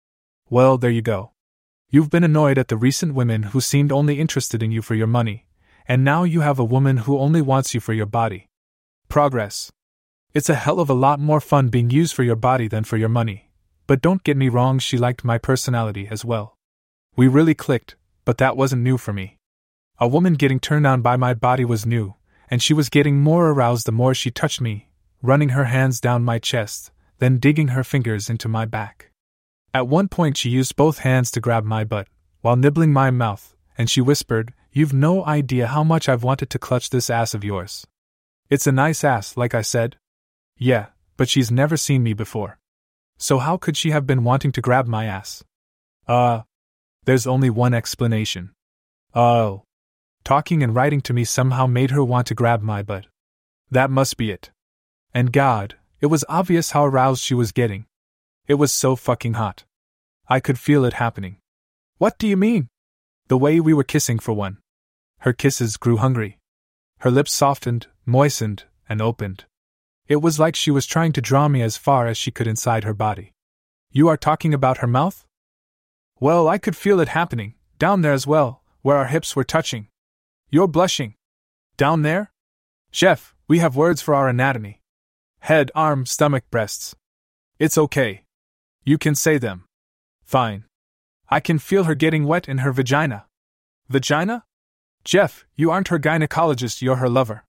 Well, 0.49 0.79
there 0.79 0.91
you 0.91 1.03
go. 1.03 1.33
You've 1.91 2.09
been 2.09 2.25
annoyed 2.25 2.57
at 2.57 2.69
the 2.69 2.79
recent 2.79 3.13
women 3.13 3.43
who 3.43 3.61
seemed 3.61 3.93
only 3.93 4.19
interested 4.19 4.63
in 4.63 4.73
you 4.73 4.81
for 4.81 4.95
your 4.95 5.07
money, 5.07 5.45
and 5.87 6.03
now 6.03 6.25
you 6.25 6.41
have 6.41 6.59
a 6.59 6.65
woman 6.65 6.97
who 6.97 7.19
only 7.19 7.43
wants 7.43 7.75
you 7.75 7.81
for 7.81 7.93
your 7.93 8.07
body. 8.07 8.47
Progress. 9.11 9.71
It's 10.33 10.49
a 10.49 10.55
hell 10.55 10.81
of 10.81 10.89
a 10.89 10.95
lot 10.95 11.21
more 11.21 11.43
fun 11.43 11.69
being 11.69 11.91
used 11.91 12.15
for 12.15 12.23
your 12.23 12.37
body 12.37 12.69
than 12.69 12.85
for 12.85 12.97
your 12.97 13.11
money. 13.11 13.51
But 13.87 14.01
don't 14.01 14.25
get 14.25 14.39
me 14.39 14.49
wrong, 14.49 14.79
she 14.79 14.97
liked 14.97 15.25
my 15.25 15.37
personality 15.37 16.09
as 16.11 16.25
well. 16.25 16.57
We 17.21 17.29
really 17.29 17.53
clicked, 17.55 17.97
but 18.25 18.39
that 18.39 18.57
wasn't 18.57 18.81
new 18.81 18.97
for 18.97 19.13
me. 19.13 19.37
A 19.99 20.09
woman 20.09 20.37
getting 20.37 20.59
turned 20.59 20.87
on 20.87 21.03
by 21.03 21.17
my 21.19 21.35
body 21.35 21.67
was 21.67 21.85
new, 21.85 22.15
and 22.51 22.63
she 22.63 22.73
was 22.73 22.89
getting 22.89 23.21
more 23.21 23.51
aroused 23.51 23.85
the 23.85 23.93
more 23.93 24.15
she 24.15 24.31
touched 24.31 24.63
me, 24.63 24.89
running 25.21 25.51
her 25.51 25.67
hands 25.67 26.01
down 26.01 26.25
my 26.25 26.39
chest, 26.39 26.91
then 27.19 27.37
digging 27.37 27.69
her 27.77 27.85
fingers 27.85 28.31
into 28.31 28.49
my 28.49 28.65
back. 28.65 29.11
At 29.75 29.87
one 29.87 30.09
point, 30.09 30.39
she 30.39 30.49
used 30.49 30.77
both 30.77 31.01
hands 31.01 31.31
to 31.33 31.43
grab 31.43 31.63
my 31.63 31.85
butt, 31.85 32.09
while 32.41 32.57
nibbling 32.57 32.95
my 32.95 33.11
mouth, 33.11 33.55
and 33.77 33.91
she 33.91 34.01
whispered, 34.01 34.55
You've 34.73 34.95
no 34.95 35.23
idea 35.27 35.67
how 35.67 35.85
much 35.85 36.09
I've 36.09 36.25
wanted 36.25 36.49
to 36.49 36.59
clutch 36.59 36.89
this 36.89 37.11
ass 37.11 37.35
of 37.35 37.45
yours. 37.45 37.87
It's 38.49 38.67
a 38.67 38.73
nice 38.73 39.05
ass, 39.05 39.37
like 39.37 39.55
I 39.55 39.61
said. 39.61 39.99
Yeah, 40.57 40.87
but 41.19 41.29
she's 41.29 41.51
never 41.51 41.77
seen 41.77 42.03
me 42.03 42.15
before. 42.15 42.59
So 43.19 43.37
how 43.37 43.59
could 43.59 43.77
she 43.77 43.91
have 43.91 44.07
been 44.07 44.25
wanting 44.25 44.53
to 44.53 44.63
grab 44.63 44.87
my 44.87 45.05
ass? 45.05 45.45
Uh, 46.09 46.45
there's 47.05 47.27
only 47.27 47.51
one 47.51 47.75
explanation. 47.75 48.51
Oh. 49.15 49.65
Talking 50.25 50.63
and 50.63 50.75
writing 50.75 51.01
to 51.03 51.13
me 51.13 51.25
somehow 51.25 51.67
made 51.67 51.91
her 51.91 52.05
want 52.05 52.27
to 52.29 52.35
grab 52.35 52.63
my 52.63 52.83
butt. 52.83 53.07
That 53.71 53.91
must 53.91 54.17
be 54.17 54.31
it. 54.31 54.51
And 55.15 55.33
God, 55.33 55.77
it 56.01 56.07
was 56.07 56.25
obvious 56.29 56.73
how 56.73 56.85
aroused 56.85 57.23
she 57.23 57.35
was 57.35 57.53
getting. 57.53 57.87
It 58.47 58.55
was 58.55 58.73
so 58.73 58.97
fucking 58.97 59.35
hot. 59.35 59.65
I 60.29 60.41
could 60.41 60.59
feel 60.59 60.85
it 60.85 60.95
happening. 60.95 61.39
What 61.99 62.19
do 62.19 62.27
you 62.29 62.37
mean? 62.37 62.69
The 63.29 63.39
way 63.39 63.61
we 63.61 63.75
were 63.75 63.85
kissing 63.85 64.19
for 64.19 64.33
one. 64.33 64.59
Her 65.21 65.33
kisses 65.33 65.77
grew 65.77 65.99
hungry. 65.99 66.39
Her 66.99 67.11
lips 67.11 67.33
softened, 67.33 67.87
moistened, 68.07 68.65
and 68.89 69.01
opened. 69.01 69.45
It 70.09 70.17
was 70.17 70.39
like 70.39 70.57
she 70.57 70.71
was 70.71 70.87
trying 70.87 71.13
to 71.13 71.21
draw 71.21 71.49
me 71.49 71.63
as 71.63 71.77
far 71.77 72.07
as 72.07 72.17
she 72.19 72.31
could 72.31 72.47
inside 72.47 72.85
her 72.85 72.95
body. 72.95 73.33
You 73.93 74.09
are 74.09 74.17
talking 74.17 74.53
about 74.53 74.79
her 74.79 74.87
mouth? 74.87 75.25
Well, 76.21 76.49
I 76.49 76.59
could 76.59 76.77
feel 76.77 77.01
it 77.01 77.09
happening, 77.09 77.55
down 77.79 78.03
there 78.03 78.13
as 78.13 78.27
well, 78.27 78.63
where 78.83 78.99
our 78.99 79.07
hips 79.07 79.35
were 79.35 79.45
touching. 79.45 79.89
You're 80.51 80.69
blushing. 80.69 81.15
Down 81.79 82.03
there? 82.03 82.31
Jeff, 82.93 83.35
we 83.49 83.59
have 83.61 83.75
words 83.75 84.03
for 84.03 84.15
our 84.15 84.29
anatomy 84.29 84.81
head, 85.41 85.71
arm, 85.75 86.05
stomach, 86.05 86.45
breasts. 86.51 86.95
It's 87.59 87.79
okay. 87.79 88.25
You 88.85 88.99
can 88.99 89.15
say 89.15 89.39
them. 89.39 89.65
Fine. 90.23 90.65
I 91.31 91.41
can 91.41 91.59
feel 91.59 91.85
her 91.85 91.95
getting 91.95 92.27
wet 92.27 92.47
in 92.47 92.59
her 92.59 92.73
vagina. 92.73 93.25
Vagina? 93.89 94.45
Jeff, 95.03 95.47
you 95.57 95.71
aren't 95.71 95.89
her 95.89 95.99
gynecologist, 95.99 96.83
you're 96.83 96.97
her 96.97 97.09
lover. 97.09 97.45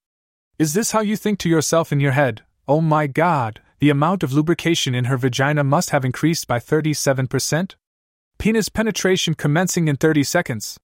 Is 0.58 0.74
this 0.74 0.92
how 0.92 1.02
you 1.02 1.18
think 1.18 1.40
to 1.40 1.50
yourself 1.50 1.92
in 1.92 2.00
your 2.00 2.14
head? 2.14 2.44
Oh 2.68 2.80
my 2.80 3.08
god, 3.08 3.60
the 3.80 3.90
amount 3.90 4.24
of 4.24 4.32
lubrication 4.32 4.96
in 4.96 5.06
her 5.06 5.18
vagina 5.18 5.64
must 5.64 5.90
have 5.90 6.06
increased 6.06 6.48
by 6.48 6.60
37%? 6.60 7.76
Penis 8.42 8.70
penetration 8.70 9.36
commencing 9.36 9.88
in 9.88 9.98
30 9.98 10.24
seconds. 10.24 10.80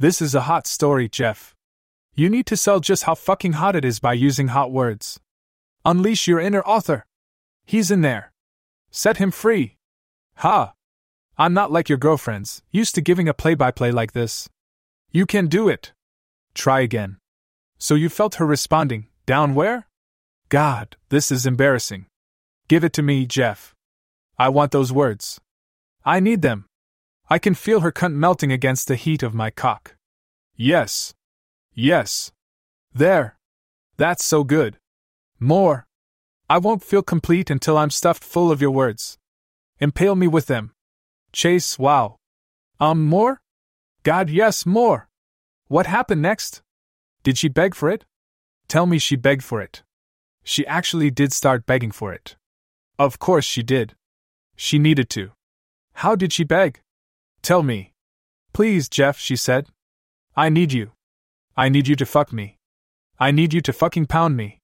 This 0.00 0.20
is 0.20 0.34
a 0.34 0.50
hot 0.50 0.66
story, 0.66 1.08
Jeff. 1.08 1.54
You 2.16 2.28
need 2.28 2.44
to 2.46 2.56
sell 2.56 2.80
just 2.80 3.04
how 3.04 3.14
fucking 3.14 3.52
hot 3.52 3.76
it 3.76 3.84
is 3.84 4.00
by 4.00 4.14
using 4.14 4.48
hot 4.48 4.72
words. 4.72 5.20
Unleash 5.84 6.26
your 6.26 6.40
inner 6.40 6.60
author. 6.62 7.06
He's 7.64 7.92
in 7.92 8.00
there. 8.00 8.32
Set 8.90 9.18
him 9.18 9.30
free. 9.30 9.76
Ha! 10.38 10.72
I'm 11.38 11.54
not 11.54 11.70
like 11.70 11.88
your 11.88 11.98
girlfriends, 11.98 12.62
used 12.72 12.96
to 12.96 13.00
giving 13.00 13.28
a 13.28 13.32
play 13.32 13.54
by 13.54 13.70
play 13.70 13.92
like 13.92 14.10
this. 14.10 14.48
You 15.12 15.24
can 15.24 15.46
do 15.46 15.68
it. 15.68 15.92
Try 16.52 16.80
again. 16.80 17.18
So 17.78 17.94
you 17.94 18.08
felt 18.08 18.40
her 18.42 18.44
responding, 18.44 19.06
down 19.24 19.54
where? 19.54 19.86
God, 20.48 20.96
this 21.10 21.30
is 21.30 21.46
embarrassing. 21.46 22.06
Give 22.66 22.82
it 22.82 22.92
to 22.94 23.02
me, 23.02 23.24
Jeff. 23.24 23.72
I 24.36 24.48
want 24.48 24.72
those 24.72 24.92
words. 24.92 25.40
I 26.04 26.18
need 26.18 26.42
them. 26.42 26.67
I 27.30 27.38
can 27.38 27.54
feel 27.54 27.80
her 27.80 27.92
cunt 27.92 28.14
melting 28.14 28.50
against 28.52 28.88
the 28.88 28.96
heat 28.96 29.22
of 29.22 29.34
my 29.34 29.50
cock. 29.50 29.96
Yes. 30.56 31.14
Yes. 31.74 32.32
There. 32.94 33.36
That's 33.98 34.24
so 34.24 34.44
good. 34.44 34.78
More. 35.38 35.86
I 36.48 36.56
won't 36.56 36.82
feel 36.82 37.02
complete 37.02 37.50
until 37.50 37.76
I'm 37.76 37.90
stuffed 37.90 38.24
full 38.24 38.50
of 38.50 38.62
your 38.62 38.70
words. 38.70 39.18
Impale 39.78 40.16
me 40.16 40.26
with 40.26 40.46
them. 40.46 40.72
Chase, 41.32 41.78
wow. 41.78 42.16
Um, 42.80 43.04
more? 43.04 43.42
God, 44.04 44.30
yes, 44.30 44.64
more. 44.64 45.10
What 45.66 45.86
happened 45.86 46.22
next? 46.22 46.62
Did 47.22 47.36
she 47.36 47.48
beg 47.48 47.74
for 47.74 47.90
it? 47.90 48.06
Tell 48.68 48.86
me 48.86 48.98
she 48.98 49.16
begged 49.16 49.44
for 49.44 49.60
it. 49.60 49.82
She 50.44 50.66
actually 50.66 51.10
did 51.10 51.34
start 51.34 51.66
begging 51.66 51.90
for 51.90 52.12
it. 52.14 52.36
Of 52.98 53.18
course 53.18 53.44
she 53.44 53.62
did. 53.62 53.94
She 54.56 54.78
needed 54.78 55.10
to. 55.10 55.32
How 55.92 56.16
did 56.16 56.32
she 56.32 56.44
beg? 56.44 56.80
Tell 57.42 57.62
me. 57.62 57.92
Please, 58.52 58.88
Jeff, 58.88 59.18
she 59.18 59.36
said. 59.36 59.66
I 60.36 60.48
need 60.48 60.72
you. 60.72 60.92
I 61.56 61.68
need 61.68 61.88
you 61.88 61.96
to 61.96 62.06
fuck 62.06 62.32
me. 62.32 62.56
I 63.18 63.30
need 63.30 63.52
you 63.52 63.60
to 63.62 63.72
fucking 63.72 64.06
pound 64.06 64.36
me. 64.36 64.60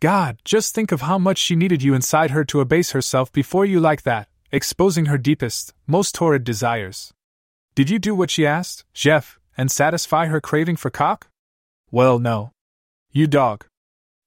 God, 0.00 0.38
just 0.44 0.74
think 0.74 0.92
of 0.92 1.00
how 1.02 1.18
much 1.18 1.38
she 1.38 1.56
needed 1.56 1.82
you 1.82 1.94
inside 1.94 2.30
her 2.30 2.44
to 2.44 2.60
abase 2.60 2.90
herself 2.90 3.32
before 3.32 3.64
you 3.64 3.80
like 3.80 4.02
that, 4.02 4.28
exposing 4.52 5.06
her 5.06 5.16
deepest, 5.16 5.72
most 5.86 6.14
torrid 6.14 6.44
desires. 6.44 7.14
Did 7.74 7.88
you 7.88 7.98
do 7.98 8.14
what 8.14 8.30
she 8.30 8.46
asked, 8.46 8.84
Jeff, 8.92 9.38
and 9.56 9.70
satisfy 9.70 10.26
her 10.26 10.40
craving 10.40 10.76
for 10.76 10.90
cock? 10.90 11.28
Well, 11.90 12.18
no. 12.18 12.52
You 13.12 13.26
dog. 13.26 13.64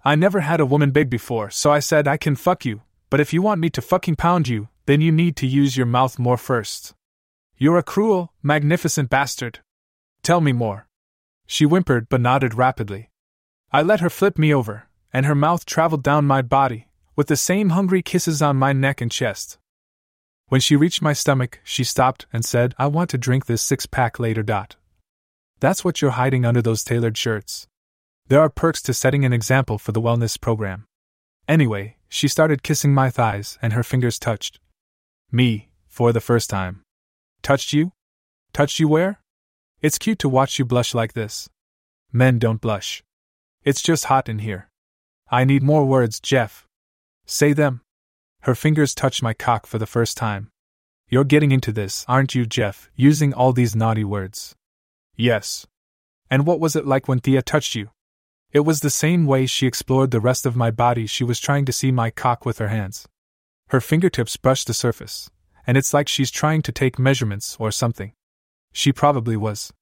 I 0.03 0.15
never 0.15 0.39
had 0.39 0.59
a 0.59 0.65
woman 0.65 0.89
beg 0.91 1.09
before, 1.09 1.51
so 1.51 1.71
I 1.71 1.79
said 1.79 2.07
I 2.07 2.17
can 2.17 2.35
fuck 2.35 2.65
you, 2.65 2.81
but 3.09 3.19
if 3.19 3.33
you 3.33 3.41
want 3.41 3.61
me 3.61 3.69
to 3.71 3.81
fucking 3.81 4.15
pound 4.15 4.47
you, 4.47 4.69
then 4.87 5.01
you 5.01 5.11
need 5.11 5.35
to 5.35 5.47
use 5.47 5.77
your 5.77 5.85
mouth 5.85 6.17
more 6.17 6.37
first. 6.37 6.95
You're 7.61 7.77
a 7.77 7.83
cruel, 7.83 8.31
magnificent 8.41 9.09
bastard. 9.09 9.59
Tell 10.23 10.39
me 10.39 10.53
more. 10.53 10.87
She 11.45 11.65
whimpered 11.65 12.07
but 12.07 12.21
nodded 12.21 12.53
rapidly. 12.53 13.09
I 13.69 13.81
let 13.81 13.99
her 13.99 14.09
flip 14.09 14.37
me 14.37 14.53
over, 14.53 14.87
and 15.11 15.25
her 15.25 15.35
mouth 15.35 15.65
traveled 15.65 16.01
down 16.01 16.25
my 16.25 16.41
body, 16.41 16.87
with 17.17 17.27
the 17.27 17.35
same 17.35 17.71
hungry 17.71 18.01
kisses 18.01 18.41
on 18.41 18.55
my 18.55 18.71
neck 18.71 19.01
and 19.01 19.11
chest. 19.11 19.57
When 20.47 20.61
she 20.61 20.77
reached 20.77 21.01
my 21.01 21.11
stomach, 21.11 21.59
she 21.65 21.83
stopped 21.83 22.27
and 22.31 22.45
said, 22.45 22.75
I 22.79 22.87
want 22.87 23.09
to 23.09 23.17
drink 23.17 23.45
this 23.45 23.61
six 23.61 23.85
pack 23.85 24.19
later. 24.19 24.41
Dot. 24.41 24.77
That's 25.59 25.83
what 25.83 26.01
you're 26.01 26.11
hiding 26.11 26.45
under 26.45 26.61
those 26.61 26.85
tailored 26.85 27.17
shirts. 27.17 27.67
There 28.29 28.39
are 28.39 28.49
perks 28.49 28.81
to 28.83 28.93
setting 28.93 29.25
an 29.25 29.33
example 29.33 29.77
for 29.77 29.91
the 29.91 30.01
wellness 30.01 30.39
program. 30.39 30.85
Anyway, 31.45 31.97
she 32.07 32.29
started 32.29 32.63
kissing 32.63 32.93
my 32.93 33.09
thighs, 33.09 33.57
and 33.61 33.73
her 33.73 33.83
fingers 33.83 34.17
touched 34.17 34.61
me 35.29 35.71
for 35.89 36.13
the 36.13 36.21
first 36.21 36.49
time. 36.49 36.83
Touched 37.49 37.73
you? 37.73 37.93
Touched 38.53 38.77
you 38.77 38.87
where? 38.87 39.21
It's 39.81 39.97
cute 39.97 40.19
to 40.19 40.29
watch 40.29 40.59
you 40.59 40.65
blush 40.65 40.93
like 40.93 41.13
this. 41.13 41.49
Men 42.13 42.37
don't 42.37 42.61
blush. 42.61 43.01
It's 43.63 43.81
just 43.81 44.05
hot 44.05 44.29
in 44.29 44.37
here. 44.37 44.69
I 45.31 45.45
need 45.45 45.63
more 45.63 45.83
words, 45.83 46.19
Jeff. 46.19 46.67
Say 47.25 47.53
them. 47.53 47.81
Her 48.41 48.53
fingers 48.53 48.93
touched 48.93 49.23
my 49.23 49.33
cock 49.33 49.65
for 49.65 49.79
the 49.79 49.87
first 49.87 50.15
time. 50.15 50.51
You're 51.07 51.23
getting 51.23 51.51
into 51.51 51.71
this, 51.71 52.05
aren't 52.07 52.35
you, 52.35 52.45
Jeff, 52.45 52.91
using 52.95 53.33
all 53.33 53.51
these 53.51 53.75
naughty 53.75 54.03
words? 54.03 54.55
Yes. 55.15 55.65
And 56.29 56.45
what 56.45 56.59
was 56.59 56.75
it 56.75 56.85
like 56.85 57.07
when 57.07 57.19
Thea 57.19 57.41
touched 57.41 57.73
you? 57.73 57.89
It 58.51 58.59
was 58.59 58.81
the 58.81 58.91
same 58.91 59.25
way 59.25 59.47
she 59.47 59.65
explored 59.65 60.11
the 60.11 60.19
rest 60.19 60.45
of 60.45 60.55
my 60.55 60.69
body, 60.69 61.07
she 61.07 61.23
was 61.23 61.39
trying 61.39 61.65
to 61.65 61.73
see 61.73 61.91
my 61.91 62.11
cock 62.11 62.45
with 62.45 62.59
her 62.59 62.67
hands. 62.67 63.07
Her 63.69 63.81
fingertips 63.81 64.37
brushed 64.37 64.67
the 64.67 64.75
surface, 64.75 65.31
and 65.65 65.77
it's 65.77 65.93
like 65.93 66.07
she's 66.07 66.31
trying 66.31 66.61
to 66.63 66.71
take 66.71 66.99
measurements 66.99 67.57
or 67.59 67.71
something. 67.71 68.13
She 68.71 68.91
probably 68.91 69.37
was. 69.37 69.73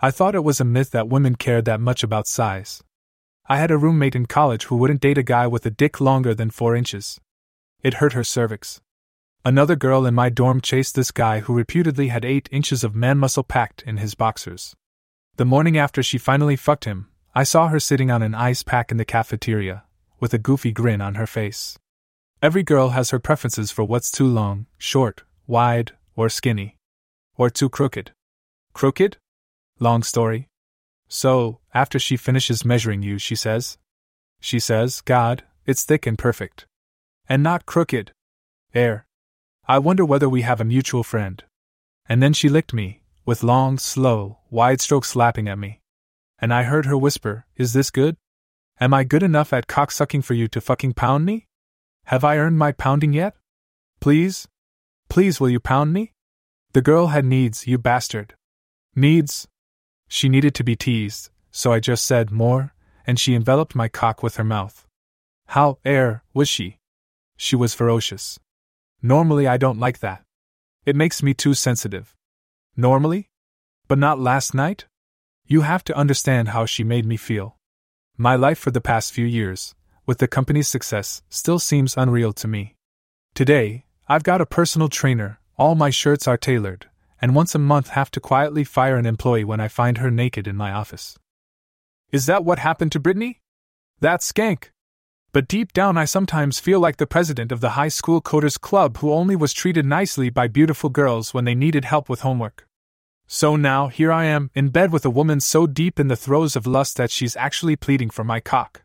I 0.00 0.10
thought 0.10 0.34
it 0.34 0.44
was 0.44 0.60
a 0.60 0.64
myth 0.64 0.90
that 0.90 1.08
women 1.08 1.36
cared 1.36 1.64
that 1.66 1.80
much 1.80 2.02
about 2.02 2.26
size. 2.26 2.82
I 3.48 3.58
had 3.58 3.70
a 3.70 3.78
roommate 3.78 4.14
in 4.14 4.26
college 4.26 4.64
who 4.64 4.76
wouldn't 4.76 5.00
date 5.00 5.18
a 5.18 5.22
guy 5.22 5.46
with 5.46 5.66
a 5.66 5.70
dick 5.70 6.00
longer 6.00 6.34
than 6.34 6.50
four 6.50 6.74
inches. 6.74 7.20
It 7.82 7.94
hurt 7.94 8.12
her 8.12 8.24
cervix. 8.24 8.80
Another 9.44 9.74
girl 9.74 10.06
in 10.06 10.14
my 10.14 10.28
dorm 10.28 10.60
chased 10.60 10.94
this 10.94 11.10
guy 11.10 11.40
who 11.40 11.52
reputedly 11.52 12.08
had 12.08 12.24
eight 12.24 12.48
inches 12.52 12.84
of 12.84 12.94
man 12.94 13.18
muscle 13.18 13.42
packed 13.42 13.82
in 13.82 13.96
his 13.96 14.14
boxers. 14.14 14.76
The 15.36 15.44
morning 15.44 15.76
after 15.76 16.02
she 16.02 16.18
finally 16.18 16.56
fucked 16.56 16.84
him, 16.84 17.08
I 17.34 17.42
saw 17.42 17.68
her 17.68 17.80
sitting 17.80 18.10
on 18.10 18.22
an 18.22 18.34
ice 18.34 18.62
pack 18.62 18.90
in 18.90 18.98
the 18.98 19.04
cafeteria, 19.04 19.84
with 20.20 20.32
a 20.32 20.38
goofy 20.38 20.70
grin 20.70 21.00
on 21.00 21.14
her 21.16 21.26
face. 21.26 21.78
Every 22.42 22.64
girl 22.64 22.88
has 22.88 23.10
her 23.10 23.20
preferences 23.20 23.70
for 23.70 23.84
what's 23.84 24.10
too 24.10 24.26
long, 24.26 24.66
short, 24.76 25.22
wide, 25.46 25.92
or 26.16 26.28
skinny. 26.28 26.76
Or 27.36 27.48
too 27.48 27.68
crooked. 27.68 28.10
Crooked? 28.72 29.16
Long 29.78 30.02
story. 30.02 30.48
So, 31.06 31.60
after 31.72 32.00
she 32.00 32.16
finishes 32.16 32.64
measuring 32.64 33.00
you, 33.00 33.18
she 33.18 33.36
says, 33.36 33.78
She 34.40 34.58
says, 34.58 35.02
God, 35.02 35.44
it's 35.66 35.84
thick 35.84 36.04
and 36.04 36.18
perfect. 36.18 36.66
And 37.28 37.44
not 37.44 37.64
crooked. 37.64 38.10
Air. 38.74 39.06
I 39.68 39.78
wonder 39.78 40.04
whether 40.04 40.28
we 40.28 40.42
have 40.42 40.60
a 40.60 40.64
mutual 40.64 41.04
friend. 41.04 41.44
And 42.08 42.20
then 42.20 42.32
she 42.32 42.48
licked 42.48 42.74
me, 42.74 43.02
with 43.24 43.44
long, 43.44 43.78
slow, 43.78 44.38
wide 44.50 44.80
strokes 44.80 45.10
slapping 45.10 45.48
at 45.48 45.60
me. 45.60 45.80
And 46.40 46.52
I 46.52 46.64
heard 46.64 46.86
her 46.86 46.98
whisper, 46.98 47.46
Is 47.54 47.72
this 47.72 47.90
good? 47.90 48.16
Am 48.80 48.92
I 48.92 49.04
good 49.04 49.22
enough 49.22 49.52
at 49.52 49.68
cocksucking 49.68 50.24
for 50.24 50.34
you 50.34 50.48
to 50.48 50.60
fucking 50.60 50.94
pound 50.94 51.24
me? 51.24 51.46
Have 52.06 52.24
I 52.24 52.36
earned 52.36 52.58
my 52.58 52.72
pounding 52.72 53.12
yet? 53.12 53.34
Please? 54.00 54.48
Please, 55.08 55.40
will 55.40 55.50
you 55.50 55.60
pound 55.60 55.92
me? 55.92 56.12
The 56.72 56.82
girl 56.82 57.08
had 57.08 57.24
needs, 57.24 57.66
you 57.66 57.78
bastard. 57.78 58.34
Needs? 58.96 59.46
She 60.08 60.28
needed 60.28 60.54
to 60.56 60.64
be 60.64 60.76
teased, 60.76 61.30
so 61.50 61.72
I 61.72 61.80
just 61.80 62.04
said 62.04 62.30
more, 62.30 62.74
and 63.06 63.18
she 63.18 63.34
enveloped 63.34 63.74
my 63.74 63.88
cock 63.88 64.22
with 64.22 64.36
her 64.36 64.44
mouth. 64.44 64.86
How 65.48 65.78
air 65.84 66.22
was 66.34 66.48
she? 66.48 66.78
She 67.36 67.56
was 67.56 67.74
ferocious. 67.74 68.38
Normally, 69.02 69.46
I 69.46 69.56
don't 69.56 69.80
like 69.80 69.98
that. 70.00 70.22
It 70.84 70.96
makes 70.96 71.22
me 71.22 71.34
too 71.34 71.54
sensitive. 71.54 72.14
Normally? 72.76 73.28
But 73.88 73.98
not 73.98 74.18
last 74.18 74.54
night? 74.54 74.86
You 75.46 75.62
have 75.62 75.84
to 75.84 75.96
understand 75.96 76.48
how 76.48 76.66
she 76.66 76.84
made 76.84 77.04
me 77.04 77.16
feel. 77.16 77.56
My 78.16 78.36
life 78.36 78.58
for 78.58 78.70
the 78.70 78.80
past 78.80 79.12
few 79.12 79.26
years, 79.26 79.74
with 80.06 80.18
the 80.18 80.28
company's 80.28 80.68
success, 80.68 81.22
still 81.28 81.58
seems 81.58 81.96
unreal 81.96 82.32
to 82.32 82.48
me. 82.48 82.74
Today, 83.34 83.86
I've 84.08 84.24
got 84.24 84.40
a 84.40 84.46
personal 84.46 84.88
trainer, 84.88 85.38
all 85.56 85.74
my 85.74 85.90
shirts 85.90 86.26
are 86.26 86.36
tailored, 86.36 86.86
and 87.20 87.34
once 87.34 87.54
a 87.54 87.58
month 87.58 87.88
have 87.88 88.10
to 88.12 88.20
quietly 88.20 88.64
fire 88.64 88.96
an 88.96 89.06
employee 89.06 89.44
when 89.44 89.60
I 89.60 89.68
find 89.68 89.98
her 89.98 90.10
naked 90.10 90.46
in 90.48 90.56
my 90.56 90.72
office. 90.72 91.18
Is 92.10 92.26
that 92.26 92.44
what 92.44 92.58
happened 92.58 92.92
to 92.92 93.00
Brittany? 93.00 93.40
That 94.00 94.20
skank. 94.20 94.70
But 95.32 95.48
deep 95.48 95.72
down, 95.72 95.96
I 95.96 96.04
sometimes 96.04 96.60
feel 96.60 96.78
like 96.78 96.98
the 96.98 97.06
president 97.06 97.52
of 97.52 97.60
the 97.60 97.70
high 97.70 97.88
school 97.88 98.20
coders 98.20 98.60
club 98.60 98.98
who 98.98 99.12
only 99.12 99.34
was 99.34 99.54
treated 99.54 99.86
nicely 99.86 100.28
by 100.28 100.46
beautiful 100.46 100.90
girls 100.90 101.32
when 101.32 101.46
they 101.46 101.54
needed 101.54 101.86
help 101.86 102.10
with 102.10 102.20
homework. 102.20 102.66
So 103.26 103.56
now, 103.56 103.88
here 103.88 104.12
I 104.12 104.24
am, 104.24 104.50
in 104.54 104.68
bed 104.68 104.92
with 104.92 105.06
a 105.06 105.10
woman 105.10 105.40
so 105.40 105.66
deep 105.66 105.98
in 105.98 106.08
the 106.08 106.16
throes 106.16 106.54
of 106.54 106.66
lust 106.66 106.98
that 106.98 107.10
she's 107.10 107.36
actually 107.36 107.76
pleading 107.76 108.10
for 108.10 108.24
my 108.24 108.40
cock. 108.40 108.81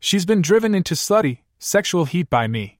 She's 0.00 0.24
been 0.24 0.42
driven 0.42 0.74
into 0.74 0.94
slutty, 0.94 1.38
sexual 1.58 2.04
heat 2.04 2.30
by 2.30 2.46
me. 2.46 2.78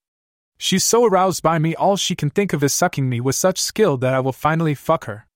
She's 0.56 0.84
so 0.84 1.04
aroused 1.04 1.42
by 1.42 1.58
me, 1.58 1.74
all 1.74 1.96
she 1.96 2.14
can 2.14 2.30
think 2.30 2.52
of 2.52 2.62
is 2.62 2.72
sucking 2.72 3.08
me 3.08 3.20
with 3.20 3.34
such 3.34 3.60
skill 3.60 3.96
that 3.98 4.14
I 4.14 4.20
will 4.20 4.32
finally 4.32 4.74
fuck 4.74 5.04
her. 5.04 5.26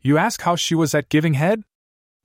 You 0.00 0.18
ask 0.18 0.42
how 0.42 0.56
she 0.56 0.74
was 0.74 0.94
at 0.94 1.08
giving 1.08 1.34
head? 1.34 1.62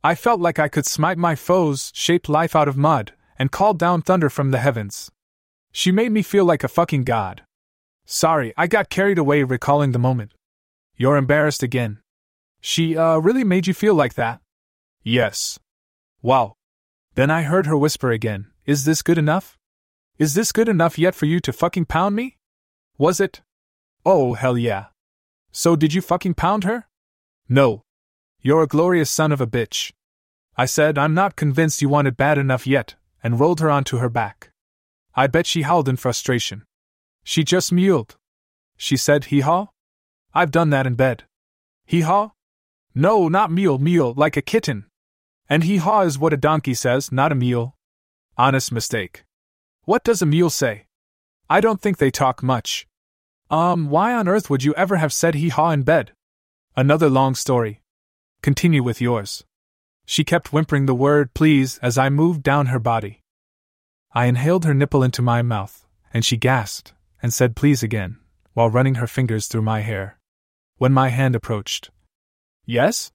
I 0.04 0.16
felt 0.16 0.40
like 0.40 0.60
I 0.60 0.68
could 0.68 0.86
smite 0.86 1.18
my 1.18 1.36
foes, 1.36 1.92
shape 1.94 2.30
life 2.30 2.56
out 2.56 2.68
of 2.68 2.78
mud, 2.78 3.14
and 3.38 3.52
call 3.52 3.74
down 3.74 4.02
thunder 4.02 4.30
from 4.30 4.52
the 4.52 4.60
heavens. 4.60 5.12
She 5.72 5.92
made 5.92 6.12
me 6.12 6.22
feel 6.22 6.46
like 6.46 6.64
a 6.64 6.70
fucking 6.70 7.04
god. 7.04 7.44
Sorry, 8.06 8.54
I 8.58 8.68
got 8.68 8.90
carried 8.90 9.18
away 9.18 9.44
recalling 9.44 9.92
the 9.92 10.00
moment. 10.00 10.32
You're 10.96 11.18
embarrassed 11.18 11.64
again. 11.64 12.00
She, 12.62 12.98
uh, 12.98 13.18
really 13.18 13.44
made 13.44 13.68
you 13.68 13.74
feel 13.74 13.94
like 13.94 14.16
that? 14.16 14.42
Yes. 15.04 15.60
Wow. 16.22 16.56
Then 17.16 17.30
I 17.30 17.44
heard 17.44 17.66
her 17.66 17.78
whisper 17.78 18.12
again, 18.12 18.48
Is 18.68 18.84
this 18.84 19.02
good 19.02 19.18
enough? 19.18 19.58
Is 20.18 20.34
this 20.34 20.52
good 20.52 20.68
enough 20.68 21.00
yet 21.00 21.16
for 21.16 21.26
you 21.26 21.40
to 21.40 21.54
fucking 21.54 21.86
pound 21.86 22.18
me? 22.18 22.36
Was 22.98 23.22
it? 23.22 23.42
Oh, 24.06 24.34
hell 24.34 24.58
yeah. 24.58 24.88
So 25.54 25.78
did 25.78 25.94
you 25.94 26.02
fucking 26.02 26.34
pound 26.34 26.66
her? 26.66 26.86
No. 27.48 27.84
You're 28.42 28.64
a 28.64 28.68
glorious 28.68 29.10
son 29.10 29.32
of 29.32 29.40
a 29.40 29.48
bitch. 29.48 29.94
I 30.58 30.66
said, 30.66 30.98
I'm 30.98 31.14
not 31.14 31.38
convinced 31.38 31.82
you 31.82 31.88
want 31.88 32.10
it 32.10 32.18
bad 32.18 32.38
enough 32.38 32.68
yet, 32.68 32.96
and 33.24 33.40
rolled 33.40 33.62
her 33.62 33.72
onto 33.72 34.00
her 34.00 34.10
back. 34.10 34.52
I 35.16 35.28
bet 35.28 35.48
she 35.48 35.62
howled 35.62 35.88
in 35.88 35.96
frustration. 35.96 36.66
She 37.24 37.46
just 37.46 37.72
mewed. 37.72 38.16
She 38.76 38.98
said, 38.98 39.26
hee 39.26 39.40
haw? 39.40 39.68
I've 40.34 40.52
done 40.52 40.72
that 40.72 40.86
in 40.86 40.96
bed. 40.96 41.24
Hee 41.86 42.02
haw? 42.02 42.32
No, 42.94 43.30
not 43.30 43.50
meal, 43.50 43.78
meal, 43.78 44.14
like 44.18 44.36
a 44.36 44.42
kitten. 44.42 44.88
And 45.50 45.64
hee 45.64 45.78
haw 45.78 46.02
is 46.02 46.20
what 46.20 46.34
a 46.34 46.38
donkey 46.38 46.74
says, 46.74 47.14
not 47.14 47.32
a 47.32 47.36
mule. 47.36 47.77
Honest 48.40 48.72
mistake. 48.72 49.24
What 49.86 50.04
does 50.04 50.22
a 50.22 50.26
mule 50.28 50.52
say? 50.52 50.86
I 51.50 51.60
don't 51.60 51.82
think 51.82 51.98
they 51.98 52.12
talk 52.12 52.44
much. 52.44 52.86
Um, 53.50 53.90
why 53.90 54.14
on 54.14 54.28
earth 54.28 54.48
would 54.48 54.64
you 54.64 54.76
ever 54.76 54.98
have 54.98 55.12
said 55.12 55.34
hee 55.34 55.50
haw 55.50 55.72
in 55.72 55.82
bed? 55.82 56.12
Another 56.76 57.10
long 57.10 57.34
story. 57.34 57.82
Continue 58.44 58.84
with 58.84 59.02
yours. 59.02 59.44
She 60.06 60.24
kept 60.24 60.54
whimpering 60.54 60.86
the 60.86 60.94
word 60.94 61.34
please 61.34 61.80
as 61.80 61.98
I 61.98 62.10
moved 62.10 62.44
down 62.44 62.68
her 62.68 62.78
body. 62.78 63.24
I 64.14 64.26
inhaled 64.26 64.66
her 64.66 64.74
nipple 64.76 65.02
into 65.02 65.24
my 65.24 65.42
mouth, 65.42 65.88
and 66.14 66.24
she 66.24 66.38
gasped 66.38 66.94
and 67.24 67.34
said 67.34 67.56
please 67.56 67.82
again, 67.82 68.20
while 68.54 68.70
running 68.70 68.96
her 68.96 69.08
fingers 69.08 69.48
through 69.48 69.64
my 69.64 69.80
hair. 69.80 70.20
When 70.78 70.94
my 70.94 71.10
hand 71.10 71.36
approached, 71.36 71.90
Yes? 72.66 73.12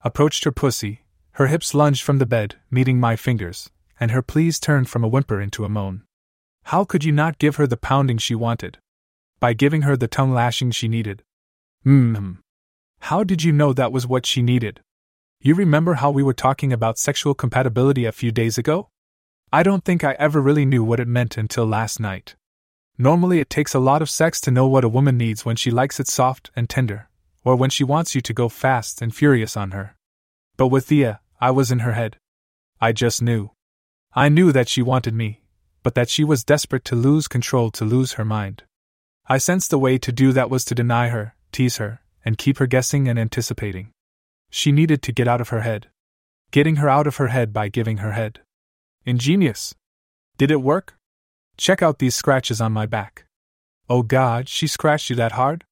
Approached 0.00 0.42
her 0.42 0.50
pussy, 0.50 1.02
Her 1.32 1.46
hips 1.46 1.72
lunged 1.72 2.02
from 2.02 2.18
the 2.18 2.26
bed, 2.26 2.56
meeting 2.68 2.98
my 2.98 3.14
fingers, 3.14 3.70
and 3.98 4.10
her 4.10 4.22
pleas 4.22 4.58
turned 4.60 4.88
from 4.88 5.04
a 5.04 5.08
whimper 5.08 5.40
into 5.40 5.64
a 5.64 5.68
moan. 5.68 6.02
How 6.64 6.84
could 6.84 7.04
you 7.04 7.12
not 7.12 7.38
give 7.38 7.56
her 7.56 7.66
the 7.66 7.76
pounding 7.76 8.18
she 8.18 8.34
wanted? 8.34 8.78
By 9.38 9.52
giving 9.52 9.82
her 9.82 9.96
the 9.96 10.08
tongue 10.08 10.32
lashing 10.32 10.70
she 10.70 10.88
needed. 10.88 11.22
Hmm. 11.84 12.32
How 13.00 13.22
did 13.22 13.44
you 13.44 13.52
know 13.52 13.72
that 13.72 13.92
was 13.92 14.06
what 14.06 14.26
she 14.26 14.42
needed? 14.42 14.80
You 15.40 15.54
remember 15.54 15.94
how 15.94 16.10
we 16.10 16.22
were 16.22 16.34
talking 16.34 16.72
about 16.72 16.98
sexual 16.98 17.34
compatibility 17.34 18.04
a 18.04 18.12
few 18.12 18.32
days 18.32 18.58
ago? 18.58 18.88
I 19.52 19.62
don't 19.62 19.84
think 19.84 20.02
I 20.02 20.16
ever 20.18 20.40
really 20.40 20.64
knew 20.64 20.82
what 20.82 20.98
it 20.98 21.06
meant 21.06 21.36
until 21.36 21.66
last 21.66 22.00
night. 22.00 22.34
Normally, 22.98 23.38
it 23.38 23.50
takes 23.50 23.74
a 23.74 23.78
lot 23.78 24.02
of 24.02 24.10
sex 24.10 24.40
to 24.40 24.50
know 24.50 24.66
what 24.66 24.82
a 24.82 24.88
woman 24.88 25.16
needs 25.16 25.44
when 25.44 25.56
she 25.56 25.70
likes 25.70 26.00
it 26.00 26.08
soft 26.08 26.50
and 26.56 26.68
tender, 26.68 27.08
or 27.44 27.54
when 27.54 27.70
she 27.70 27.84
wants 27.84 28.14
you 28.14 28.20
to 28.22 28.32
go 28.32 28.48
fast 28.48 29.00
and 29.00 29.14
furious 29.14 29.56
on 29.56 29.70
her. 29.70 29.94
But 30.56 30.68
with 30.68 30.86
Thea, 30.86 31.20
I 31.40 31.50
was 31.50 31.70
in 31.70 31.80
her 31.80 31.92
head. 31.92 32.16
I 32.80 32.92
just 32.92 33.22
knew. 33.22 33.50
I 34.18 34.30
knew 34.30 34.50
that 34.50 34.66
she 34.66 34.80
wanted 34.80 35.12
me, 35.12 35.42
but 35.82 35.94
that 35.94 36.08
she 36.08 36.24
was 36.24 36.42
desperate 36.42 36.86
to 36.86 36.96
lose 36.96 37.28
control 37.28 37.70
to 37.72 37.84
lose 37.84 38.14
her 38.14 38.24
mind. 38.24 38.62
I 39.26 39.36
sensed 39.36 39.68
the 39.68 39.78
way 39.78 39.98
to 39.98 40.10
do 40.10 40.32
that 40.32 40.48
was 40.48 40.64
to 40.64 40.74
deny 40.74 41.08
her, 41.08 41.34
tease 41.52 41.76
her, 41.76 42.00
and 42.24 42.38
keep 42.38 42.56
her 42.56 42.66
guessing 42.66 43.08
and 43.08 43.18
anticipating. 43.18 43.90
She 44.48 44.72
needed 44.72 45.02
to 45.02 45.12
get 45.12 45.28
out 45.28 45.42
of 45.42 45.50
her 45.50 45.60
head. 45.60 45.88
Getting 46.50 46.76
her 46.76 46.88
out 46.88 47.06
of 47.06 47.16
her 47.16 47.28
head 47.28 47.52
by 47.52 47.68
giving 47.68 47.98
her 47.98 48.12
head. 48.12 48.40
Ingenious. 49.04 49.74
Did 50.38 50.50
it 50.50 50.62
work? 50.62 50.96
Check 51.58 51.82
out 51.82 51.98
these 51.98 52.14
scratches 52.14 52.58
on 52.58 52.72
my 52.72 52.86
back. 52.86 53.26
Oh 53.86 54.02
God, 54.02 54.48
she 54.48 54.66
scratched 54.66 55.10
you 55.10 55.16
that 55.16 55.32
hard? 55.32 55.64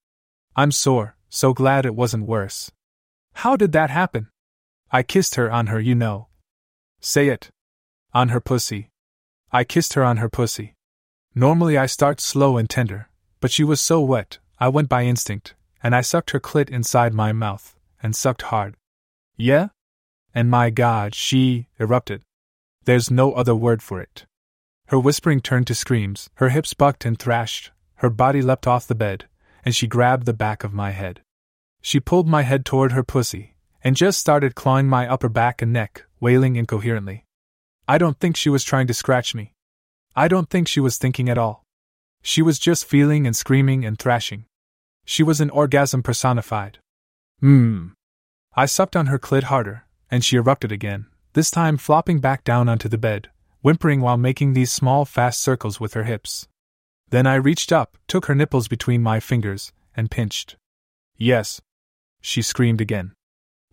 I'm 0.55 0.70
sore, 0.70 1.16
so 1.30 1.55
glad 1.55 1.86
it 1.86 1.95
wasn't 1.95 2.26
worse. 2.26 2.70
How 3.32 3.57
did 3.57 3.72
that 3.72 3.88
happen? 3.88 4.28
I 4.90 5.03
kissed 5.03 5.36
her 5.36 5.51
on 5.51 5.68
her, 5.68 5.80
you 5.80 5.95
know. 5.95 6.28
Say 7.01 7.28
it. 7.28 7.49
On 8.14 8.28
her 8.28 8.40
pussy. 8.40 8.90
I 9.50 9.64
kissed 9.64 9.94
her 9.94 10.04
on 10.04 10.18
her 10.18 10.28
pussy. 10.28 10.76
Normally 11.34 11.76
I 11.76 11.86
start 11.86 12.20
slow 12.20 12.56
and 12.56 12.70
tender, 12.70 13.08
but 13.40 13.50
she 13.50 13.64
was 13.64 13.80
so 13.80 14.00
wet, 14.00 14.38
I 14.60 14.68
went 14.68 14.88
by 14.88 15.02
instinct, 15.02 15.56
and 15.82 15.96
I 15.96 16.00
sucked 16.00 16.30
her 16.30 16.38
clit 16.38 16.70
inside 16.70 17.12
my 17.12 17.32
mouth, 17.32 17.74
and 18.00 18.14
sucked 18.14 18.42
hard. 18.42 18.76
Yeah? 19.36 19.70
And 20.32 20.48
my 20.48 20.70
God, 20.70 21.16
she 21.16 21.66
erupted. 21.80 22.22
There's 22.84 23.10
no 23.10 23.32
other 23.32 23.56
word 23.56 23.82
for 23.82 24.00
it. 24.00 24.26
Her 24.86 24.98
whispering 25.00 25.40
turned 25.40 25.66
to 25.66 25.74
screams, 25.74 26.30
her 26.34 26.50
hips 26.50 26.72
bucked 26.72 27.04
and 27.04 27.18
thrashed, 27.18 27.72
her 27.96 28.10
body 28.10 28.42
leapt 28.42 28.68
off 28.68 28.86
the 28.86 28.94
bed, 28.94 29.24
and 29.64 29.74
she 29.74 29.88
grabbed 29.88 30.24
the 30.24 30.32
back 30.32 30.62
of 30.62 30.72
my 30.72 30.92
head. 30.92 31.20
She 31.82 31.98
pulled 31.98 32.28
my 32.28 32.42
head 32.42 32.64
toward 32.64 32.92
her 32.92 33.02
pussy, 33.02 33.56
and 33.82 33.96
just 33.96 34.20
started 34.20 34.54
clawing 34.54 34.88
my 34.88 35.08
upper 35.08 35.28
back 35.28 35.60
and 35.60 35.72
neck, 35.72 36.04
wailing 36.20 36.54
incoherently. 36.54 37.24
I 37.87 37.99
don't 37.99 38.18
think 38.18 38.37
she 38.37 38.49
was 38.49 38.64
trying 38.64 38.87
to 38.87 38.95
scratch 38.95 39.35
me. 39.35 39.53
I 40.16 40.28
don't 40.28 40.49
think 40.49 40.68
she 40.68 40.80
was 40.80 40.97
thinking 40.97 41.28
at 41.28 41.39
all. 41.39 41.64
She 42.22 42.41
was 42.41 42.59
just 42.59 42.87
feeling 42.87 43.26
and 43.26 43.37
screaming 43.37 43.85
and 43.85 43.99
thrashing. 43.99 44.47
She 45.05 45.22
was 45.22 45.41
an 45.41 45.51
orgasm 45.51 46.03
personified. 46.03 46.78
Mmm. 47.43 47.93
I 48.57 48.64
supped 48.66 48.97
on 48.97 49.07
her 49.07 49.18
clit 49.18 49.45
harder, 49.45 49.85
and 50.11 50.24
she 50.24 50.37
erupted 50.37 50.72
again, 50.72 51.07
this 51.35 51.51
time 51.51 51.76
flopping 51.76 52.20
back 52.20 52.43
down 52.45 52.68
onto 52.68 52.89
the 52.89 52.97
bed, 52.97 53.28
whimpering 53.61 54.01
while 54.01 54.16
making 54.16 54.55
these 54.55 54.72
small, 54.72 55.05
fast 55.05 55.43
circles 55.43 55.78
with 55.78 55.93
her 55.93 56.05
hips. 56.05 56.49
Then 57.11 57.26
I 57.26 57.35
reached 57.35 57.72
up, 57.72 57.99
took 58.09 58.26
her 58.26 58.35
nipples 58.35 58.68
between 58.68 59.03
my 59.03 59.20
fingers, 59.20 59.72
and 59.95 60.11
pinched. 60.11 60.57
Yes. 61.16 61.61
She 62.22 62.41
screamed 62.41 62.80
again. 62.80 63.12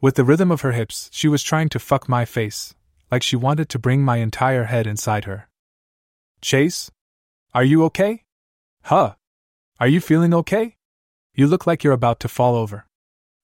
With 0.01 0.15
the 0.15 0.25
rhythm 0.25 0.51
of 0.51 0.61
her 0.61 0.73
hips, 0.73 1.09
she 1.13 1.29
was 1.29 1.43
trying 1.43 1.69
to 1.69 1.79
fuck 1.79 2.09
my 2.09 2.25
face, 2.25 2.75
like 3.11 3.21
she 3.21 3.35
wanted 3.35 3.67
to 3.69 3.77
bring 3.79 4.01
my 4.01 4.17
entire 4.17 4.63
head 4.63 4.87
inside 4.87 5.25
her. 5.25 5.49
Chase? 6.41 6.89
Are 7.53 7.63
you 7.63 7.83
okay? 7.83 8.23
Huh? 8.83 9.15
Are 9.79 9.87
you 9.87 9.99
feeling 9.99 10.33
okay? 10.33 10.77
You 11.35 11.45
look 11.45 11.67
like 11.67 11.83
you're 11.83 11.93
about 11.93 12.21
to 12.21 12.27
fall 12.27 12.55
over. 12.55 12.87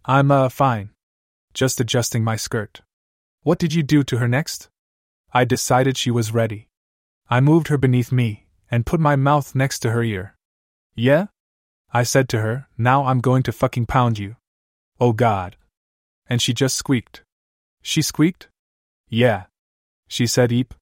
I'm, 0.05 0.31
uh, 0.31 0.47
fine. 0.49 0.91
Just 1.53 1.81
adjusting 1.81 2.23
my 2.23 2.37
skirt. 2.37 2.81
What 3.43 3.59
did 3.59 3.73
you 3.73 3.83
do 3.83 4.03
to 4.03 4.17
her 4.17 4.27
next? 4.27 4.69
I 5.33 5.43
decided 5.43 5.97
she 5.97 6.11
was 6.11 6.33
ready. 6.33 6.69
I 7.29 7.41
moved 7.41 7.67
her 7.67 7.77
beneath 7.77 8.11
me 8.11 8.47
and 8.71 8.85
put 8.85 8.99
my 8.99 9.15
mouth 9.15 9.53
next 9.53 9.79
to 9.79 9.91
her 9.91 10.03
ear. 10.03 10.35
Yeah? 10.95 11.27
I 11.91 12.03
said 12.03 12.29
to 12.29 12.39
her, 12.39 12.67
now 12.77 13.05
I'm 13.05 13.19
going 13.19 13.43
to 13.43 13.51
fucking 13.51 13.85
pound 13.85 14.17
you. 14.17 14.37
Oh 14.99 15.11
god. 15.11 15.57
And 16.29 16.41
she 16.41 16.53
just 16.53 16.75
squeaked. 16.75 17.23
She 17.81 18.01
squeaked? 18.01 18.47
Yeah. 19.09 19.45
She 20.07 20.27
said 20.27 20.51
eep. 20.51 20.73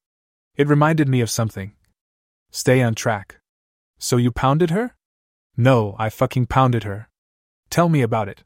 It 0.55 0.67
reminded 0.67 1.09
me 1.09 1.21
of 1.21 1.30
something. 1.30 1.73
Stay 2.51 2.82
on 2.82 2.95
track. 2.95 3.39
So 3.97 4.17
you 4.17 4.32
pounded 4.32 4.69
her? 4.69 4.95
No, 5.57 5.95
I 5.97 6.09
fucking 6.09 6.47
pounded 6.47 6.84
her. 6.84 7.09
Tell 7.69 7.89
me 7.89 8.01
about 8.01 8.30
it. 8.30 8.43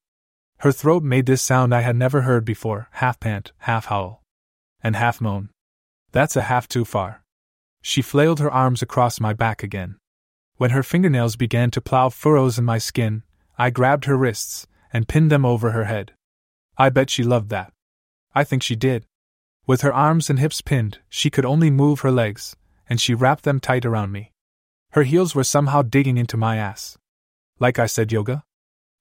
Her 0.60 0.72
throat 0.72 1.04
made 1.04 1.26
this 1.26 1.42
sound 1.42 1.74
I 1.74 1.82
had 1.82 1.96
never 1.96 2.22
heard 2.22 2.46
before 2.46 2.90
half 2.94 3.20
pant, 3.20 3.52
half 3.60 3.86
howl, 3.86 4.24
and 4.82 4.96
half 4.96 5.22
moan. 5.22 5.50
That's 6.12 6.36
a 6.36 6.44
half 6.44 6.68
too 6.68 6.86
far. 6.86 7.24
She 7.82 8.02
flailed 8.02 8.40
her 8.40 8.52
arms 8.52 8.82
across 8.82 9.20
my 9.20 9.34
back 9.34 9.64
again. 9.64 9.98
When 10.58 10.72
her 10.72 10.84
fingernails 10.84 11.36
began 11.36 11.72
to 11.72 11.82
plow 11.82 12.10
furrows 12.10 12.60
in 12.60 12.66
my 12.66 12.78
skin, 12.78 13.24
I 13.58 13.70
grabbed 13.70 14.06
her 14.06 14.18
wrists 14.18 14.68
and 14.92 15.08
pinned 15.08 15.32
them 15.32 15.46
over 15.46 15.72
her 15.72 15.86
head. 15.86 16.14
I 16.78 16.90
bet 16.90 17.10
she 17.10 17.24
loved 17.24 17.50
that. 17.50 17.72
I 18.36 18.44
think 18.44 18.64
she 18.64 18.76
did. 18.76 19.06
With 19.70 19.82
her 19.82 19.94
arms 19.94 20.32
and 20.32 20.40
hips 20.40 20.62
pinned, 20.62 20.98
she 21.10 21.30
could 21.30 21.46
only 21.46 21.70
move 21.70 22.00
her 22.00 22.10
legs, 22.10 22.56
and 22.90 23.00
she 23.00 23.14
wrapped 23.14 23.44
them 23.44 23.60
tight 23.60 23.86
around 23.86 24.12
me. 24.12 24.32
Her 24.94 25.04
heels 25.04 25.36
were 25.36 25.44
somehow 25.44 25.84
digging 25.84 26.18
into 26.18 26.38
my 26.38 26.58
ass. 26.58 26.98
Like 27.60 27.78
I 27.78 27.86
said, 27.86 28.12
yoga? 28.12 28.44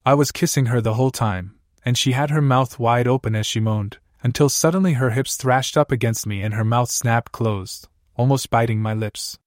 I 0.04 0.12
was 0.12 0.30
kissing 0.30 0.66
her 0.66 0.82
the 0.82 0.92
whole 0.92 1.10
time, 1.10 1.58
and 1.86 1.96
she 1.96 2.12
had 2.12 2.28
her 2.28 2.42
mouth 2.42 2.78
wide 2.78 3.08
open 3.08 3.34
as 3.34 3.46
she 3.46 3.60
moaned, 3.60 3.96
until 4.22 4.50
suddenly 4.50 4.92
her 4.92 5.08
hips 5.08 5.36
thrashed 5.36 5.78
up 5.78 5.90
against 5.90 6.26
me 6.26 6.42
and 6.42 6.52
her 6.52 6.64
mouth 6.64 6.90
snapped 6.90 7.32
closed, 7.32 7.88
almost 8.14 8.50
biting 8.50 8.82
my 8.82 8.92
lips. 8.92 9.38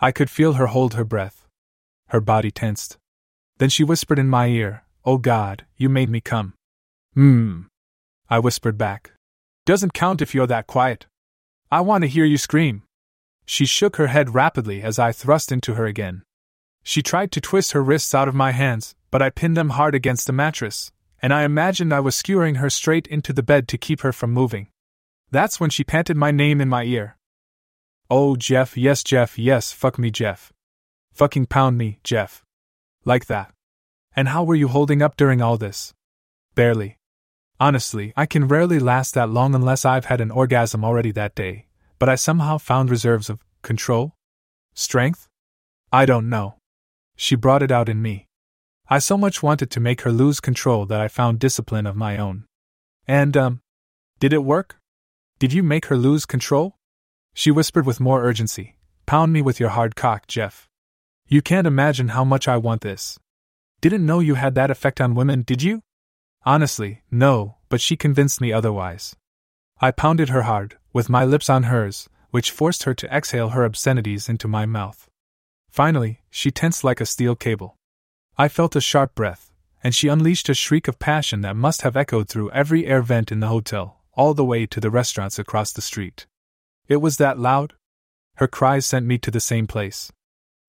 I 0.00 0.10
could 0.10 0.30
feel 0.30 0.54
her 0.54 0.66
hold 0.66 0.94
her 0.94 1.04
breath. 1.04 1.46
Her 2.08 2.20
body 2.20 2.50
tensed. 2.50 2.98
Then 3.58 3.68
she 3.68 3.84
whispered 3.84 4.18
in 4.18 4.26
my 4.26 4.48
ear, 4.48 4.82
Oh 5.04 5.18
God, 5.18 5.64
you 5.76 5.88
made 5.88 6.10
me 6.10 6.20
come. 6.20 6.54
Hmm. 7.14 7.70
I 8.28 8.40
whispered 8.40 8.76
back. 8.76 9.12
Doesn't 9.66 9.94
count 9.94 10.22
if 10.22 10.32
you're 10.32 10.46
that 10.46 10.68
quiet. 10.68 11.06
I 11.72 11.80
want 11.80 12.02
to 12.02 12.08
hear 12.08 12.24
you 12.24 12.38
scream. 12.38 12.84
She 13.44 13.66
shook 13.66 13.96
her 13.96 14.06
head 14.06 14.32
rapidly 14.32 14.80
as 14.80 14.98
I 14.98 15.10
thrust 15.10 15.50
into 15.50 15.74
her 15.74 15.86
again. 15.86 16.22
She 16.84 17.02
tried 17.02 17.32
to 17.32 17.40
twist 17.40 17.72
her 17.72 17.82
wrists 17.82 18.14
out 18.14 18.28
of 18.28 18.34
my 18.34 18.52
hands, 18.52 18.94
but 19.10 19.20
I 19.20 19.30
pinned 19.30 19.56
them 19.56 19.70
hard 19.70 19.96
against 19.96 20.28
the 20.28 20.32
mattress, 20.32 20.92
and 21.20 21.34
I 21.34 21.42
imagined 21.42 21.92
I 21.92 21.98
was 21.98 22.14
skewering 22.14 22.56
her 22.56 22.70
straight 22.70 23.08
into 23.08 23.32
the 23.32 23.42
bed 23.42 23.66
to 23.68 23.76
keep 23.76 24.02
her 24.02 24.12
from 24.12 24.30
moving. 24.30 24.68
That's 25.32 25.58
when 25.58 25.70
she 25.70 25.82
panted 25.82 26.16
my 26.16 26.30
name 26.30 26.60
in 26.60 26.68
my 26.68 26.84
ear. 26.84 27.16
Oh, 28.08 28.36
Jeff, 28.36 28.76
yes, 28.76 29.02
Jeff, 29.02 29.36
yes, 29.36 29.72
fuck 29.72 29.98
me, 29.98 30.12
Jeff. 30.12 30.52
Fucking 31.12 31.46
pound 31.46 31.76
me, 31.76 31.98
Jeff. 32.04 32.44
Like 33.04 33.26
that. 33.26 33.52
And 34.14 34.28
how 34.28 34.44
were 34.44 34.54
you 34.54 34.68
holding 34.68 35.02
up 35.02 35.16
during 35.16 35.42
all 35.42 35.56
this? 35.56 35.92
Barely. 36.54 36.98
Honestly, 37.58 38.12
I 38.16 38.26
can 38.26 38.48
rarely 38.48 38.78
last 38.78 39.14
that 39.14 39.30
long 39.30 39.54
unless 39.54 39.84
I've 39.84 40.06
had 40.06 40.20
an 40.20 40.30
orgasm 40.30 40.84
already 40.84 41.10
that 41.12 41.34
day, 41.34 41.66
but 41.98 42.08
I 42.08 42.14
somehow 42.14 42.58
found 42.58 42.90
reserves 42.90 43.30
of 43.30 43.40
control? 43.62 44.14
Strength? 44.74 45.26
I 45.90 46.04
don't 46.04 46.28
know. 46.28 46.56
She 47.16 47.34
brought 47.34 47.62
it 47.62 47.72
out 47.72 47.88
in 47.88 48.02
me. 48.02 48.26
I 48.88 48.98
so 48.98 49.16
much 49.16 49.42
wanted 49.42 49.70
to 49.70 49.80
make 49.80 50.02
her 50.02 50.12
lose 50.12 50.38
control 50.38 50.84
that 50.86 51.00
I 51.00 51.08
found 51.08 51.38
discipline 51.38 51.86
of 51.86 51.96
my 51.96 52.18
own. 52.18 52.44
And, 53.08 53.36
um, 53.36 53.60
did 54.20 54.32
it 54.32 54.44
work? 54.44 54.76
Did 55.38 55.52
you 55.52 55.62
make 55.62 55.86
her 55.86 55.96
lose 55.96 56.26
control? 56.26 56.76
She 57.32 57.50
whispered 57.50 57.86
with 57.86 58.00
more 58.00 58.22
urgency. 58.22 58.76
Pound 59.06 59.32
me 59.32 59.40
with 59.40 59.58
your 59.58 59.70
hard 59.70 59.96
cock, 59.96 60.26
Jeff. 60.26 60.68
You 61.26 61.42
can't 61.42 61.66
imagine 61.66 62.08
how 62.08 62.24
much 62.24 62.46
I 62.48 62.56
want 62.58 62.82
this. 62.82 63.18
Didn't 63.80 64.06
know 64.06 64.20
you 64.20 64.34
had 64.34 64.54
that 64.54 64.70
effect 64.70 65.00
on 65.00 65.14
women, 65.14 65.42
did 65.42 65.62
you? 65.62 65.82
Honestly, 66.46 67.02
no, 67.10 67.56
but 67.68 67.80
she 67.80 67.96
convinced 67.96 68.40
me 68.40 68.52
otherwise. 68.52 69.16
I 69.80 69.90
pounded 69.90 70.28
her 70.28 70.42
hard, 70.42 70.78
with 70.92 71.10
my 71.10 71.24
lips 71.24 71.50
on 71.50 71.64
hers, 71.64 72.08
which 72.30 72.52
forced 72.52 72.84
her 72.84 72.94
to 72.94 73.12
exhale 73.12 73.48
her 73.48 73.64
obscenities 73.64 74.28
into 74.28 74.46
my 74.46 74.64
mouth. 74.64 75.08
Finally, 75.68 76.20
she 76.30 76.52
tensed 76.52 76.84
like 76.84 77.00
a 77.00 77.06
steel 77.06 77.34
cable. 77.34 77.76
I 78.38 78.46
felt 78.46 78.76
a 78.76 78.80
sharp 78.80 79.16
breath, 79.16 79.52
and 79.82 79.92
she 79.92 80.06
unleashed 80.06 80.48
a 80.48 80.54
shriek 80.54 80.86
of 80.86 81.00
passion 81.00 81.40
that 81.40 81.56
must 81.56 81.82
have 81.82 81.96
echoed 81.96 82.28
through 82.28 82.52
every 82.52 82.86
air 82.86 83.02
vent 83.02 83.32
in 83.32 83.40
the 83.40 83.48
hotel, 83.48 84.00
all 84.14 84.32
the 84.32 84.44
way 84.44 84.66
to 84.66 84.80
the 84.80 84.90
restaurants 84.90 85.40
across 85.40 85.72
the 85.72 85.82
street. 85.82 86.26
It 86.86 86.98
was 86.98 87.16
that 87.16 87.40
loud? 87.40 87.74
Her 88.36 88.46
cries 88.46 88.86
sent 88.86 89.04
me 89.04 89.18
to 89.18 89.32
the 89.32 89.40
same 89.40 89.66
place. 89.66 90.12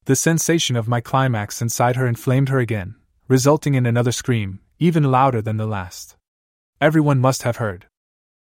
The 0.06 0.16
sensation 0.16 0.76
of 0.76 0.88
my 0.88 1.02
climax 1.02 1.62
inside 1.62 1.98
her 1.98 2.08
inflamed 2.08 2.50
her 2.50 2.60
again, 2.60 2.96
resulting 3.28 3.76
in 3.76 3.86
another 3.86 4.12
scream, 4.12 4.62
even 4.80 5.12
louder 5.12 5.42
than 5.42 5.58
the 5.58 5.66
last. 5.66 6.16
Everyone 6.80 7.20
must 7.20 7.44
have 7.44 7.58
heard. 7.58 7.88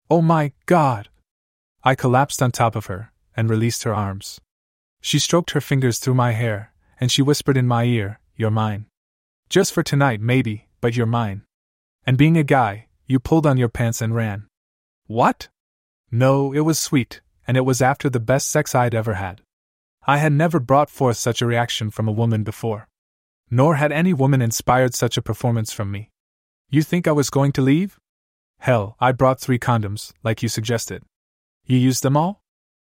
Oh 0.09 0.21
my 0.21 0.53
God! 0.65 1.09
I 1.83 1.95
collapsed 1.95 2.41
on 2.41 2.51
top 2.51 2.75
of 2.75 2.85
her 2.85 3.11
and 3.35 3.49
released 3.49 3.83
her 3.83 3.93
arms. 3.93 4.39
She 5.01 5.19
stroked 5.19 5.51
her 5.51 5.61
fingers 5.61 5.99
through 5.99 6.15
my 6.15 6.31
hair, 6.31 6.73
and 6.99 7.11
she 7.11 7.21
whispered 7.21 7.57
in 7.57 7.67
my 7.67 7.83
ear, 7.83 8.19
You're 8.35 8.51
mine. 8.51 8.85
Just 9.49 9.73
for 9.73 9.83
tonight, 9.83 10.21
maybe, 10.21 10.67
but 10.81 10.95
you're 10.95 11.05
mine. 11.05 11.43
And 12.05 12.17
being 12.17 12.37
a 12.37 12.43
guy, 12.43 12.87
you 13.05 13.19
pulled 13.19 13.45
on 13.45 13.57
your 13.57 13.69
pants 13.69 14.01
and 14.01 14.13
ran. 14.13 14.47
What? 15.05 15.47
No, 16.11 16.53
it 16.53 16.61
was 16.61 16.79
sweet, 16.79 17.21
and 17.47 17.55
it 17.55 17.65
was 17.65 17.81
after 17.81 18.09
the 18.09 18.19
best 18.19 18.49
sex 18.49 18.75
I'd 18.75 18.95
ever 18.95 19.15
had. 19.15 19.41
I 20.05 20.17
had 20.17 20.31
never 20.31 20.59
brought 20.59 20.89
forth 20.89 21.17
such 21.17 21.41
a 21.41 21.45
reaction 21.45 21.89
from 21.89 22.07
a 22.07 22.13
woman 22.13 22.43
before. 22.43 22.87
Nor 23.49 23.75
had 23.75 23.91
any 23.91 24.13
woman 24.13 24.41
inspired 24.41 24.93
such 24.93 25.17
a 25.17 25.21
performance 25.21 25.71
from 25.71 25.91
me. 25.91 26.09
You 26.69 26.81
think 26.83 27.07
I 27.07 27.13
was 27.13 27.29
going 27.29 27.53
to 27.53 27.61
leave? 27.61 27.97
Hell, 28.59 28.97
I 28.99 29.13
brought 29.13 29.39
three 29.39 29.57
condoms, 29.57 30.11
like 30.21 30.43
you 30.43 30.49
suggested. 30.49 31.01
You 31.65 31.77
used 31.77 32.03
them 32.03 32.17
all? 32.17 32.41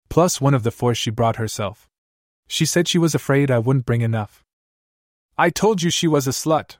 Plus 0.09 0.41
one 0.41 0.55
of 0.55 0.63
the 0.63 0.71
four 0.71 0.95
she 0.95 1.11
brought 1.11 1.37
herself. 1.37 1.87
She 2.49 2.65
said 2.65 2.89
she 2.89 2.97
was 2.97 3.15
afraid 3.15 3.51
I 3.51 3.59
wouldn't 3.59 3.85
bring 3.85 4.01
enough. 4.01 4.43
I 5.37 5.51
told 5.51 5.83
you 5.83 5.91
she 5.91 6.09
was 6.09 6.27
a 6.27 6.31
slut. 6.31 6.79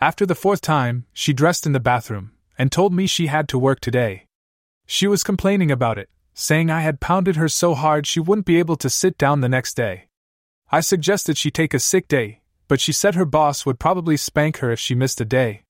After 0.00 0.26
the 0.26 0.34
fourth 0.34 0.60
time, 0.60 1.06
she 1.12 1.32
dressed 1.32 1.66
in 1.66 1.72
the 1.72 1.78
bathroom 1.78 2.32
and 2.58 2.72
told 2.72 2.92
me 2.92 3.06
she 3.06 3.28
had 3.28 3.48
to 3.50 3.58
work 3.58 3.78
today. 3.78 4.26
She 4.86 5.06
was 5.06 5.22
complaining 5.22 5.70
about 5.70 5.98
it, 5.98 6.10
saying 6.34 6.68
I 6.68 6.80
had 6.80 7.00
pounded 7.00 7.36
her 7.36 7.48
so 7.48 7.74
hard 7.74 8.08
she 8.08 8.18
wouldn't 8.18 8.46
be 8.46 8.58
able 8.58 8.76
to 8.76 8.90
sit 8.90 9.16
down 9.16 9.40
the 9.40 9.48
next 9.48 9.74
day. 9.74 10.08
I 10.72 10.80
suggested 10.80 11.38
she 11.38 11.52
take 11.52 11.74
a 11.74 11.78
sick 11.78 12.08
day, 12.08 12.40
but 12.66 12.80
she 12.80 12.90
said 12.90 13.14
her 13.14 13.24
boss 13.24 13.64
would 13.64 13.78
probably 13.78 14.16
spank 14.16 14.56
her 14.56 14.72
if 14.72 14.80
she 14.80 14.96
missed 14.96 15.20
a 15.20 15.24
day. 15.24 15.62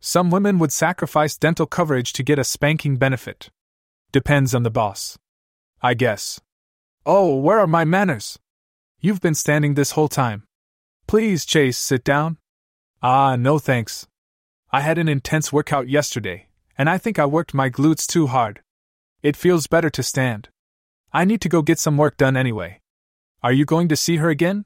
Some 0.00 0.30
women 0.30 0.58
would 0.58 0.72
sacrifice 0.72 1.36
dental 1.36 1.66
coverage 1.66 2.12
to 2.14 2.22
get 2.22 2.38
a 2.38 2.44
spanking 2.44 2.96
benefit. 2.96 3.50
Depends 4.12 4.54
on 4.54 4.62
the 4.62 4.70
boss. 4.70 5.18
I 5.82 5.94
guess. 5.94 6.40
Oh, 7.04 7.36
where 7.36 7.58
are 7.58 7.66
my 7.66 7.84
manners? 7.84 8.38
You've 9.00 9.20
been 9.20 9.34
standing 9.34 9.74
this 9.74 9.92
whole 9.92 10.08
time. 10.08 10.44
Please, 11.06 11.44
Chase, 11.44 11.76
sit 11.76 12.02
down. 12.02 12.38
Ah, 13.02 13.36
no 13.36 13.58
thanks. 13.58 14.06
I 14.72 14.80
had 14.80 14.98
an 14.98 15.08
intense 15.08 15.52
workout 15.52 15.88
yesterday, 15.88 16.46
and 16.78 16.88
I 16.88 16.96
think 16.96 17.18
I 17.18 17.26
worked 17.26 17.54
my 17.54 17.68
glutes 17.68 18.06
too 18.06 18.26
hard. 18.28 18.62
It 19.22 19.36
feels 19.36 19.66
better 19.66 19.90
to 19.90 20.02
stand. 20.02 20.48
I 21.12 21.24
need 21.24 21.40
to 21.42 21.48
go 21.48 21.60
get 21.60 21.78
some 21.78 21.96
work 21.96 22.16
done 22.16 22.36
anyway. 22.36 22.80
Are 23.42 23.52
you 23.52 23.64
going 23.64 23.88
to 23.88 23.96
see 23.96 24.16
her 24.16 24.30
again? 24.30 24.64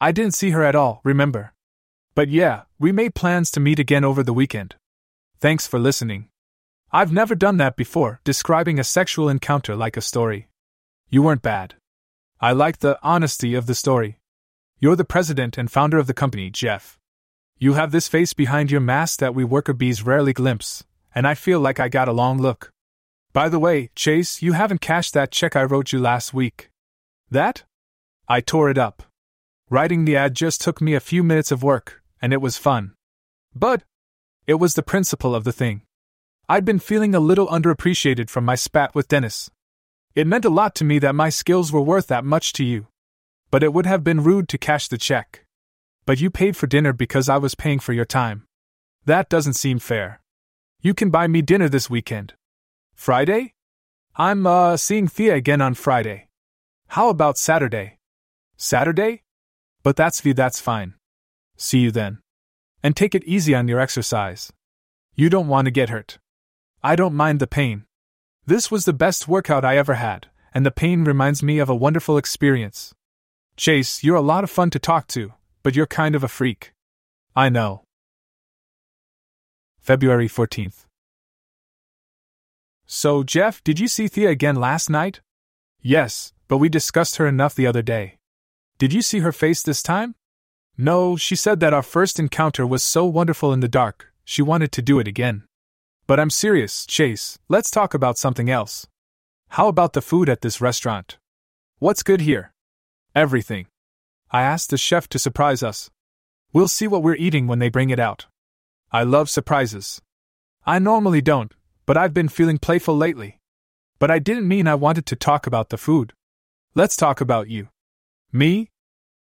I 0.00 0.12
didn't 0.12 0.34
see 0.34 0.50
her 0.50 0.62
at 0.62 0.74
all, 0.74 1.00
remember? 1.04 1.51
But 2.14 2.28
yeah, 2.28 2.62
we 2.78 2.92
made 2.92 3.14
plans 3.14 3.50
to 3.52 3.60
meet 3.60 3.78
again 3.78 4.04
over 4.04 4.22
the 4.22 4.34
weekend. 4.34 4.74
Thanks 5.40 5.66
for 5.66 5.78
listening. 5.78 6.28
I've 6.92 7.12
never 7.12 7.34
done 7.34 7.56
that 7.56 7.74
before, 7.74 8.20
describing 8.22 8.78
a 8.78 8.84
sexual 8.84 9.30
encounter 9.30 9.74
like 9.74 9.96
a 9.96 10.02
story. 10.02 10.48
You 11.08 11.22
weren't 11.22 11.40
bad. 11.40 11.74
I 12.38 12.52
like 12.52 12.78
the 12.80 12.98
honesty 13.02 13.54
of 13.54 13.66
the 13.66 13.74
story. 13.74 14.18
You're 14.78 14.96
the 14.96 15.04
president 15.04 15.56
and 15.56 15.70
founder 15.70 15.96
of 15.96 16.06
the 16.06 16.12
company, 16.12 16.50
Jeff. 16.50 16.98
You 17.58 17.74
have 17.74 17.92
this 17.92 18.08
face 18.08 18.34
behind 18.34 18.70
your 18.70 18.80
mask 18.80 19.20
that 19.20 19.34
we 19.34 19.44
worker 19.44 19.72
bees 19.72 20.02
rarely 20.02 20.34
glimpse, 20.34 20.84
and 21.14 21.26
I 21.26 21.34
feel 21.34 21.60
like 21.60 21.80
I 21.80 21.88
got 21.88 22.08
a 22.08 22.12
long 22.12 22.38
look. 22.38 22.72
By 23.32 23.48
the 23.48 23.58
way, 23.58 23.90
Chase, 23.94 24.42
you 24.42 24.52
haven't 24.52 24.82
cashed 24.82 25.14
that 25.14 25.30
check 25.30 25.56
I 25.56 25.62
wrote 25.62 25.92
you 25.92 25.98
last 25.98 26.34
week. 26.34 26.68
That? 27.30 27.62
I 28.28 28.42
tore 28.42 28.68
it 28.68 28.76
up. 28.76 29.04
Writing 29.70 30.04
the 30.04 30.16
ad 30.16 30.34
just 30.34 30.60
took 30.60 30.82
me 30.82 30.92
a 30.92 31.00
few 31.00 31.22
minutes 31.22 31.50
of 31.50 31.62
work, 31.62 32.01
and 32.22 32.32
it 32.32 32.40
was 32.40 32.56
fun. 32.56 32.94
But 33.54 33.82
it 34.46 34.54
was 34.54 34.74
the 34.74 34.82
principle 34.82 35.34
of 35.34 35.44
the 35.44 35.52
thing. 35.52 35.82
I'd 36.48 36.64
been 36.64 36.78
feeling 36.78 37.14
a 37.14 37.20
little 37.20 37.48
underappreciated 37.48 38.30
from 38.30 38.44
my 38.44 38.54
spat 38.54 38.94
with 38.94 39.08
Dennis. 39.08 39.50
It 40.14 40.26
meant 40.26 40.44
a 40.44 40.50
lot 40.50 40.74
to 40.76 40.84
me 40.84 40.98
that 41.00 41.14
my 41.14 41.28
skills 41.28 41.72
were 41.72 41.82
worth 41.82 42.06
that 42.06 42.24
much 42.24 42.52
to 42.54 42.64
you. 42.64 42.86
But 43.50 43.62
it 43.62 43.72
would 43.72 43.86
have 43.86 44.04
been 44.04 44.22
rude 44.22 44.48
to 44.48 44.58
cash 44.58 44.88
the 44.88 44.98
check. 44.98 45.44
But 46.06 46.20
you 46.20 46.30
paid 46.30 46.56
for 46.56 46.66
dinner 46.66 46.92
because 46.92 47.28
I 47.28 47.36
was 47.38 47.54
paying 47.54 47.80
for 47.80 47.92
your 47.92 48.04
time. 48.04 48.46
That 49.04 49.28
doesn't 49.28 49.54
seem 49.54 49.78
fair. 49.78 50.20
You 50.80 50.94
can 50.94 51.10
buy 51.10 51.26
me 51.26 51.42
dinner 51.42 51.68
this 51.68 51.90
weekend. 51.90 52.34
Friday? 52.94 53.54
I'm, 54.16 54.46
uh, 54.46 54.76
seeing 54.76 55.08
Thea 55.08 55.34
again 55.34 55.60
on 55.60 55.74
Friday. 55.74 56.28
How 56.88 57.08
about 57.08 57.38
Saturday? 57.38 57.98
Saturday? 58.56 59.22
But 59.82 59.96
that's 59.96 60.20
V, 60.20 60.32
that's 60.32 60.60
fine. 60.60 60.94
See 61.56 61.80
you 61.80 61.90
then. 61.90 62.18
And 62.82 62.96
take 62.96 63.14
it 63.14 63.24
easy 63.24 63.54
on 63.54 63.68
your 63.68 63.80
exercise. 63.80 64.52
You 65.14 65.28
don't 65.28 65.48
want 65.48 65.66
to 65.66 65.70
get 65.70 65.90
hurt. 65.90 66.18
I 66.82 66.96
don't 66.96 67.14
mind 67.14 67.38
the 67.40 67.46
pain. 67.46 67.84
This 68.44 68.70
was 68.70 68.84
the 68.84 68.92
best 68.92 69.28
workout 69.28 69.64
I 69.64 69.76
ever 69.76 69.94
had, 69.94 70.28
and 70.52 70.66
the 70.66 70.70
pain 70.70 71.04
reminds 71.04 71.42
me 71.42 71.58
of 71.58 71.68
a 71.68 71.76
wonderful 71.76 72.16
experience. 72.16 72.92
Chase, 73.56 74.02
you're 74.02 74.16
a 74.16 74.20
lot 74.20 74.42
of 74.42 74.50
fun 74.50 74.70
to 74.70 74.78
talk 74.78 75.06
to, 75.08 75.32
but 75.62 75.76
you're 75.76 75.86
kind 75.86 76.14
of 76.14 76.24
a 76.24 76.28
freak. 76.28 76.72
I 77.36 77.48
know. 77.48 77.84
February 79.80 80.28
14th. 80.28 80.86
So, 82.86 83.22
Jeff, 83.22 83.62
did 83.62 83.78
you 83.78 83.88
see 83.88 84.08
Thea 84.08 84.30
again 84.30 84.56
last 84.56 84.90
night? 84.90 85.20
Yes, 85.80 86.32
but 86.48 86.58
we 86.58 86.68
discussed 86.68 87.16
her 87.16 87.26
enough 87.26 87.54
the 87.54 87.66
other 87.66 87.82
day. 87.82 88.18
Did 88.78 88.92
you 88.92 89.02
see 89.02 89.20
her 89.20 89.32
face 89.32 89.62
this 89.62 89.82
time? 89.82 90.14
No, 90.76 91.16
she 91.16 91.36
said 91.36 91.60
that 91.60 91.74
our 91.74 91.82
first 91.82 92.18
encounter 92.18 92.66
was 92.66 92.82
so 92.82 93.04
wonderful 93.04 93.52
in 93.52 93.60
the 93.60 93.68
dark, 93.68 94.12
she 94.24 94.42
wanted 94.42 94.72
to 94.72 94.82
do 94.82 94.98
it 94.98 95.06
again. 95.06 95.44
But 96.06 96.18
I'm 96.18 96.30
serious, 96.30 96.86
Chase, 96.86 97.38
let's 97.48 97.70
talk 97.70 97.94
about 97.94 98.18
something 98.18 98.50
else. 98.50 98.86
How 99.50 99.68
about 99.68 99.92
the 99.92 100.02
food 100.02 100.28
at 100.28 100.40
this 100.40 100.60
restaurant? 100.60 101.18
What's 101.78 102.02
good 102.02 102.22
here? 102.22 102.52
Everything. 103.14 103.66
I 104.30 104.42
asked 104.42 104.70
the 104.70 104.78
chef 104.78 105.08
to 105.08 105.18
surprise 105.18 105.62
us. 105.62 105.90
We'll 106.52 106.68
see 106.68 106.86
what 106.88 107.02
we're 107.02 107.16
eating 107.16 107.46
when 107.46 107.58
they 107.58 107.68
bring 107.68 107.90
it 107.90 108.00
out. 108.00 108.26
I 108.90 109.02
love 109.02 109.28
surprises. 109.28 110.00
I 110.64 110.78
normally 110.78 111.20
don't, 111.20 111.52
but 111.86 111.96
I've 111.96 112.14
been 112.14 112.28
feeling 112.28 112.58
playful 112.58 112.96
lately. 112.96 113.38
But 113.98 114.10
I 114.10 114.18
didn't 114.18 114.48
mean 114.48 114.66
I 114.66 114.74
wanted 114.74 115.06
to 115.06 115.16
talk 115.16 115.46
about 115.46 115.68
the 115.68 115.76
food. 115.76 116.12
Let's 116.74 116.96
talk 116.96 117.20
about 117.20 117.48
you. 117.48 117.68
Me? 118.32 118.70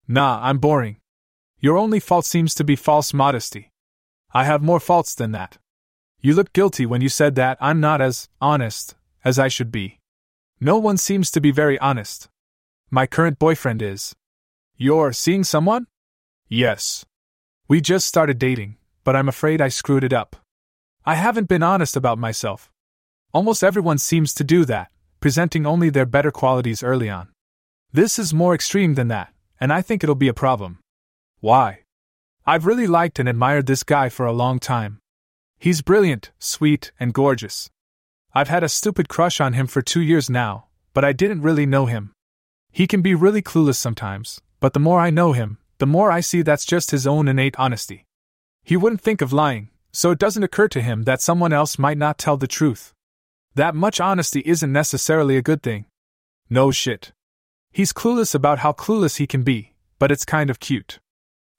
Nah, 0.07 0.39
I'm 0.43 0.59
boring. 0.59 0.97
Your 1.59 1.77
only 1.77 1.99
fault 1.99 2.25
seems 2.25 2.53
to 2.55 2.63
be 2.63 2.75
false 2.75 3.13
modesty. 3.13 3.71
I 4.33 4.45
have 4.45 4.61
more 4.61 4.79
faults 4.79 5.13
than 5.13 5.31
that. 5.33 5.57
You 6.21 6.33
looked 6.33 6.53
guilty 6.53 6.85
when 6.85 7.01
you 7.01 7.09
said 7.09 7.35
that 7.35 7.57
I'm 7.59 7.79
not 7.79 8.01
as 8.01 8.29
honest 8.39 8.95
as 9.25 9.37
I 9.37 9.47
should 9.49 9.71
be. 9.71 9.99
No 10.61 10.77
one 10.77 10.97
seems 10.97 11.31
to 11.31 11.41
be 11.41 11.51
very 11.51 11.77
honest. 11.79 12.29
My 12.89 13.05
current 13.05 13.39
boyfriend 13.39 13.81
is. 13.81 14.15
You're 14.77 15.13
seeing 15.13 15.43
someone? 15.43 15.87
Yes. 16.47 17.05
We 17.67 17.81
just 17.81 18.07
started 18.07 18.39
dating, 18.39 18.77
but 19.03 19.15
I'm 19.15 19.29
afraid 19.29 19.61
I 19.61 19.67
screwed 19.69 20.03
it 20.03 20.13
up. 20.13 20.37
I 21.05 21.15
haven't 21.15 21.49
been 21.49 21.63
honest 21.63 21.95
about 21.95 22.17
myself. 22.17 22.71
Almost 23.33 23.63
everyone 23.63 23.97
seems 23.97 24.33
to 24.35 24.43
do 24.43 24.65
that, 24.65 24.91
presenting 25.19 25.65
only 25.65 25.89
their 25.89 26.05
better 26.05 26.31
qualities 26.31 26.83
early 26.83 27.09
on. 27.09 27.29
This 27.91 28.17
is 28.17 28.33
more 28.33 28.55
extreme 28.55 28.95
than 28.95 29.09
that, 29.09 29.33
and 29.59 29.73
I 29.73 29.81
think 29.81 30.03
it'll 30.03 30.15
be 30.15 30.29
a 30.29 30.33
problem. 30.33 30.79
Why? 31.39 31.83
I've 32.45 32.65
really 32.65 32.87
liked 32.87 33.19
and 33.19 33.29
admired 33.29 33.65
this 33.65 33.83
guy 33.83 34.09
for 34.09 34.25
a 34.25 34.33
long 34.33 34.59
time. 34.59 34.99
He's 35.57 35.81
brilliant, 35.81 36.31
sweet, 36.39 36.91
and 36.99 37.13
gorgeous. 37.13 37.69
I've 38.33 38.49
had 38.49 38.63
a 38.63 38.69
stupid 38.69 39.09
crush 39.09 39.39
on 39.39 39.53
him 39.53 39.67
for 39.67 39.81
two 39.81 40.01
years 40.01 40.29
now, 40.29 40.65
but 40.93 41.05
I 41.05 41.13
didn't 41.13 41.41
really 41.41 41.65
know 41.65 41.85
him. 41.85 42.11
He 42.71 42.87
can 42.87 43.01
be 43.01 43.15
really 43.15 43.41
clueless 43.41 43.75
sometimes, 43.75 44.41
but 44.59 44.73
the 44.73 44.79
more 44.79 44.99
I 44.99 45.09
know 45.09 45.33
him, 45.33 45.57
the 45.77 45.87
more 45.87 46.11
I 46.11 46.19
see 46.19 46.41
that's 46.41 46.65
just 46.65 46.91
his 46.91 47.07
own 47.07 47.27
innate 47.27 47.57
honesty. 47.57 48.05
He 48.63 48.77
wouldn't 48.77 49.01
think 49.01 49.21
of 49.21 49.33
lying, 49.33 49.69
so 49.91 50.11
it 50.11 50.19
doesn't 50.19 50.43
occur 50.43 50.67
to 50.69 50.81
him 50.81 51.03
that 51.03 51.21
someone 51.21 51.53
else 51.53 51.79
might 51.79 51.97
not 51.97 52.17
tell 52.17 52.37
the 52.37 52.47
truth. 52.47 52.93
That 53.55 53.75
much 53.75 53.99
honesty 53.99 54.43
isn't 54.45 54.71
necessarily 54.71 55.37
a 55.37 55.41
good 55.41 55.63
thing. 55.63 55.85
No 56.49 56.71
shit. 56.71 57.11
He's 57.71 57.93
clueless 57.93 58.35
about 58.35 58.59
how 58.59 58.73
clueless 58.73 59.17
he 59.17 59.27
can 59.27 59.43
be, 59.43 59.73
but 59.99 60.11
it's 60.11 60.25
kind 60.25 60.49
of 60.49 60.59
cute. 60.59 60.99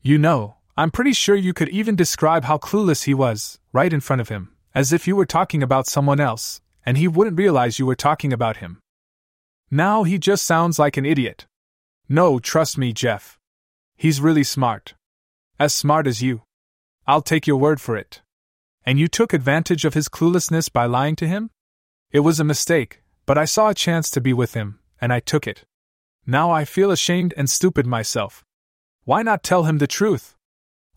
You 0.03 0.16
know, 0.16 0.57
I'm 0.78 0.90
pretty 0.90 1.12
sure 1.12 1.36
you 1.36 1.53
could 1.53 1.68
even 1.68 1.94
describe 1.94 2.44
how 2.44 2.57
clueless 2.57 3.05
he 3.05 3.12
was, 3.12 3.59
right 3.70 3.92
in 3.92 4.01
front 4.01 4.22
of 4.22 4.30
him, 4.30 4.48
as 4.74 4.94
if 4.94 5.07
you 5.07 5.14
were 5.14 5.26
talking 5.26 5.62
about 5.62 5.86
someone 5.86 6.20
else, 6.20 6.62
and 6.86 6.96
he 6.96 7.07
wouldn't 7.07 7.36
realize 7.36 7.78
you 7.78 7.84
were 7.84 7.94
talking 7.94 8.32
about 8.32 8.59
him. 8.59 8.80
Now 9.70 10.05
he 10.05 10.18
just 10.18 10.46
sounds 10.46 10.78
like 10.78 10.96
an 10.96 11.05
idiot. 11.05 11.46
No, 12.09 12.38
trust 12.38 12.78
me, 12.78 12.94
Jeff. 12.94 13.38
He's 13.94 14.22
really 14.22 14.42
smart. 14.42 14.94
As 15.59 15.74
smart 15.74 16.07
as 16.07 16.22
you. 16.22 16.42
I'll 17.07 17.20
take 17.20 17.46
your 17.46 17.59
word 17.59 17.78
for 17.78 17.94
it. 17.94 18.22
And 18.86 18.98
you 18.98 19.07
took 19.07 19.34
advantage 19.34 19.84
of 19.84 19.92
his 19.92 20.09
cluelessness 20.09 20.72
by 20.72 20.86
lying 20.86 21.14
to 21.16 21.28
him? 21.28 21.51
It 22.11 22.20
was 22.20 22.40
a 22.40 22.44
mistake, 22.44 23.03
but 23.26 23.36
I 23.36 23.44
saw 23.44 23.68
a 23.68 23.74
chance 23.74 24.09
to 24.11 24.20
be 24.22 24.32
with 24.32 24.55
him, 24.55 24.78
and 24.98 25.12
I 25.12 25.20
took 25.20 25.46
it. 25.46 25.64
Now 26.26 26.51
I 26.51 26.64
feel 26.64 26.90
ashamed 26.90 27.34
and 27.36 27.51
stupid 27.51 27.86
myself. 27.86 28.44
Why 29.05 29.22
not 29.22 29.42
tell 29.42 29.64
him 29.64 29.78
the 29.78 29.86
truth? 29.86 30.36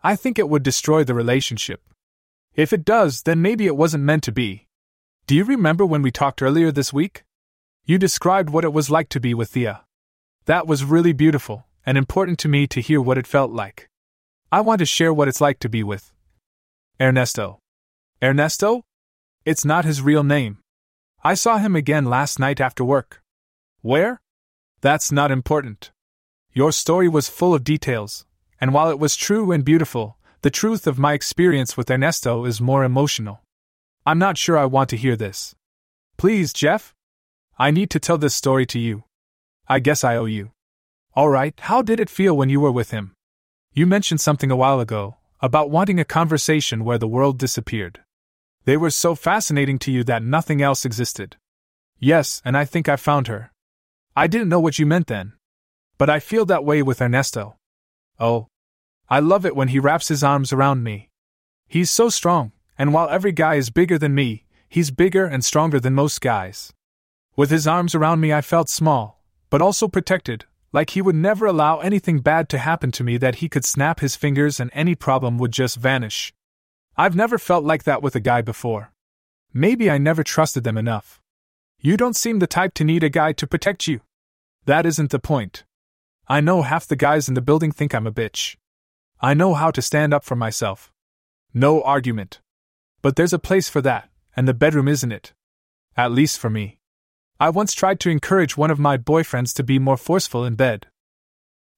I 0.03 0.15
think 0.15 0.37
it 0.37 0.49
would 0.49 0.63
destroy 0.63 1.03
the 1.03 1.13
relationship. 1.13 1.81
If 2.55 2.73
it 2.73 2.85
does, 2.85 3.23
then 3.23 3.41
maybe 3.41 3.65
it 3.65 3.77
wasn't 3.77 4.03
meant 4.03 4.23
to 4.23 4.31
be. 4.31 4.67
Do 5.25 5.35
you 5.35 5.45
remember 5.45 5.85
when 5.85 6.01
we 6.01 6.11
talked 6.11 6.41
earlier 6.41 6.71
this 6.71 6.91
week? 6.91 7.23
You 7.85 7.97
described 7.97 8.49
what 8.49 8.65
it 8.65 8.73
was 8.73 8.89
like 8.89 9.09
to 9.09 9.19
be 9.19 9.33
with 9.33 9.51
Thea. 9.51 9.85
That 10.45 10.67
was 10.67 10.83
really 10.83 11.13
beautiful, 11.13 11.65
and 11.85 11.97
important 11.97 12.37
to 12.39 12.49
me 12.49 12.67
to 12.67 12.81
hear 12.81 13.01
what 13.01 13.17
it 13.17 13.25
felt 13.25 13.51
like. 13.51 13.89
I 14.51 14.59
want 14.59 14.79
to 14.79 14.85
share 14.85 15.13
what 15.13 15.29
it's 15.29 15.39
like 15.39 15.59
to 15.59 15.69
be 15.69 15.83
with 15.83 16.11
Ernesto. 16.99 17.59
Ernesto? 18.21 18.83
It's 19.45 19.63
not 19.63 19.85
his 19.85 20.01
real 20.01 20.23
name. 20.23 20.59
I 21.23 21.35
saw 21.35 21.57
him 21.57 21.75
again 21.75 22.05
last 22.05 22.37
night 22.39 22.59
after 22.59 22.83
work. 22.83 23.23
Where? 23.81 24.21
That's 24.81 25.09
not 25.09 25.31
important. 25.31 25.92
Your 26.55 26.71
story 26.71 27.09
was 27.09 27.27
full 27.29 27.55
of 27.55 27.63
details, 27.63 28.25
and 28.61 28.75
while 28.75 28.91
it 28.91 28.99
was 28.99 29.15
true 29.15 29.51
and 29.51 29.65
beautiful, 29.65 30.17
the 30.43 30.51
truth 30.51 30.85
of 30.85 30.99
my 30.99 31.13
experience 31.13 31.75
with 31.75 31.89
Ernesto 31.89 32.45
is 32.45 32.61
more 32.61 32.83
emotional. 32.83 33.41
I'm 34.05 34.19
not 34.19 34.37
sure 34.37 34.55
I 34.55 34.65
want 34.65 34.89
to 34.91 34.97
hear 34.97 35.15
this. 35.15 35.55
Please, 36.15 36.53
Jeff? 36.53 36.93
I 37.57 37.71
need 37.71 37.89
to 37.89 37.99
tell 37.99 38.19
this 38.19 38.35
story 38.35 38.67
to 38.67 38.77
you. 38.77 39.03
I 39.67 39.79
guess 39.79 40.03
I 40.03 40.15
owe 40.15 40.25
you. 40.25 40.51
All 41.15 41.29
right, 41.29 41.59
how 41.59 41.81
did 41.81 41.99
it 41.99 42.09
feel 42.09 42.37
when 42.37 42.49
you 42.49 42.59
were 42.59 42.71
with 42.71 42.91
him? 42.91 43.15
You 43.73 43.87
mentioned 43.87 44.21
something 44.21 44.51
a 44.51 44.55
while 44.55 44.79
ago 44.79 45.17
about 45.41 45.71
wanting 45.71 45.99
a 45.99 46.05
conversation 46.05 46.85
where 46.85 46.99
the 46.99 47.07
world 47.07 47.39
disappeared. 47.39 48.01
They 48.65 48.77
were 48.77 48.91
so 48.91 49.15
fascinating 49.15 49.79
to 49.79 49.91
you 49.91 50.03
that 50.03 50.21
nothing 50.21 50.61
else 50.61 50.85
existed. 50.85 51.35
Yes, 51.99 52.43
and 52.45 52.55
I 52.55 52.65
think 52.65 52.87
I 52.87 52.95
found 52.95 53.27
her. 53.27 53.51
I 54.15 54.27
didn't 54.27 54.49
know 54.49 54.59
what 54.59 54.77
you 54.77 54.85
meant 54.85 55.07
then. 55.07 55.33
But 56.03 56.09
I 56.09 56.19
feel 56.19 56.45
that 56.47 56.65
way 56.65 56.83
with 56.83 57.01
Ernesto. 57.01 57.55
Oh. 58.19 58.47
I 59.07 59.21
love 59.21 59.45
it 59.45 59.55
when 59.55 59.69
he 59.69 59.79
wraps 59.79 60.09
his 60.09 60.21
arms 60.21 60.51
around 60.51 60.83
me. 60.83 61.09
He's 61.69 61.89
so 61.89 62.09
strong, 62.09 62.51
and 62.77 62.93
while 62.93 63.07
every 63.07 63.31
guy 63.31 63.55
is 63.55 63.69
bigger 63.69 63.97
than 63.97 64.13
me, 64.13 64.43
he's 64.67 64.91
bigger 64.91 65.23
and 65.23 65.45
stronger 65.45 65.79
than 65.79 65.93
most 65.93 66.19
guys. 66.19 66.73
With 67.37 67.51
his 67.51 67.65
arms 67.65 67.95
around 67.95 68.19
me, 68.19 68.33
I 68.33 68.41
felt 68.41 68.67
small, 68.67 69.23
but 69.49 69.61
also 69.61 69.87
protected, 69.87 70.43
like 70.73 70.89
he 70.89 71.01
would 71.01 71.15
never 71.15 71.45
allow 71.45 71.79
anything 71.79 72.19
bad 72.19 72.49
to 72.49 72.57
happen 72.57 72.91
to 72.91 73.03
me, 73.05 73.15
that 73.15 73.35
he 73.35 73.47
could 73.47 73.63
snap 73.63 74.01
his 74.01 74.17
fingers 74.17 74.59
and 74.59 74.71
any 74.73 74.95
problem 74.95 75.37
would 75.37 75.53
just 75.53 75.77
vanish. 75.77 76.33
I've 76.97 77.15
never 77.15 77.37
felt 77.37 77.63
like 77.63 77.83
that 77.83 78.01
with 78.01 78.13
a 78.13 78.19
guy 78.19 78.41
before. 78.41 78.91
Maybe 79.53 79.89
I 79.89 79.99
never 79.99 80.21
trusted 80.21 80.65
them 80.65 80.77
enough. 80.77 81.21
You 81.79 81.95
don't 81.95 82.17
seem 82.17 82.39
the 82.39 82.45
type 82.59 82.73
to 82.73 82.83
need 82.83 83.05
a 83.05 83.09
guy 83.09 83.31
to 83.31 83.47
protect 83.47 83.87
you. 83.87 84.01
That 84.65 84.85
isn't 84.85 85.11
the 85.11 85.19
point. 85.19 85.63
I 86.27 86.39
know 86.39 86.61
half 86.61 86.87
the 86.87 86.95
guys 86.95 87.27
in 87.27 87.33
the 87.33 87.41
building 87.41 87.71
think 87.71 87.93
I'm 87.93 88.07
a 88.07 88.11
bitch. 88.11 88.55
I 89.19 89.33
know 89.33 89.53
how 89.53 89.71
to 89.71 89.81
stand 89.81 90.13
up 90.13 90.23
for 90.23 90.35
myself. 90.35 90.91
No 91.53 91.81
argument. 91.83 92.39
But 93.01 93.15
there's 93.15 93.33
a 93.33 93.39
place 93.39 93.67
for 93.67 93.81
that, 93.81 94.09
and 94.35 94.47
the 94.47 94.53
bedroom 94.53 94.87
isn't 94.87 95.11
it. 95.11 95.33
At 95.97 96.11
least 96.11 96.39
for 96.39 96.49
me. 96.49 96.79
I 97.39 97.49
once 97.49 97.73
tried 97.73 97.99
to 98.01 98.09
encourage 98.09 98.55
one 98.55 98.71
of 98.71 98.79
my 98.79 98.97
boyfriends 98.97 99.53
to 99.55 99.63
be 99.63 99.79
more 99.79 99.97
forceful 99.97 100.45
in 100.45 100.55
bed. 100.55 100.87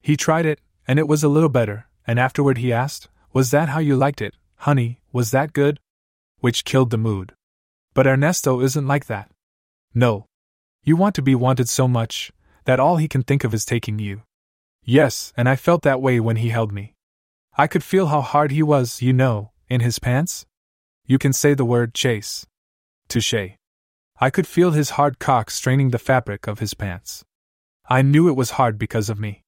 He 0.02 0.16
tried 0.16 0.46
it, 0.46 0.62
and 0.88 1.00
it 1.00 1.08
was 1.08 1.24
a 1.24 1.30
little 1.30 1.50
better, 1.50 1.88
and 2.06 2.20
afterward 2.20 2.60
he 2.60 2.72
asked, 2.72 3.10
Was 3.34 3.50
that 3.52 3.70
how 3.70 3.80
you 3.80 3.96
liked 3.96 4.22
it, 4.22 4.36
honey, 4.58 5.00
was 5.12 5.32
that 5.32 5.54
good? 5.54 5.80
Which 6.40 6.66
killed 6.66 6.92
the 6.92 6.98
mood. 6.98 7.34
But 7.96 8.06
Ernesto 8.06 8.62
isn't 8.62 8.88
like 8.88 9.08
that. 9.08 9.32
No. 9.94 10.28
You 10.84 10.96
want 10.96 11.16
to 11.16 11.24
be 11.24 11.34
wanted 11.34 11.68
so 11.68 11.88
much 11.88 12.32
that 12.66 12.80
all 12.80 12.98
he 12.98 13.08
can 13.08 13.24
think 13.24 13.44
of 13.44 13.54
is 13.54 13.66
taking 13.66 13.98
you. 13.98 14.22
Yes, 14.88 15.34
and 15.36 15.50
I 15.50 15.56
felt 15.56 15.82
that 15.82 16.02
way 16.02 16.20
when 16.20 16.38
he 16.38 16.50
held 16.50 16.72
me. 16.72 16.94
I 17.58 17.66
could 17.66 17.84
feel 17.84 18.08
how 18.08 18.22
hard 18.22 18.52
he 18.52 18.62
was, 18.62 19.02
you 19.02 19.14
know, 19.14 19.52
in 19.68 19.82
his 19.82 19.98
pants. 19.98 20.46
You 21.08 21.18
can 21.18 21.34
say 21.34 21.56
the 21.56 21.66
word 21.66 21.96
chase. 21.96 22.46
Touche. 23.08 23.58
I 24.22 24.30
could 24.30 24.46
feel 24.46 24.72
his 24.72 24.92
hard 24.92 25.18
cock 25.18 25.50
straining 25.50 25.90
the 25.90 25.98
fabric 25.98 26.48
of 26.48 26.60
his 26.60 26.76
pants. 26.76 27.26
I 27.90 28.04
knew 28.04 28.30
it 28.30 28.36
was 28.36 28.52
hard 28.52 28.78
because 28.78 29.10
of 29.10 29.20
me. 29.20 29.42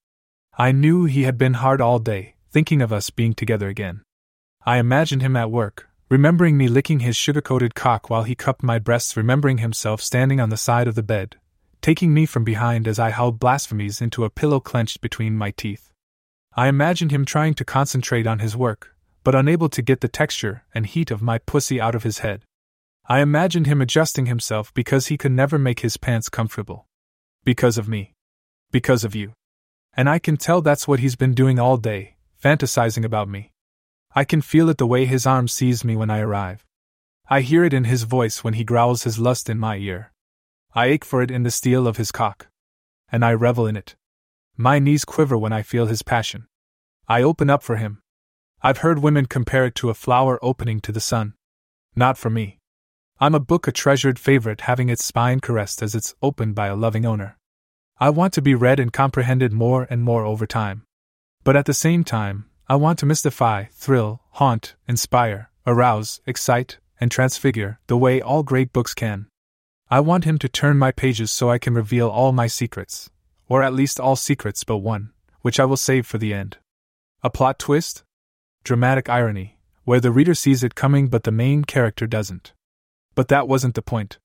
I 0.58 0.72
knew 0.72 1.06
he 1.06 1.24
had 1.24 1.38
been 1.38 1.54
hard 1.56 1.82
all 1.82 2.00
day, 2.00 2.34
thinking 2.52 2.82
of 2.82 2.92
us 2.92 3.12
being 3.12 3.34
together 3.34 3.68
again. 3.68 4.02
I 4.66 4.80
imagined 4.80 5.22
him 5.22 5.36
at 5.36 5.52
work, 5.52 5.88
remembering 6.10 6.58
me 6.58 6.68
licking 6.68 7.02
his 7.02 7.16
sugar 7.16 7.42
coated 7.42 7.76
cock 7.76 8.10
while 8.10 8.24
he 8.24 8.34
cupped 8.34 8.64
my 8.64 8.80
breasts, 8.80 9.16
remembering 9.16 9.60
himself 9.60 10.02
standing 10.02 10.40
on 10.40 10.50
the 10.50 10.58
side 10.58 10.88
of 10.88 10.96
the 10.96 11.04
bed, 11.04 11.38
taking 11.88 12.14
me 12.14 12.26
from 12.26 12.44
behind 12.44 12.86
as 12.86 13.00
I 13.00 13.12
howled 13.12 13.40
blasphemies 13.40 14.02
into 14.02 14.26
a 14.26 14.30
pillow 14.30 14.60
clenched 14.60 15.00
between 15.00 15.38
my 15.38 15.52
teeth. 15.52 15.90
I 16.54 16.68
imagined 16.68 17.12
him 17.12 17.24
trying 17.24 17.54
to 17.54 17.64
concentrate 17.64 18.28
on 18.28 18.40
his 18.40 18.58
work, 18.58 18.94
but 19.24 19.34
unable 19.34 19.70
to 19.70 19.82
get 19.82 20.02
the 20.02 20.10
texture 20.10 20.66
and 20.76 20.86
heat 20.86 21.12
of 21.12 21.22
my 21.22 21.38
pussy 21.38 21.80
out 21.80 21.96
of 21.96 22.04
his 22.04 22.18
head. 22.18 22.44
I 23.08 23.22
imagined 23.22 23.68
him 23.68 23.82
adjusting 23.82 24.26
himself 24.26 24.74
because 24.74 25.08
he 25.08 25.18
could 25.18 25.32
never 25.32 25.58
make 25.58 25.80
his 25.80 25.96
pants 25.96 26.28
comfortable. 26.28 26.88
Because 27.46 27.78
of 27.78 27.88
me. 27.88 28.16
Because 28.70 29.06
of 29.06 29.16
you. 29.16 29.32
And 29.96 30.10
I 30.10 30.20
can 30.20 30.36
tell 30.36 30.62
that's 30.62 30.90
what 30.90 31.00
he's 31.00 31.16
been 31.16 31.34
doing 31.34 31.58
all 31.58 31.78
day, 31.78 32.18
fantasizing 32.44 33.06
about 33.06 33.30
me. 33.30 33.54
I 34.14 34.26
can 34.26 34.42
feel 34.42 34.68
it 34.68 34.78
the 34.78 34.86
way 34.86 35.06
his 35.06 35.26
arm 35.26 35.48
sees 35.48 35.86
me 35.86 35.96
when 35.96 36.10
I 36.10 36.20
arrive. 36.20 36.66
I 37.30 37.40
hear 37.40 37.64
it 37.64 37.74
in 37.74 37.86
his 37.86 38.04
voice 38.04 38.44
when 38.44 38.56
he 38.56 38.66
growls 38.66 39.04
his 39.04 39.20
lust 39.20 39.50
in 39.50 39.58
my 39.58 39.78
ear. 39.78 40.12
I 40.78 40.86
ache 40.90 41.04
for 41.04 41.24
it 41.24 41.32
in 41.32 41.42
the 41.42 41.50
steel 41.50 41.88
of 41.88 41.98
his 41.98 42.12
cock. 42.12 42.50
And 43.12 43.26
I 43.26 43.34
revel 43.34 43.66
in 43.66 43.76
it. 43.76 43.96
My 44.56 44.78
knees 44.78 45.06
quiver 45.06 45.36
when 45.36 45.52
I 45.52 45.64
feel 45.64 45.88
his 45.88 46.04
passion. 46.04 46.46
I 47.08 47.24
open 47.24 47.50
up 47.50 47.64
for 47.64 47.78
him. 47.78 48.04
I've 48.62 48.84
heard 48.86 49.00
women 49.00 49.26
compare 49.26 49.66
it 49.66 49.74
to 49.78 49.90
a 49.90 49.96
flower 49.96 50.38
opening 50.44 50.80
to 50.82 50.92
the 50.92 51.00
sun. 51.00 51.34
Not 51.96 52.16
for 52.16 52.30
me. 52.30 52.60
I'm 53.20 53.34
a 53.34 53.40
book 53.40 53.68
a 53.68 53.72
treasured 53.72 54.20
favorite 54.20 54.62
having 54.62 54.90
its 54.90 55.04
spine 55.04 55.40
caressed 55.40 55.82
as 55.82 55.96
it's 55.96 56.14
opened 56.22 56.54
by 56.54 56.68
a 56.68 56.76
loving 56.76 57.08
owner. 57.08 57.40
I 58.00 58.12
want 58.12 58.34
to 58.34 58.44
be 58.44 58.54
read 58.54 58.80
and 58.80 58.94
comprehended 58.94 59.52
more 59.52 59.88
and 59.90 60.04
more 60.04 60.26
over 60.26 60.46
time. 60.46 60.84
But 61.44 61.56
at 61.56 61.66
the 61.66 61.74
same 61.74 62.04
time, 62.04 62.46
I 62.70 62.76
want 62.76 63.00
to 63.00 63.08
mystify, 63.08 63.64
thrill, 63.72 64.22
haunt, 64.34 64.76
inspire, 64.88 65.50
arouse, 65.66 66.22
excite, 66.28 66.78
and 67.00 67.10
transfigure 67.10 67.80
the 67.88 67.98
way 67.98 68.22
all 68.22 68.44
great 68.44 68.72
books 68.72 68.94
can. 68.94 69.26
I 69.90 70.02
want 70.02 70.26
him 70.26 70.38
to 70.40 70.50
turn 70.50 70.78
my 70.78 70.92
pages 70.92 71.32
so 71.32 71.50
I 71.50 71.60
can 71.60 71.74
reveal 71.74 72.10
all 72.10 72.34
my 72.34 72.48
secrets, 72.48 73.10
or 73.48 73.64
at 73.64 73.74
least 73.74 74.02
all 74.02 74.18
secrets 74.18 74.66
but 74.66 74.78
one, 74.78 75.12
which 75.42 75.62
I 75.62 75.66
will 75.66 75.78
save 75.78 76.06
for 76.06 76.18
the 76.18 76.34
end. 76.34 76.58
A 77.24 77.30
plot 77.30 77.58
twist? 77.58 78.04
Dramatic 78.66 79.08
irony, 79.08 79.58
where 79.86 80.02
the 80.02 80.12
reader 80.12 80.34
sees 80.34 80.62
it 80.62 80.76
coming 80.76 81.08
but 81.08 81.24
the 81.24 81.32
main 81.32 81.64
character 81.64 82.06
doesn't. 82.06 82.52
But 83.16 83.30
that 83.30 83.48
wasn't 83.48 83.76
the 83.76 83.82
point. 83.82 84.18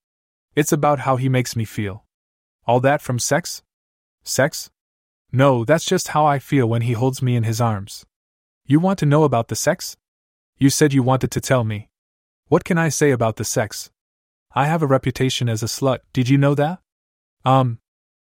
It's 0.56 0.72
about 0.72 1.00
how 1.00 1.14
he 1.14 1.28
makes 1.28 1.54
me 1.54 1.64
feel. 1.64 2.04
All 2.66 2.80
that 2.80 3.00
from 3.00 3.20
sex? 3.20 3.62
Sex? 4.24 4.68
No, 5.30 5.64
that's 5.64 5.84
just 5.84 6.08
how 6.08 6.26
I 6.26 6.40
feel 6.40 6.68
when 6.68 6.82
he 6.82 6.92
holds 6.94 7.22
me 7.22 7.36
in 7.36 7.44
his 7.44 7.60
arms. 7.60 8.04
You 8.66 8.80
want 8.80 8.98
to 8.98 9.06
know 9.06 9.22
about 9.22 9.46
the 9.46 9.56
sex? 9.56 9.96
You 10.58 10.70
said 10.70 10.92
you 10.92 11.04
wanted 11.04 11.30
to 11.30 11.40
tell 11.40 11.62
me. 11.62 11.88
What 12.48 12.64
can 12.64 12.78
I 12.78 12.88
say 12.88 13.12
about 13.12 13.36
the 13.36 13.44
sex? 13.44 13.90
I 14.54 14.66
have 14.66 14.82
a 14.82 14.86
reputation 14.86 15.48
as 15.48 15.62
a 15.62 15.66
slut, 15.66 16.00
did 16.12 16.28
you 16.28 16.36
know 16.36 16.54
that? 16.54 16.80
Um. 17.44 17.78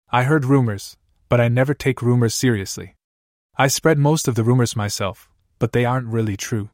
I 0.09 0.23
heard 0.23 0.45
rumors, 0.45 0.95
but 1.27 1.41
I 1.41 1.47
never 1.47 1.73
take 1.73 2.01
rumors 2.01 2.33
seriously. 2.33 2.95
I 3.57 3.67
spread 3.67 3.97
most 3.97 4.27
of 4.27 4.35
the 4.35 4.43
rumors 4.43 4.75
myself, 4.75 5.29
but 5.59 5.73
they 5.73 5.85
aren't 5.85 6.07
really 6.07 6.37
true. 6.37 6.69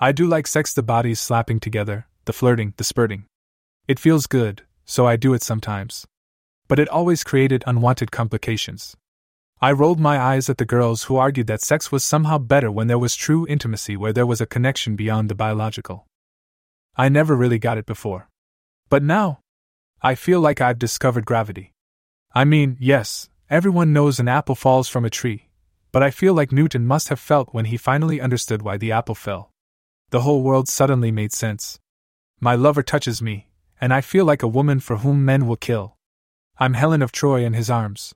I 0.00 0.12
do 0.12 0.26
like 0.26 0.46
sex 0.46 0.72
the 0.72 0.82
bodies 0.82 1.20
slapping 1.20 1.60
together, 1.60 2.06
the 2.24 2.32
flirting, 2.32 2.72
the 2.76 2.84
spurting. 2.84 3.26
It 3.86 3.98
feels 3.98 4.26
good, 4.26 4.62
so 4.84 5.06
I 5.06 5.16
do 5.16 5.34
it 5.34 5.42
sometimes. 5.42 6.06
But 6.66 6.78
it 6.78 6.88
always 6.88 7.24
created 7.24 7.64
unwanted 7.66 8.10
complications. 8.10 8.96
I 9.60 9.72
rolled 9.72 10.00
my 10.00 10.18
eyes 10.18 10.48
at 10.48 10.58
the 10.58 10.64
girls 10.64 11.04
who 11.04 11.16
argued 11.16 11.48
that 11.48 11.60
sex 11.60 11.92
was 11.92 12.04
somehow 12.04 12.38
better 12.38 12.70
when 12.70 12.86
there 12.86 12.98
was 12.98 13.16
true 13.16 13.46
intimacy 13.48 13.96
where 13.96 14.12
there 14.12 14.26
was 14.26 14.40
a 14.40 14.46
connection 14.46 14.96
beyond 14.96 15.28
the 15.28 15.34
biological. 15.34 16.06
I 16.96 17.08
never 17.08 17.36
really 17.36 17.58
got 17.58 17.76
it 17.76 17.84
before. 17.84 18.28
But 18.88 19.02
now, 19.02 19.40
I 20.00 20.14
feel 20.14 20.40
like 20.40 20.60
I've 20.60 20.78
discovered 20.78 21.26
gravity. 21.26 21.74
I 22.34 22.44
mean, 22.44 22.76
yes, 22.80 23.28
everyone 23.50 23.92
knows 23.92 24.18
an 24.18 24.28
apple 24.28 24.54
falls 24.54 24.88
from 24.88 25.04
a 25.04 25.10
tree, 25.10 25.48
but 25.92 26.02
I 26.02 26.10
feel 26.10 26.34
like 26.34 26.52
Newton 26.52 26.86
must 26.86 27.08
have 27.08 27.20
felt 27.20 27.52
when 27.52 27.66
he 27.66 27.76
finally 27.76 28.20
understood 28.20 28.62
why 28.62 28.76
the 28.76 28.92
apple 28.92 29.14
fell. 29.14 29.50
The 30.10 30.20
whole 30.20 30.42
world 30.42 30.68
suddenly 30.68 31.10
made 31.10 31.32
sense. 31.32 31.80
My 32.40 32.54
lover 32.54 32.82
touches 32.82 33.20
me, 33.20 33.48
and 33.80 33.92
I 33.92 34.00
feel 34.00 34.24
like 34.24 34.42
a 34.42 34.48
woman 34.48 34.80
for 34.80 34.98
whom 34.98 35.24
men 35.24 35.46
will 35.46 35.56
kill. 35.56 35.96
I'm 36.58 36.74
Helen 36.74 37.02
of 37.02 37.12
Troy 37.12 37.44
in 37.44 37.52
his 37.52 37.68
arms. 37.68 38.14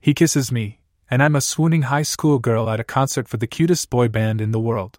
He 0.00 0.14
kisses 0.14 0.52
me, 0.52 0.80
and 1.10 1.22
I'm 1.22 1.36
a 1.36 1.40
swooning 1.40 1.82
high 1.82 2.02
school 2.02 2.38
girl 2.38 2.70
at 2.70 2.80
a 2.80 2.84
concert 2.84 3.26
for 3.26 3.36
the 3.36 3.46
cutest 3.46 3.90
boy 3.90 4.08
band 4.08 4.40
in 4.40 4.52
the 4.52 4.60
world. 4.60 4.98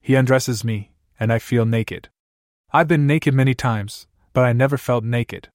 He 0.00 0.14
undresses 0.14 0.64
me, 0.64 0.92
and 1.20 1.32
I 1.32 1.38
feel 1.38 1.66
naked. 1.66 2.08
I've 2.72 2.88
been 2.88 3.06
naked 3.06 3.34
many 3.34 3.54
times, 3.54 4.06
but 4.36 4.44
I 4.44 4.52
never 4.52 4.76
felt 4.76 5.02
naked. 5.02 5.48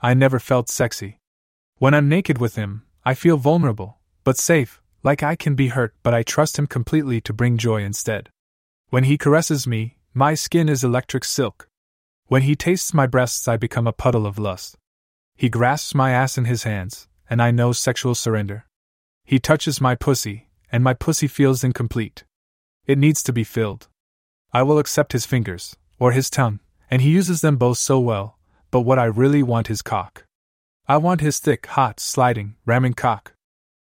I 0.00 0.12
never 0.12 0.40
felt 0.40 0.68
sexy. 0.68 1.20
When 1.78 1.94
I'm 1.94 2.08
naked 2.08 2.38
with 2.38 2.56
him, 2.56 2.82
I 3.04 3.14
feel 3.14 3.36
vulnerable, 3.36 3.98
but 4.24 4.36
safe, 4.36 4.82
like 5.04 5.22
I 5.22 5.36
can 5.36 5.54
be 5.54 5.68
hurt, 5.68 5.94
but 6.02 6.12
I 6.12 6.24
trust 6.24 6.58
him 6.58 6.66
completely 6.66 7.20
to 7.20 7.32
bring 7.32 7.56
joy 7.56 7.84
instead. 7.84 8.30
When 8.90 9.04
he 9.04 9.16
caresses 9.16 9.68
me, 9.68 9.98
my 10.12 10.34
skin 10.34 10.68
is 10.68 10.82
electric 10.82 11.22
silk. 11.22 11.68
When 12.26 12.42
he 12.42 12.56
tastes 12.56 12.92
my 12.92 13.06
breasts, 13.06 13.46
I 13.46 13.56
become 13.56 13.86
a 13.86 13.92
puddle 13.92 14.26
of 14.26 14.40
lust. 14.40 14.76
He 15.36 15.48
grasps 15.48 15.94
my 15.94 16.10
ass 16.10 16.36
in 16.36 16.46
his 16.46 16.64
hands, 16.64 17.06
and 17.30 17.40
I 17.40 17.52
know 17.52 17.70
sexual 17.70 18.16
surrender. 18.16 18.66
He 19.24 19.38
touches 19.38 19.80
my 19.80 19.94
pussy, 19.94 20.48
and 20.72 20.82
my 20.82 20.94
pussy 20.94 21.28
feels 21.28 21.62
incomplete. 21.62 22.24
It 22.88 22.98
needs 22.98 23.22
to 23.22 23.32
be 23.32 23.44
filled. 23.44 23.86
I 24.52 24.64
will 24.64 24.80
accept 24.80 25.12
his 25.12 25.26
fingers, 25.26 25.76
or 26.00 26.10
his 26.10 26.28
tongue, 26.28 26.58
and 26.90 27.02
he 27.02 27.10
uses 27.10 27.40
them 27.40 27.56
both 27.56 27.78
so 27.78 27.98
well, 27.98 28.38
but 28.70 28.80
what 28.80 28.98
I 28.98 29.04
really 29.04 29.42
want 29.42 29.70
is 29.70 29.82
cock. 29.82 30.24
I 30.88 30.96
want 30.98 31.20
his 31.20 31.38
thick, 31.38 31.66
hot, 31.66 31.98
sliding, 31.98 32.56
ramming 32.64 32.94
cock. 32.94 33.34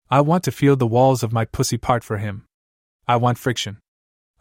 I 0.09 0.21
want 0.21 0.43
to 0.45 0.51
feel 0.51 0.75
the 0.75 0.87
walls 0.87 1.23
of 1.23 1.31
my 1.31 1.45
pussy 1.45 1.77
part 1.77 2.03
for 2.03 2.17
him. 2.17 2.45
I 3.07 3.15
want 3.15 3.37
friction. 3.37 3.77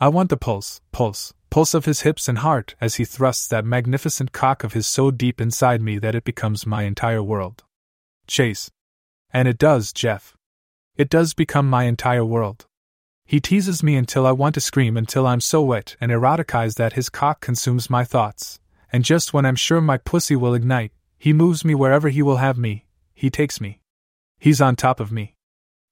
I 0.01 0.09
want 0.09 0.31
the 0.31 0.37
pulse, 0.37 0.81
pulse, 0.93 1.35
pulse 1.51 1.75
of 1.75 1.85
his 1.85 2.03
hips 2.03 2.29
and 2.29 2.39
heart 2.39 2.75
as 2.81 2.97
he 2.97 3.05
thrusts 3.05 3.49
that 3.49 3.65
magnificent 3.65 4.33
cock 4.33 4.63
of 4.63 4.73
his 4.73 4.87
so 4.87 5.11
deep 5.11 5.41
inside 5.41 5.83
me 5.83 5.99
that 5.99 6.15
it 6.15 6.25
becomes 6.25 6.67
my 6.67 6.85
entire 6.85 7.23
world. 7.23 7.65
Chase. 8.27 8.71
And 9.33 9.49
it 9.49 9.59
does, 9.59 9.93
Jeff. 9.93 10.37
It 10.97 11.11
does 11.11 11.35
become 11.35 11.69
my 11.69 11.85
entire 11.85 12.25
world. 12.25 12.67
He 13.29 13.41
teases 13.41 13.83
me 13.83 13.95
until 13.95 14.27
I 14.27 14.33
want 14.33 14.55
to 14.55 14.61
scream 14.63 14.97
until 14.97 15.27
I'm 15.27 15.43
so 15.43 15.61
wet 15.61 15.97
and 16.01 16.11
eroticized 16.11 16.77
that 16.77 16.95
his 16.95 17.11
cock 17.11 17.43
consumes 17.43 17.91
my 17.91 18.03
thoughts, 18.03 18.59
and 18.91 19.05
just 19.05 19.35
when 19.35 19.45
I'm 19.45 19.55
sure 19.55 19.83
my 19.83 19.99
pussy 19.99 20.35
will 20.35 20.55
ignite, 20.55 20.93
he 21.19 21.35
moves 21.35 21.63
me 21.63 21.75
wherever 21.75 22.09
he 22.09 22.23
will 22.23 22.39
have 22.39 22.57
me, 22.57 22.87
he 23.13 23.29
takes 23.29 23.61
me. 23.61 23.83
He's 24.39 24.63
on 24.63 24.77
top 24.77 24.99
of 24.99 25.13
me. 25.13 25.35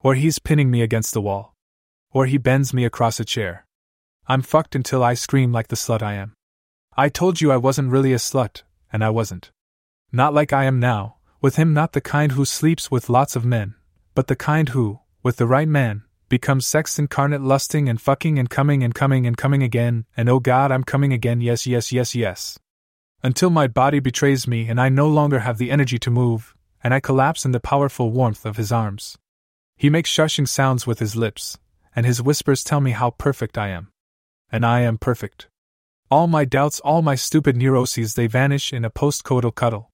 Or 0.01 0.15
he's 0.15 0.39
pinning 0.39 0.71
me 0.71 0.81
against 0.81 1.13
the 1.13 1.21
wall. 1.21 1.55
Or 2.11 2.25
he 2.25 2.39
bends 2.39 2.73
me 2.73 2.87
across 2.87 3.21
a 3.21 3.25
chair. 3.27 3.67
I'm 4.27 4.41
fucked 4.41 4.75
until 4.75 5.05
I 5.05 5.13
scream 5.13 5.53
like 5.53 5.69
the 5.69 5.77
slut 5.77 6.01
I 6.01 6.15
am. 6.15 6.33
I 6.97 7.11
told 7.11 7.43
you 7.43 7.53
I 7.53 7.59
wasn't 7.59 7.91
really 7.91 8.15
a 8.15 8.17
slut, 8.17 8.63
and 8.91 9.05
I 9.05 9.11
wasn't. 9.11 9.51
Not 10.11 10.33
like 10.33 10.55
I 10.55 10.65
am 10.65 10.81
now, 10.81 11.17
with 11.43 11.57
him 11.57 11.75
not 11.75 11.93
the 11.93 12.01
kind 12.01 12.33
who 12.33 12.47
sleeps 12.47 12.91
with 12.91 13.11
lots 13.11 13.37
of 13.37 13.45
men, 13.45 13.75
but 14.15 14.27
the 14.27 14.37
kind 14.37 14.71
who, 14.71 15.01
with 15.23 15.37
the 15.37 15.47
right 15.47 15.69
man, 15.69 16.05
becomes 16.29 16.67
sex 16.67 16.99
incarnate 16.99 17.43
lusting 17.43 17.89
and 17.89 18.01
fucking 18.01 18.39
and 18.39 18.51
coming 18.51 18.83
and 18.83 18.95
coming 18.95 19.27
and 19.27 19.37
coming 19.37 19.63
again, 19.63 20.07
and 20.17 20.29
oh 20.29 20.41
god, 20.41 20.73
I'm 20.73 20.85
coming 20.85 21.13
again, 21.13 21.41
yes, 21.41 21.67
yes, 21.67 21.93
yes, 21.93 22.15
yes 22.15 22.59
until 23.27 23.51
my 23.51 23.67
body 23.67 23.99
betrays 23.99 24.47
me 24.47 24.69
and 24.69 24.81
I 24.81 24.89
no 24.89 25.09
longer 25.09 25.41
have 25.41 25.59
the 25.59 25.73
energy 25.73 25.99
to 25.99 26.13
move, 26.13 26.55
and 26.83 26.95
I 26.95 27.01
collapse 27.01 27.45
in 27.45 27.51
the 27.51 27.59
powerful 27.59 28.13
warmth 28.13 28.47
of 28.47 28.57
his 28.57 28.71
arms. 28.71 29.19
He 29.77 29.91
makes 29.91 30.11
shushing 30.11 30.49
sounds 30.49 30.87
with 30.87 31.01
his 31.01 31.17
lips, 31.17 31.59
and 31.97 32.07
his 32.07 32.23
whispers 32.23 32.63
tell 32.63 32.81
me 32.81 32.93
how 32.93 33.11
perfect 33.11 33.59
I 33.59 33.71
am. 33.71 33.89
And 34.51 34.65
I 34.65 34.83
am 34.83 34.97
perfect. 34.97 35.49
All 36.09 36.29
my 36.29 36.45
doubts, 36.45 36.79
all 36.81 37.03
my 37.03 37.17
stupid 37.17 37.57
neuroses, 37.57 38.15
they 38.15 38.29
vanish 38.29 38.73
in 38.73 38.85
a 38.85 38.91
postcoital 38.91 39.53
cuddle. 39.53 39.91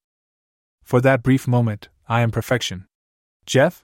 For 0.82 1.00
that 1.00 1.22
brief 1.22 1.48
moment, 1.48 1.88
I 2.06 2.20
am 2.20 2.30
perfection. 2.30 2.86
Jeff? 3.46 3.82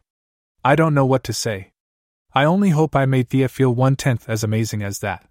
I 0.62 0.76
don't 0.76 0.92
know 0.92 1.06
what 1.06 1.24
to 1.24 1.32
say. 1.32 1.72
I 2.34 2.44
only 2.44 2.70
hope 2.70 2.94
I 2.94 3.06
made 3.06 3.30
Thea 3.30 3.48
feel 3.48 3.74
one 3.74 3.96
tenth 3.96 4.28
as 4.28 4.44
amazing 4.44 4.82
as 4.82 4.98
that. 5.00 5.26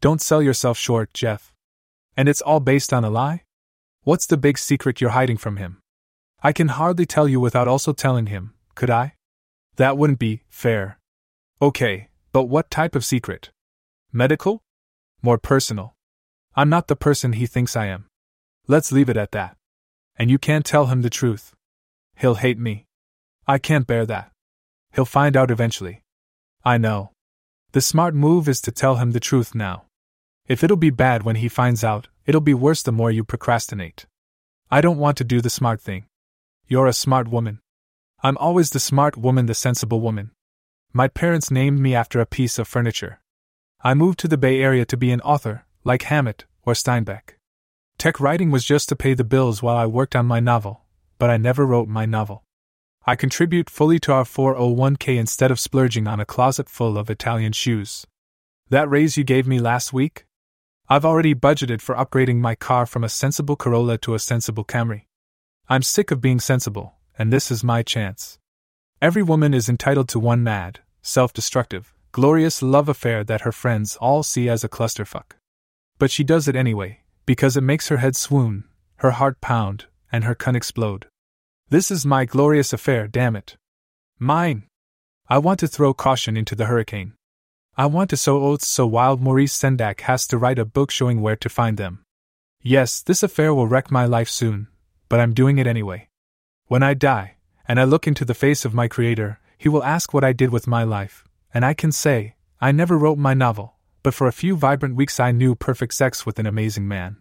Don't 0.00 0.22
sell 0.22 0.40
yourself 0.40 0.78
short, 0.78 1.12
Jeff. 1.12 1.52
And 2.16 2.28
it's 2.28 2.40
all 2.40 2.60
based 2.60 2.92
on 2.92 3.04
a 3.04 3.10
lie? 3.10 3.42
What's 4.02 4.26
the 4.26 4.36
big 4.36 4.58
secret 4.58 5.00
you're 5.00 5.10
hiding 5.10 5.36
from 5.36 5.56
him? 5.56 5.80
I 6.42 6.52
can 6.52 6.68
hardly 6.68 7.04
tell 7.04 7.28
you 7.28 7.40
without 7.40 7.66
also 7.66 7.92
telling 7.92 8.26
him, 8.26 8.54
could 8.74 8.90
I? 8.90 9.14
That 9.76 9.98
wouldn't 9.98 10.18
be 10.20 10.42
fair. 10.48 10.98
Okay, 11.60 12.08
but 12.32 12.44
what 12.44 12.70
type 12.70 12.94
of 12.94 13.04
secret? 13.04 13.50
Medical? 14.12 14.62
More 15.20 15.38
personal. 15.38 15.94
I'm 16.54 16.68
not 16.68 16.86
the 16.86 16.96
person 16.96 17.32
he 17.32 17.46
thinks 17.46 17.76
I 17.76 17.86
am. 17.86 18.06
Let's 18.68 18.92
leave 18.92 19.08
it 19.08 19.16
at 19.16 19.32
that. 19.32 19.56
And 20.16 20.30
you 20.30 20.38
can't 20.38 20.64
tell 20.64 20.86
him 20.86 21.02
the 21.02 21.10
truth. 21.10 21.54
He'll 22.16 22.36
hate 22.36 22.58
me. 22.58 22.86
I 23.46 23.58
can't 23.58 23.86
bear 23.86 24.06
that. 24.06 24.30
He'll 24.92 25.04
find 25.04 25.36
out 25.36 25.50
eventually. 25.50 26.02
I 26.64 26.78
know. 26.78 27.10
The 27.72 27.80
smart 27.80 28.14
move 28.14 28.48
is 28.48 28.60
to 28.62 28.72
tell 28.72 28.96
him 28.96 29.12
the 29.12 29.20
truth 29.20 29.54
now. 29.54 29.84
If 30.46 30.64
it'll 30.64 30.76
be 30.76 30.90
bad 30.90 31.22
when 31.22 31.36
he 31.36 31.48
finds 31.48 31.84
out, 31.84 32.08
it'll 32.26 32.40
be 32.40 32.54
worse 32.54 32.82
the 32.82 32.92
more 32.92 33.10
you 33.10 33.24
procrastinate. 33.24 34.06
I 34.70 34.80
don't 34.80 34.98
want 34.98 35.16
to 35.18 35.24
do 35.24 35.40
the 35.40 35.50
smart 35.50 35.80
thing. 35.80 36.06
You're 36.66 36.86
a 36.86 36.92
smart 36.92 37.28
woman. 37.28 37.60
I'm 38.22 38.36
always 38.38 38.70
the 38.70 38.80
smart 38.80 39.16
woman, 39.16 39.46
the 39.46 39.54
sensible 39.54 40.00
woman. 40.00 40.32
My 40.92 41.06
parents 41.06 41.50
named 41.50 41.78
me 41.78 41.94
after 41.94 42.20
a 42.20 42.26
piece 42.26 42.58
of 42.58 42.66
furniture. 42.66 43.20
I 43.82 43.94
moved 43.94 44.18
to 44.20 44.28
the 44.28 44.38
Bay 44.38 44.60
Area 44.60 44.84
to 44.86 44.96
be 44.96 45.12
an 45.12 45.20
author, 45.20 45.64
like 45.84 46.02
Hammett 46.02 46.44
or 46.64 46.72
Steinbeck. 46.72 47.36
Tech 47.98 48.18
writing 48.18 48.50
was 48.50 48.64
just 48.64 48.88
to 48.88 48.96
pay 48.96 49.14
the 49.14 49.24
bills 49.24 49.62
while 49.62 49.76
I 49.76 49.86
worked 49.86 50.16
on 50.16 50.26
my 50.26 50.40
novel, 50.40 50.82
but 51.18 51.30
I 51.30 51.36
never 51.36 51.64
wrote 51.64 51.88
my 51.88 52.06
novel. 52.06 52.44
I 53.08 53.16
contribute 53.16 53.70
fully 53.70 53.98
to 54.00 54.12
our 54.12 54.24
401k 54.24 55.16
instead 55.16 55.50
of 55.50 55.58
splurging 55.58 56.06
on 56.06 56.20
a 56.20 56.26
closet 56.26 56.68
full 56.68 56.98
of 56.98 57.08
Italian 57.08 57.52
shoes. 57.52 58.06
That 58.68 58.90
raise 58.90 59.16
you 59.16 59.24
gave 59.24 59.46
me 59.46 59.60
last 59.60 59.94
week? 59.94 60.26
I've 60.90 61.06
already 61.06 61.34
budgeted 61.34 61.80
for 61.80 61.94
upgrading 61.94 62.40
my 62.40 62.54
car 62.54 62.84
from 62.84 63.02
a 63.02 63.08
sensible 63.08 63.56
Corolla 63.56 63.96
to 63.96 64.12
a 64.12 64.18
sensible 64.18 64.62
Camry. 64.62 65.06
I'm 65.70 65.80
sick 65.80 66.10
of 66.10 66.20
being 66.20 66.38
sensible, 66.38 66.96
and 67.18 67.32
this 67.32 67.50
is 67.50 67.64
my 67.64 67.82
chance. 67.82 68.38
Every 69.00 69.22
woman 69.22 69.54
is 69.54 69.70
entitled 69.70 70.10
to 70.10 70.20
one 70.20 70.42
mad, 70.44 70.80
self 71.00 71.32
destructive, 71.32 71.94
glorious 72.12 72.60
love 72.60 72.90
affair 72.90 73.24
that 73.24 73.40
her 73.40 73.52
friends 73.52 73.96
all 73.96 74.22
see 74.22 74.50
as 74.50 74.64
a 74.64 74.68
clusterfuck. 74.68 75.32
But 75.98 76.10
she 76.10 76.24
does 76.24 76.46
it 76.46 76.56
anyway, 76.56 77.04
because 77.24 77.56
it 77.56 77.62
makes 77.62 77.88
her 77.88 77.96
head 78.04 78.16
swoon, 78.16 78.64
her 78.96 79.12
heart 79.12 79.40
pound, 79.40 79.86
and 80.12 80.24
her 80.24 80.34
cunt 80.34 80.56
explode. 80.56 81.06
This 81.70 81.90
is 81.90 82.06
my 82.06 82.24
glorious 82.24 82.72
affair, 82.72 83.06
damn 83.06 83.36
it. 83.36 83.58
Mine! 84.18 84.62
I 85.28 85.36
want 85.36 85.60
to 85.60 85.68
throw 85.68 85.92
caution 85.92 86.34
into 86.34 86.54
the 86.54 86.64
hurricane. 86.64 87.12
I 87.76 87.84
want 87.84 88.08
to 88.08 88.16
sow 88.16 88.42
oats 88.42 88.66
so 88.66 88.86
wild 88.86 89.20
Maurice 89.20 89.54
Sendak 89.54 90.00
has 90.02 90.26
to 90.28 90.38
write 90.38 90.58
a 90.58 90.64
book 90.64 90.90
showing 90.90 91.20
where 91.20 91.36
to 91.36 91.48
find 91.50 91.76
them. 91.76 92.04
Yes, 92.62 93.02
this 93.02 93.22
affair 93.22 93.52
will 93.52 93.66
wreck 93.66 93.90
my 93.90 94.06
life 94.06 94.30
soon, 94.30 94.68
but 95.10 95.20
I'm 95.20 95.34
doing 95.34 95.58
it 95.58 95.66
anyway. 95.66 96.08
When 96.68 96.82
I 96.82 96.94
die, 96.94 97.36
and 97.68 97.78
I 97.78 97.84
look 97.84 98.06
into 98.06 98.24
the 98.24 98.32
face 98.32 98.64
of 98.64 98.72
my 98.72 98.88
Creator, 98.88 99.38
He 99.58 99.68
will 99.68 99.84
ask 99.84 100.14
what 100.14 100.24
I 100.24 100.32
did 100.32 100.48
with 100.48 100.66
my 100.66 100.84
life, 100.84 101.22
and 101.52 101.66
I 101.66 101.74
can 101.74 101.92
say, 101.92 102.36
I 102.62 102.72
never 102.72 102.96
wrote 102.96 103.18
my 103.18 103.34
novel, 103.34 103.74
but 104.02 104.14
for 104.14 104.26
a 104.26 104.32
few 104.32 104.56
vibrant 104.56 104.96
weeks 104.96 105.20
I 105.20 105.32
knew 105.32 105.54
perfect 105.54 105.92
sex 105.92 106.24
with 106.24 106.38
an 106.38 106.46
amazing 106.46 106.88
man. 106.88 107.18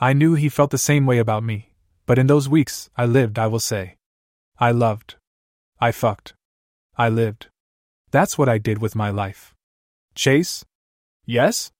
I 0.00 0.14
knew 0.14 0.36
he 0.36 0.48
felt 0.48 0.70
the 0.70 0.78
same 0.78 1.04
way 1.04 1.18
about 1.18 1.44
me, 1.44 1.73
but 2.06 2.18
in 2.18 2.26
those 2.26 2.48
weeks, 2.48 2.90
I 2.96 3.06
lived, 3.06 3.38
I 3.38 3.46
will 3.46 3.60
say. 3.60 3.96
I 4.58 4.70
loved. 4.70 5.16
I 5.80 5.92
fucked. 5.92 6.34
I 6.96 7.08
lived. 7.08 7.48
That's 8.10 8.38
what 8.38 8.48
I 8.48 8.58
did 8.58 8.78
with 8.78 8.94
my 8.94 9.10
life. 9.10 9.54
Chase? 10.14 10.64
Yes? 11.24 11.72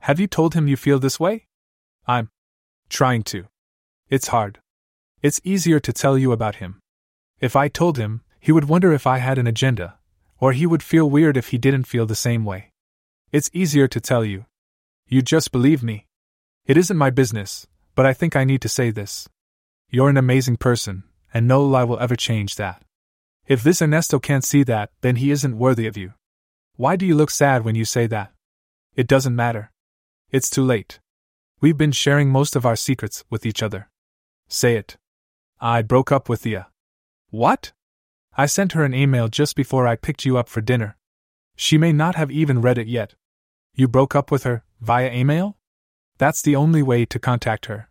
Have 0.00 0.20
you 0.20 0.26
told 0.26 0.54
him 0.54 0.68
you 0.68 0.76
feel 0.76 0.98
this 0.98 1.18
way? 1.18 1.46
I'm 2.06 2.28
trying 2.88 3.22
to. 3.24 3.46
It's 4.08 4.28
hard. 4.28 4.60
It's 5.22 5.40
easier 5.44 5.80
to 5.80 5.92
tell 5.92 6.18
you 6.18 6.32
about 6.32 6.56
him. 6.56 6.80
If 7.40 7.56
I 7.56 7.68
told 7.68 7.96
him, 7.98 8.22
he 8.38 8.52
would 8.52 8.68
wonder 8.68 8.92
if 8.92 9.06
I 9.06 9.18
had 9.18 9.38
an 9.38 9.46
agenda, 9.46 9.98
or 10.38 10.52
he 10.52 10.66
would 10.66 10.82
feel 10.82 11.08
weird 11.08 11.36
if 11.36 11.48
he 11.48 11.58
didn't 11.58 11.84
feel 11.84 12.06
the 12.06 12.14
same 12.14 12.44
way. 12.44 12.70
It's 13.30 13.50
easier 13.52 13.88
to 13.88 14.00
tell 14.00 14.24
you. 14.24 14.46
You 15.08 15.22
just 15.22 15.52
believe 15.52 15.82
me. 15.82 16.06
It 16.66 16.76
isn't 16.76 16.96
my 16.96 17.10
business, 17.10 17.66
but 17.94 18.04
I 18.06 18.12
think 18.12 18.36
I 18.36 18.44
need 18.44 18.60
to 18.62 18.68
say 18.68 18.90
this. 18.90 19.28
You're 19.94 20.08
an 20.08 20.16
amazing 20.16 20.56
person, 20.56 21.04
and 21.34 21.46
no 21.46 21.62
lie 21.62 21.84
will 21.84 22.00
ever 22.00 22.16
change 22.16 22.56
that. 22.56 22.82
If 23.46 23.62
this 23.62 23.82
Ernesto 23.82 24.18
can't 24.18 24.42
see 24.42 24.62
that, 24.62 24.90
then 25.02 25.16
he 25.16 25.30
isn't 25.30 25.58
worthy 25.58 25.86
of 25.86 25.98
you. 25.98 26.14
Why 26.76 26.96
do 26.96 27.04
you 27.04 27.14
look 27.14 27.30
sad 27.30 27.62
when 27.62 27.74
you 27.74 27.84
say 27.84 28.06
that? 28.06 28.32
It 28.96 29.06
doesn't 29.06 29.36
matter. 29.36 29.70
It's 30.30 30.48
too 30.48 30.64
late. 30.64 30.98
We've 31.60 31.76
been 31.76 31.92
sharing 31.92 32.30
most 32.30 32.56
of 32.56 32.64
our 32.64 32.74
secrets 32.74 33.22
with 33.28 33.44
each 33.44 33.62
other. 33.62 33.90
Say 34.48 34.76
it. 34.76 34.96
I 35.60 35.82
broke 35.82 36.10
up 36.10 36.26
with 36.26 36.40
Thea. 36.40 36.68
What? 37.28 37.72
I 38.34 38.46
sent 38.46 38.72
her 38.72 38.84
an 38.84 38.94
email 38.94 39.28
just 39.28 39.54
before 39.54 39.86
I 39.86 39.96
picked 39.96 40.24
you 40.24 40.38
up 40.38 40.48
for 40.48 40.62
dinner. 40.62 40.96
She 41.54 41.76
may 41.76 41.92
not 41.92 42.14
have 42.14 42.30
even 42.30 42.62
read 42.62 42.78
it 42.78 42.88
yet. 42.88 43.14
You 43.74 43.88
broke 43.88 44.14
up 44.14 44.30
with 44.30 44.44
her 44.44 44.64
via 44.80 45.12
email? 45.12 45.58
That's 46.16 46.40
the 46.40 46.56
only 46.56 46.82
way 46.82 47.04
to 47.04 47.18
contact 47.18 47.66
her. 47.66 47.90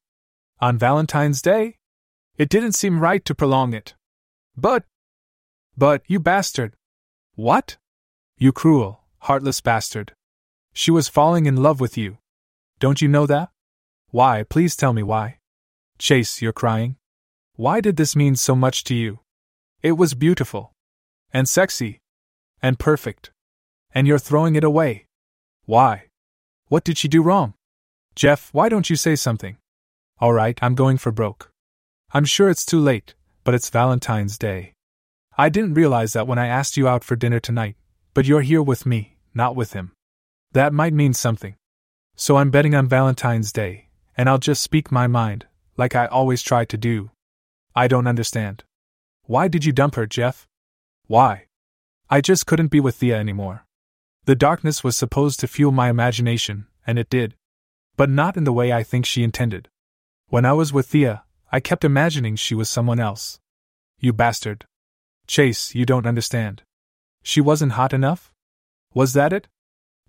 On 0.59 0.79
Valentine's 0.79 1.43
Day? 1.43 1.77
It 2.41 2.49
didn't 2.49 2.71
seem 2.71 3.01
right 3.01 3.23
to 3.25 3.35
prolong 3.35 3.75
it. 3.75 3.93
But. 4.57 4.85
But, 5.77 6.01
you 6.07 6.19
bastard. 6.19 6.73
What? 7.35 7.77
You 8.35 8.51
cruel, 8.51 9.01
heartless 9.19 9.61
bastard. 9.61 10.13
She 10.73 10.89
was 10.89 11.07
falling 11.07 11.45
in 11.45 11.61
love 11.61 11.79
with 11.79 11.99
you. 11.99 12.17
Don't 12.79 12.99
you 12.99 13.07
know 13.07 13.27
that? 13.27 13.49
Why, 14.09 14.41
please 14.41 14.75
tell 14.75 14.91
me 14.91 15.03
why. 15.03 15.37
Chase, 15.99 16.41
you're 16.41 16.51
crying. 16.51 16.95
Why 17.57 17.79
did 17.79 17.97
this 17.97 18.15
mean 18.15 18.35
so 18.35 18.55
much 18.55 18.83
to 18.85 18.95
you? 18.95 19.19
It 19.83 19.91
was 19.91 20.15
beautiful. 20.15 20.73
And 21.31 21.47
sexy. 21.47 21.99
And 22.59 22.79
perfect. 22.79 23.29
And 23.93 24.07
you're 24.07 24.17
throwing 24.17 24.55
it 24.55 24.63
away. 24.63 25.05
Why? 25.65 26.05
What 26.69 26.83
did 26.83 26.97
she 26.97 27.07
do 27.07 27.21
wrong? 27.21 27.53
Jeff, 28.15 28.49
why 28.51 28.67
don't 28.67 28.89
you 28.89 28.95
say 28.95 29.15
something? 29.15 29.57
Alright, 30.19 30.57
I'm 30.63 30.73
going 30.73 30.97
for 30.97 31.11
broke. 31.11 31.50
I'm 32.13 32.25
sure 32.25 32.49
it's 32.49 32.65
too 32.65 32.81
late, 32.81 33.13
but 33.45 33.55
it's 33.55 33.69
Valentine's 33.69 34.37
Day. 34.37 34.73
I 35.37 35.47
didn't 35.47 35.75
realize 35.75 36.11
that 36.11 36.27
when 36.27 36.37
I 36.37 36.47
asked 36.47 36.75
you 36.75 36.85
out 36.85 37.05
for 37.05 37.15
dinner 37.15 37.39
tonight, 37.39 37.77
but 38.13 38.25
you're 38.25 38.41
here 38.41 38.61
with 38.61 38.85
me, 38.85 39.17
not 39.33 39.55
with 39.55 39.71
him. 39.71 39.93
That 40.51 40.73
might 40.73 40.93
mean 40.93 41.13
something. 41.13 41.55
So 42.17 42.35
I'm 42.35 42.51
betting 42.51 42.75
on 42.75 42.89
Valentine's 42.89 43.53
Day, 43.53 43.87
and 44.17 44.27
I'll 44.27 44.39
just 44.39 44.61
speak 44.61 44.91
my 44.91 45.07
mind, 45.07 45.45
like 45.77 45.95
I 45.95 46.05
always 46.05 46.41
try 46.41 46.65
to 46.65 46.77
do. 46.77 47.11
I 47.73 47.87
don't 47.87 48.07
understand. 48.07 48.65
Why 49.23 49.47
did 49.47 49.63
you 49.63 49.71
dump 49.71 49.95
her, 49.95 50.05
Jeff? 50.05 50.49
Why? 51.07 51.45
I 52.09 52.19
just 52.19 52.45
couldn't 52.45 52.71
be 52.71 52.81
with 52.81 52.95
Thea 52.95 53.17
anymore. 53.17 53.65
The 54.25 54.35
darkness 54.35 54.83
was 54.83 54.97
supposed 54.97 55.39
to 55.39 55.47
fuel 55.47 55.71
my 55.71 55.89
imagination, 55.89 56.67
and 56.85 56.99
it 56.99 57.09
did. 57.09 57.35
But 57.95 58.09
not 58.09 58.35
in 58.35 58.43
the 58.43 58.51
way 58.51 58.73
I 58.73 58.83
think 58.83 59.05
she 59.05 59.23
intended. 59.23 59.69
When 60.27 60.43
I 60.43 60.51
was 60.51 60.73
with 60.73 60.87
Thea, 60.87 61.23
I 61.51 61.59
kept 61.59 61.83
imagining 61.83 62.37
she 62.37 62.55
was 62.55 62.69
someone 62.69 62.99
else. 62.99 63.39
You 63.99 64.13
bastard. 64.13 64.65
Chase, 65.27 65.75
you 65.75 65.85
don't 65.85 66.05
understand. 66.05 66.63
She 67.23 67.41
wasn't 67.41 67.73
hot 67.73 67.93
enough? 67.93 68.31
Was 68.93 69.13
that 69.13 69.33
it? 69.33 69.47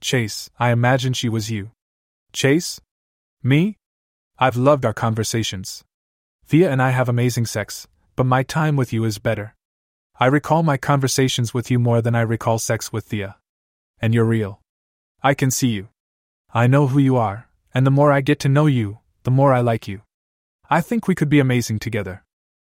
Chase, 0.00 0.50
I 0.58 0.70
imagined 0.70 1.16
she 1.16 1.28
was 1.28 1.50
you. 1.50 1.72
Chase? 2.32 2.80
Me? 3.42 3.76
I've 4.38 4.56
loved 4.56 4.84
our 4.84 4.94
conversations. 4.94 5.84
Thea 6.46 6.70
and 6.70 6.80
I 6.80 6.90
have 6.90 7.08
amazing 7.08 7.46
sex, 7.46 7.88
but 8.14 8.24
my 8.24 8.42
time 8.42 8.76
with 8.76 8.92
you 8.92 9.04
is 9.04 9.18
better. 9.18 9.54
I 10.20 10.26
recall 10.26 10.62
my 10.62 10.76
conversations 10.76 11.52
with 11.52 11.70
you 11.70 11.78
more 11.78 12.00
than 12.00 12.14
I 12.14 12.20
recall 12.20 12.58
sex 12.58 12.92
with 12.92 13.06
Thea. 13.06 13.36
And 14.00 14.14
you're 14.14 14.24
real. 14.24 14.60
I 15.22 15.34
can 15.34 15.50
see 15.50 15.68
you. 15.68 15.88
I 16.54 16.66
know 16.66 16.86
who 16.86 16.98
you 16.98 17.16
are, 17.16 17.48
and 17.74 17.84
the 17.84 17.90
more 17.90 18.12
I 18.12 18.20
get 18.20 18.38
to 18.40 18.48
know 18.48 18.66
you, 18.66 18.98
the 19.24 19.30
more 19.30 19.52
I 19.52 19.60
like 19.60 19.88
you. 19.88 20.02
I 20.72 20.80
think 20.80 21.06
we 21.06 21.14
could 21.14 21.28
be 21.28 21.38
amazing 21.38 21.80
together. 21.80 22.24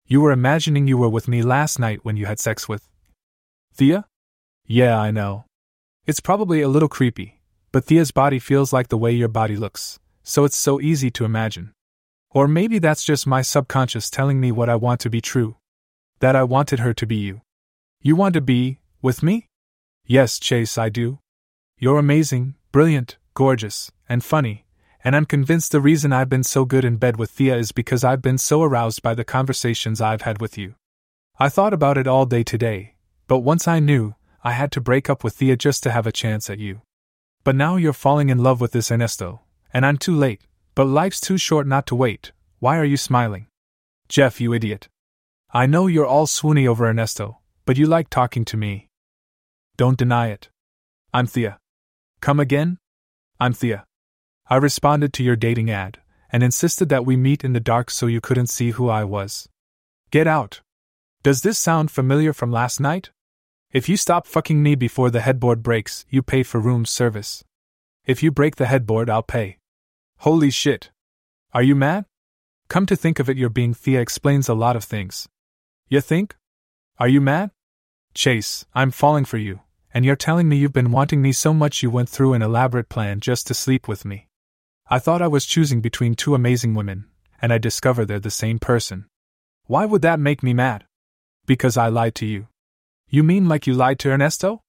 You 0.06 0.20
were 0.20 0.30
imagining 0.30 0.86
you 0.86 0.98
were 0.98 1.08
with 1.08 1.28
me 1.28 1.40
last 1.40 1.78
night 1.78 2.04
when 2.04 2.18
you 2.18 2.26
had 2.26 2.38
sex 2.38 2.68
with 2.68 2.86
Thea? 3.72 4.04
Yeah, 4.66 5.00
I 5.00 5.10
know. 5.10 5.46
It's 6.04 6.20
probably 6.20 6.60
a 6.60 6.68
little 6.68 6.90
creepy, 6.90 7.40
but 7.72 7.86
Thea's 7.86 8.10
body 8.10 8.38
feels 8.38 8.70
like 8.70 8.88
the 8.88 8.98
way 8.98 9.12
your 9.12 9.28
body 9.28 9.56
looks, 9.56 9.98
so 10.22 10.44
it's 10.44 10.58
so 10.58 10.78
easy 10.78 11.10
to 11.12 11.24
imagine. 11.24 11.72
Or 12.28 12.46
maybe 12.46 12.78
that's 12.78 13.02
just 13.02 13.26
my 13.26 13.40
subconscious 13.40 14.10
telling 14.10 14.40
me 14.42 14.52
what 14.52 14.68
I 14.68 14.76
want 14.76 15.00
to 15.00 15.08
be 15.08 15.22
true 15.22 15.56
that 16.18 16.36
I 16.36 16.44
wanted 16.44 16.80
her 16.80 16.92
to 16.92 17.06
be 17.06 17.16
you. 17.16 17.40
You 18.02 18.14
want 18.14 18.34
to 18.34 18.42
be 18.42 18.80
with 19.00 19.22
me? 19.22 19.48
Yes, 20.04 20.38
Chase, 20.38 20.76
I 20.76 20.90
do. 20.90 21.20
You're 21.78 21.98
amazing, 21.98 22.56
brilliant, 22.72 23.16
gorgeous, 23.32 23.90
and 24.06 24.22
funny, 24.22 24.65
and 25.06 25.14
I'm 25.14 25.24
convinced 25.24 25.70
the 25.70 25.80
reason 25.80 26.12
I've 26.12 26.28
been 26.28 26.42
so 26.42 26.64
good 26.64 26.84
in 26.84 26.96
bed 26.96 27.16
with 27.16 27.30
Thea 27.30 27.56
is 27.56 27.70
because 27.70 28.02
I've 28.02 28.20
been 28.20 28.38
so 28.38 28.64
aroused 28.64 29.02
by 29.02 29.14
the 29.14 29.22
conversations 29.22 30.00
I've 30.00 30.22
had 30.22 30.40
with 30.40 30.58
you. 30.58 30.74
I 31.38 31.48
thought 31.48 31.72
about 31.72 31.96
it 31.96 32.08
all 32.08 32.26
day 32.26 32.42
today, 32.42 32.96
but 33.28 33.38
once 33.38 33.68
I 33.68 33.78
knew, 33.78 34.16
I 34.42 34.50
had 34.50 34.72
to 34.72 34.80
break 34.80 35.08
up 35.08 35.22
with 35.22 35.34
Thea 35.34 35.56
just 35.56 35.84
to 35.84 35.92
have 35.92 36.08
a 36.08 36.12
chance 36.12 36.50
at 36.50 36.58
you. 36.58 36.82
But 37.44 37.54
now 37.54 37.76
you're 37.76 37.92
falling 37.92 38.30
in 38.30 38.42
love 38.42 38.60
with 38.60 38.72
this 38.72 38.90
Ernesto, 38.90 39.42
and 39.72 39.86
I'm 39.86 39.96
too 39.96 40.16
late, 40.16 40.42
but 40.74 40.86
life's 40.86 41.20
too 41.20 41.38
short 41.38 41.68
not 41.68 41.86
to 41.86 41.94
wait. 41.94 42.32
Why 42.58 42.76
are 42.76 42.84
you 42.84 42.96
smiling? 42.96 43.46
Jeff, 44.08 44.40
you 44.40 44.52
idiot. 44.52 44.88
I 45.52 45.66
know 45.66 45.86
you're 45.86 46.04
all 46.04 46.26
swoony 46.26 46.66
over 46.66 46.84
Ernesto, 46.84 47.38
but 47.64 47.76
you 47.76 47.86
like 47.86 48.10
talking 48.10 48.44
to 48.46 48.56
me. 48.56 48.88
Don't 49.76 49.96
deny 49.96 50.30
it. 50.30 50.48
I'm 51.14 51.28
Thea. 51.28 51.60
Come 52.20 52.40
again? 52.40 52.78
I'm 53.38 53.52
Thea. 53.52 53.85
I 54.48 54.56
responded 54.56 55.12
to 55.14 55.24
your 55.24 55.36
dating 55.36 55.70
ad 55.70 55.98
and 56.30 56.42
insisted 56.42 56.88
that 56.88 57.04
we 57.04 57.16
meet 57.16 57.44
in 57.44 57.52
the 57.52 57.60
dark 57.60 57.90
so 57.90 58.06
you 58.06 58.20
couldn't 58.20 58.48
see 58.48 58.70
who 58.70 58.88
I 58.88 59.04
was. 59.04 59.48
Get 60.10 60.26
out. 60.26 60.60
Does 61.22 61.42
this 61.42 61.58
sound 61.58 61.90
familiar 61.90 62.32
from 62.32 62.52
last 62.52 62.78
night? 62.78 63.10
If 63.72 63.88
you 63.88 63.96
stop 63.96 64.26
fucking 64.26 64.62
me 64.62 64.76
before 64.76 65.10
the 65.10 65.20
headboard 65.20 65.62
breaks, 65.62 66.06
you 66.08 66.22
pay 66.22 66.44
for 66.44 66.60
room 66.60 66.84
service. 66.84 67.44
If 68.04 68.22
you 68.22 68.30
break 68.30 68.56
the 68.56 68.66
headboard, 68.66 69.10
I'll 69.10 69.24
pay. 69.24 69.58
Holy 70.18 70.50
shit. 70.50 70.90
Are 71.52 71.62
you 71.62 71.74
mad? 71.74 72.06
Come 72.68 72.86
to 72.86 72.96
think 72.96 73.18
of 73.18 73.28
it, 73.28 73.36
your 73.36 73.50
being 73.50 73.74
Thea 73.74 74.00
explains 74.00 74.48
a 74.48 74.54
lot 74.54 74.76
of 74.76 74.84
things. 74.84 75.28
You 75.88 76.00
think? 76.00 76.36
Are 76.98 77.08
you 77.08 77.20
mad? 77.20 77.50
Chase, 78.14 78.64
I'm 78.74 78.92
falling 78.92 79.24
for 79.24 79.38
you, 79.38 79.60
and 79.92 80.04
you're 80.04 80.16
telling 80.16 80.48
me 80.48 80.56
you've 80.56 80.72
been 80.72 80.92
wanting 80.92 81.20
me 81.20 81.32
so 81.32 81.52
much 81.52 81.82
you 81.82 81.90
went 81.90 82.08
through 82.08 82.32
an 82.32 82.42
elaborate 82.42 82.88
plan 82.88 83.20
just 83.20 83.46
to 83.48 83.54
sleep 83.54 83.88
with 83.88 84.04
me. 84.04 84.25
I 84.88 85.00
thought 85.00 85.20
I 85.20 85.26
was 85.26 85.46
choosing 85.46 85.80
between 85.80 86.14
two 86.14 86.34
amazing 86.34 86.74
women, 86.74 87.06
and 87.42 87.52
I 87.52 87.58
discover 87.58 88.04
they're 88.04 88.20
the 88.20 88.30
same 88.30 88.60
person. 88.60 89.06
Why 89.66 89.84
would 89.84 90.02
that 90.02 90.20
make 90.20 90.44
me 90.44 90.54
mad? 90.54 90.84
Because 91.44 91.76
I 91.76 91.88
lied 91.88 92.14
to 92.16 92.26
you. 92.26 92.46
You 93.08 93.24
mean 93.24 93.48
like 93.48 93.66
you 93.66 93.74
lied 93.74 93.98
to 94.00 94.10
Ernesto? 94.10 94.62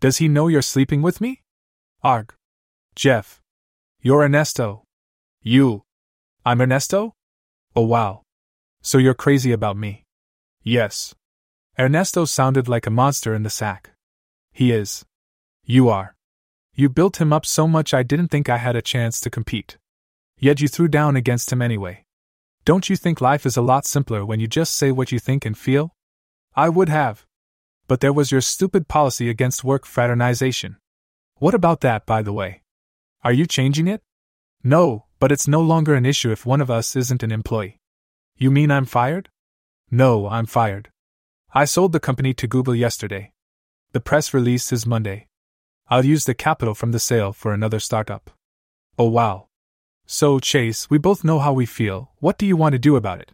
Does 0.00 0.18
he 0.18 0.28
know 0.28 0.48
you're 0.48 0.60
sleeping 0.60 1.00
with 1.00 1.20
me? 1.20 1.40
Arg. 2.02 2.34
Jeff. 2.94 3.40
You're 4.02 4.22
Ernesto. 4.22 4.84
You. 5.42 5.84
I'm 6.44 6.60
Ernesto? 6.60 7.14
Oh 7.74 7.86
wow. 7.86 8.22
So 8.82 8.98
you're 8.98 9.14
crazy 9.14 9.50
about 9.50 9.78
me. 9.78 10.04
Yes. 10.62 11.14
Ernesto 11.78 12.26
sounded 12.26 12.68
like 12.68 12.86
a 12.86 12.90
monster 12.90 13.34
in 13.34 13.44
the 13.44 13.50
sack. 13.50 13.92
He 14.52 14.72
is. 14.72 15.06
You 15.64 15.88
are. 15.88 16.13
You 16.76 16.88
built 16.88 17.20
him 17.20 17.32
up 17.32 17.46
so 17.46 17.68
much 17.68 17.94
I 17.94 18.02
didn't 18.02 18.28
think 18.28 18.48
I 18.48 18.56
had 18.56 18.74
a 18.74 18.82
chance 18.82 19.20
to 19.20 19.30
compete. 19.30 19.76
Yet 20.38 20.60
you 20.60 20.66
threw 20.66 20.88
down 20.88 21.14
against 21.14 21.52
him 21.52 21.62
anyway. 21.62 22.04
Don't 22.64 22.90
you 22.90 22.96
think 22.96 23.20
life 23.20 23.46
is 23.46 23.56
a 23.56 23.62
lot 23.62 23.86
simpler 23.86 24.24
when 24.24 24.40
you 24.40 24.48
just 24.48 24.74
say 24.74 24.90
what 24.90 25.12
you 25.12 25.20
think 25.20 25.44
and 25.44 25.56
feel? 25.56 25.94
I 26.56 26.68
would 26.68 26.88
have. 26.88 27.24
But 27.86 28.00
there 28.00 28.12
was 28.12 28.32
your 28.32 28.40
stupid 28.40 28.88
policy 28.88 29.28
against 29.28 29.62
work 29.62 29.86
fraternization. 29.86 30.76
What 31.36 31.54
about 31.54 31.80
that, 31.82 32.06
by 32.06 32.22
the 32.22 32.32
way? 32.32 32.62
Are 33.22 33.32
you 33.32 33.46
changing 33.46 33.86
it? 33.86 34.02
No, 34.64 35.04
but 35.20 35.30
it's 35.30 35.46
no 35.46 35.60
longer 35.60 35.94
an 35.94 36.06
issue 36.06 36.32
if 36.32 36.44
one 36.46 36.60
of 36.60 36.70
us 36.70 36.96
isn't 36.96 37.22
an 37.22 37.30
employee. 37.30 37.76
You 38.36 38.50
mean 38.50 38.70
I'm 38.70 38.86
fired? 38.86 39.28
No, 39.90 40.26
I'm 40.28 40.46
fired. 40.46 40.90
I 41.52 41.66
sold 41.66 41.92
the 41.92 42.00
company 42.00 42.34
to 42.34 42.48
Google 42.48 42.74
yesterday. 42.74 43.32
The 43.92 44.00
press 44.00 44.34
release 44.34 44.72
is 44.72 44.86
Monday. 44.86 45.28
I'll 45.88 46.04
use 46.04 46.24
the 46.24 46.34
capital 46.34 46.74
from 46.74 46.92
the 46.92 46.98
sale 46.98 47.32
for 47.32 47.52
another 47.52 47.78
startup. 47.78 48.30
Oh 48.98 49.08
wow. 49.08 49.48
So, 50.06 50.38
Chase, 50.38 50.88
we 50.90 50.98
both 50.98 51.24
know 51.24 51.38
how 51.38 51.52
we 51.52 51.66
feel. 51.66 52.12
What 52.18 52.38
do 52.38 52.46
you 52.46 52.56
want 52.56 52.72
to 52.74 52.78
do 52.78 52.96
about 52.96 53.20
it? 53.20 53.32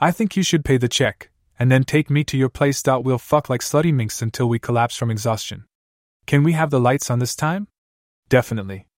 I 0.00 0.10
think 0.10 0.36
you 0.36 0.42
should 0.42 0.64
pay 0.64 0.76
the 0.76 0.88
check, 0.88 1.30
and 1.58 1.70
then 1.70 1.84
take 1.84 2.10
me 2.10 2.22
to 2.24 2.36
your 2.36 2.48
place. 2.48 2.82
We'll 2.86 3.18
fuck 3.18 3.48
like 3.48 3.60
slutty 3.60 3.92
minks 3.92 4.22
until 4.22 4.48
we 4.48 4.58
collapse 4.58 4.96
from 4.96 5.10
exhaustion. 5.10 5.64
Can 6.26 6.42
we 6.42 6.52
have 6.52 6.70
the 6.70 6.80
lights 6.80 7.10
on 7.10 7.18
this 7.18 7.34
time? 7.34 7.68
Definitely. 8.28 8.88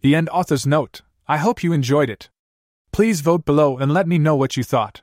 The 0.00 0.14
end 0.14 0.28
author's 0.30 0.66
note. 0.66 1.02
I 1.28 1.36
hope 1.36 1.62
you 1.62 1.72
enjoyed 1.72 2.10
it. 2.10 2.30
Please 2.92 3.20
vote 3.20 3.44
below 3.44 3.78
and 3.78 3.92
let 3.92 4.08
me 4.08 4.18
know 4.18 4.34
what 4.34 4.56
you 4.56 4.64
thought. 4.64 5.02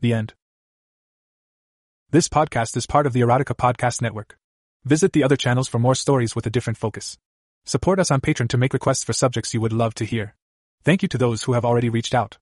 The 0.00 0.14
end. 0.14 0.34
This 2.10 2.28
podcast 2.28 2.76
is 2.76 2.86
part 2.86 3.06
of 3.06 3.12
the 3.12 3.20
Erotica 3.20 3.56
Podcast 3.56 4.00
Network. 4.00 4.38
Visit 4.84 5.12
the 5.12 5.22
other 5.22 5.36
channels 5.36 5.68
for 5.68 5.78
more 5.78 5.94
stories 5.94 6.34
with 6.34 6.44
a 6.44 6.50
different 6.50 6.76
focus. 6.76 7.16
Support 7.64 8.00
us 8.00 8.10
on 8.10 8.20
Patreon 8.20 8.48
to 8.48 8.58
make 8.58 8.72
requests 8.72 9.04
for 9.04 9.12
subjects 9.12 9.54
you 9.54 9.60
would 9.60 9.72
love 9.72 9.94
to 9.94 10.04
hear. 10.04 10.34
Thank 10.82 11.02
you 11.02 11.08
to 11.10 11.18
those 11.18 11.44
who 11.44 11.52
have 11.52 11.64
already 11.64 11.88
reached 11.88 12.14
out. 12.14 12.38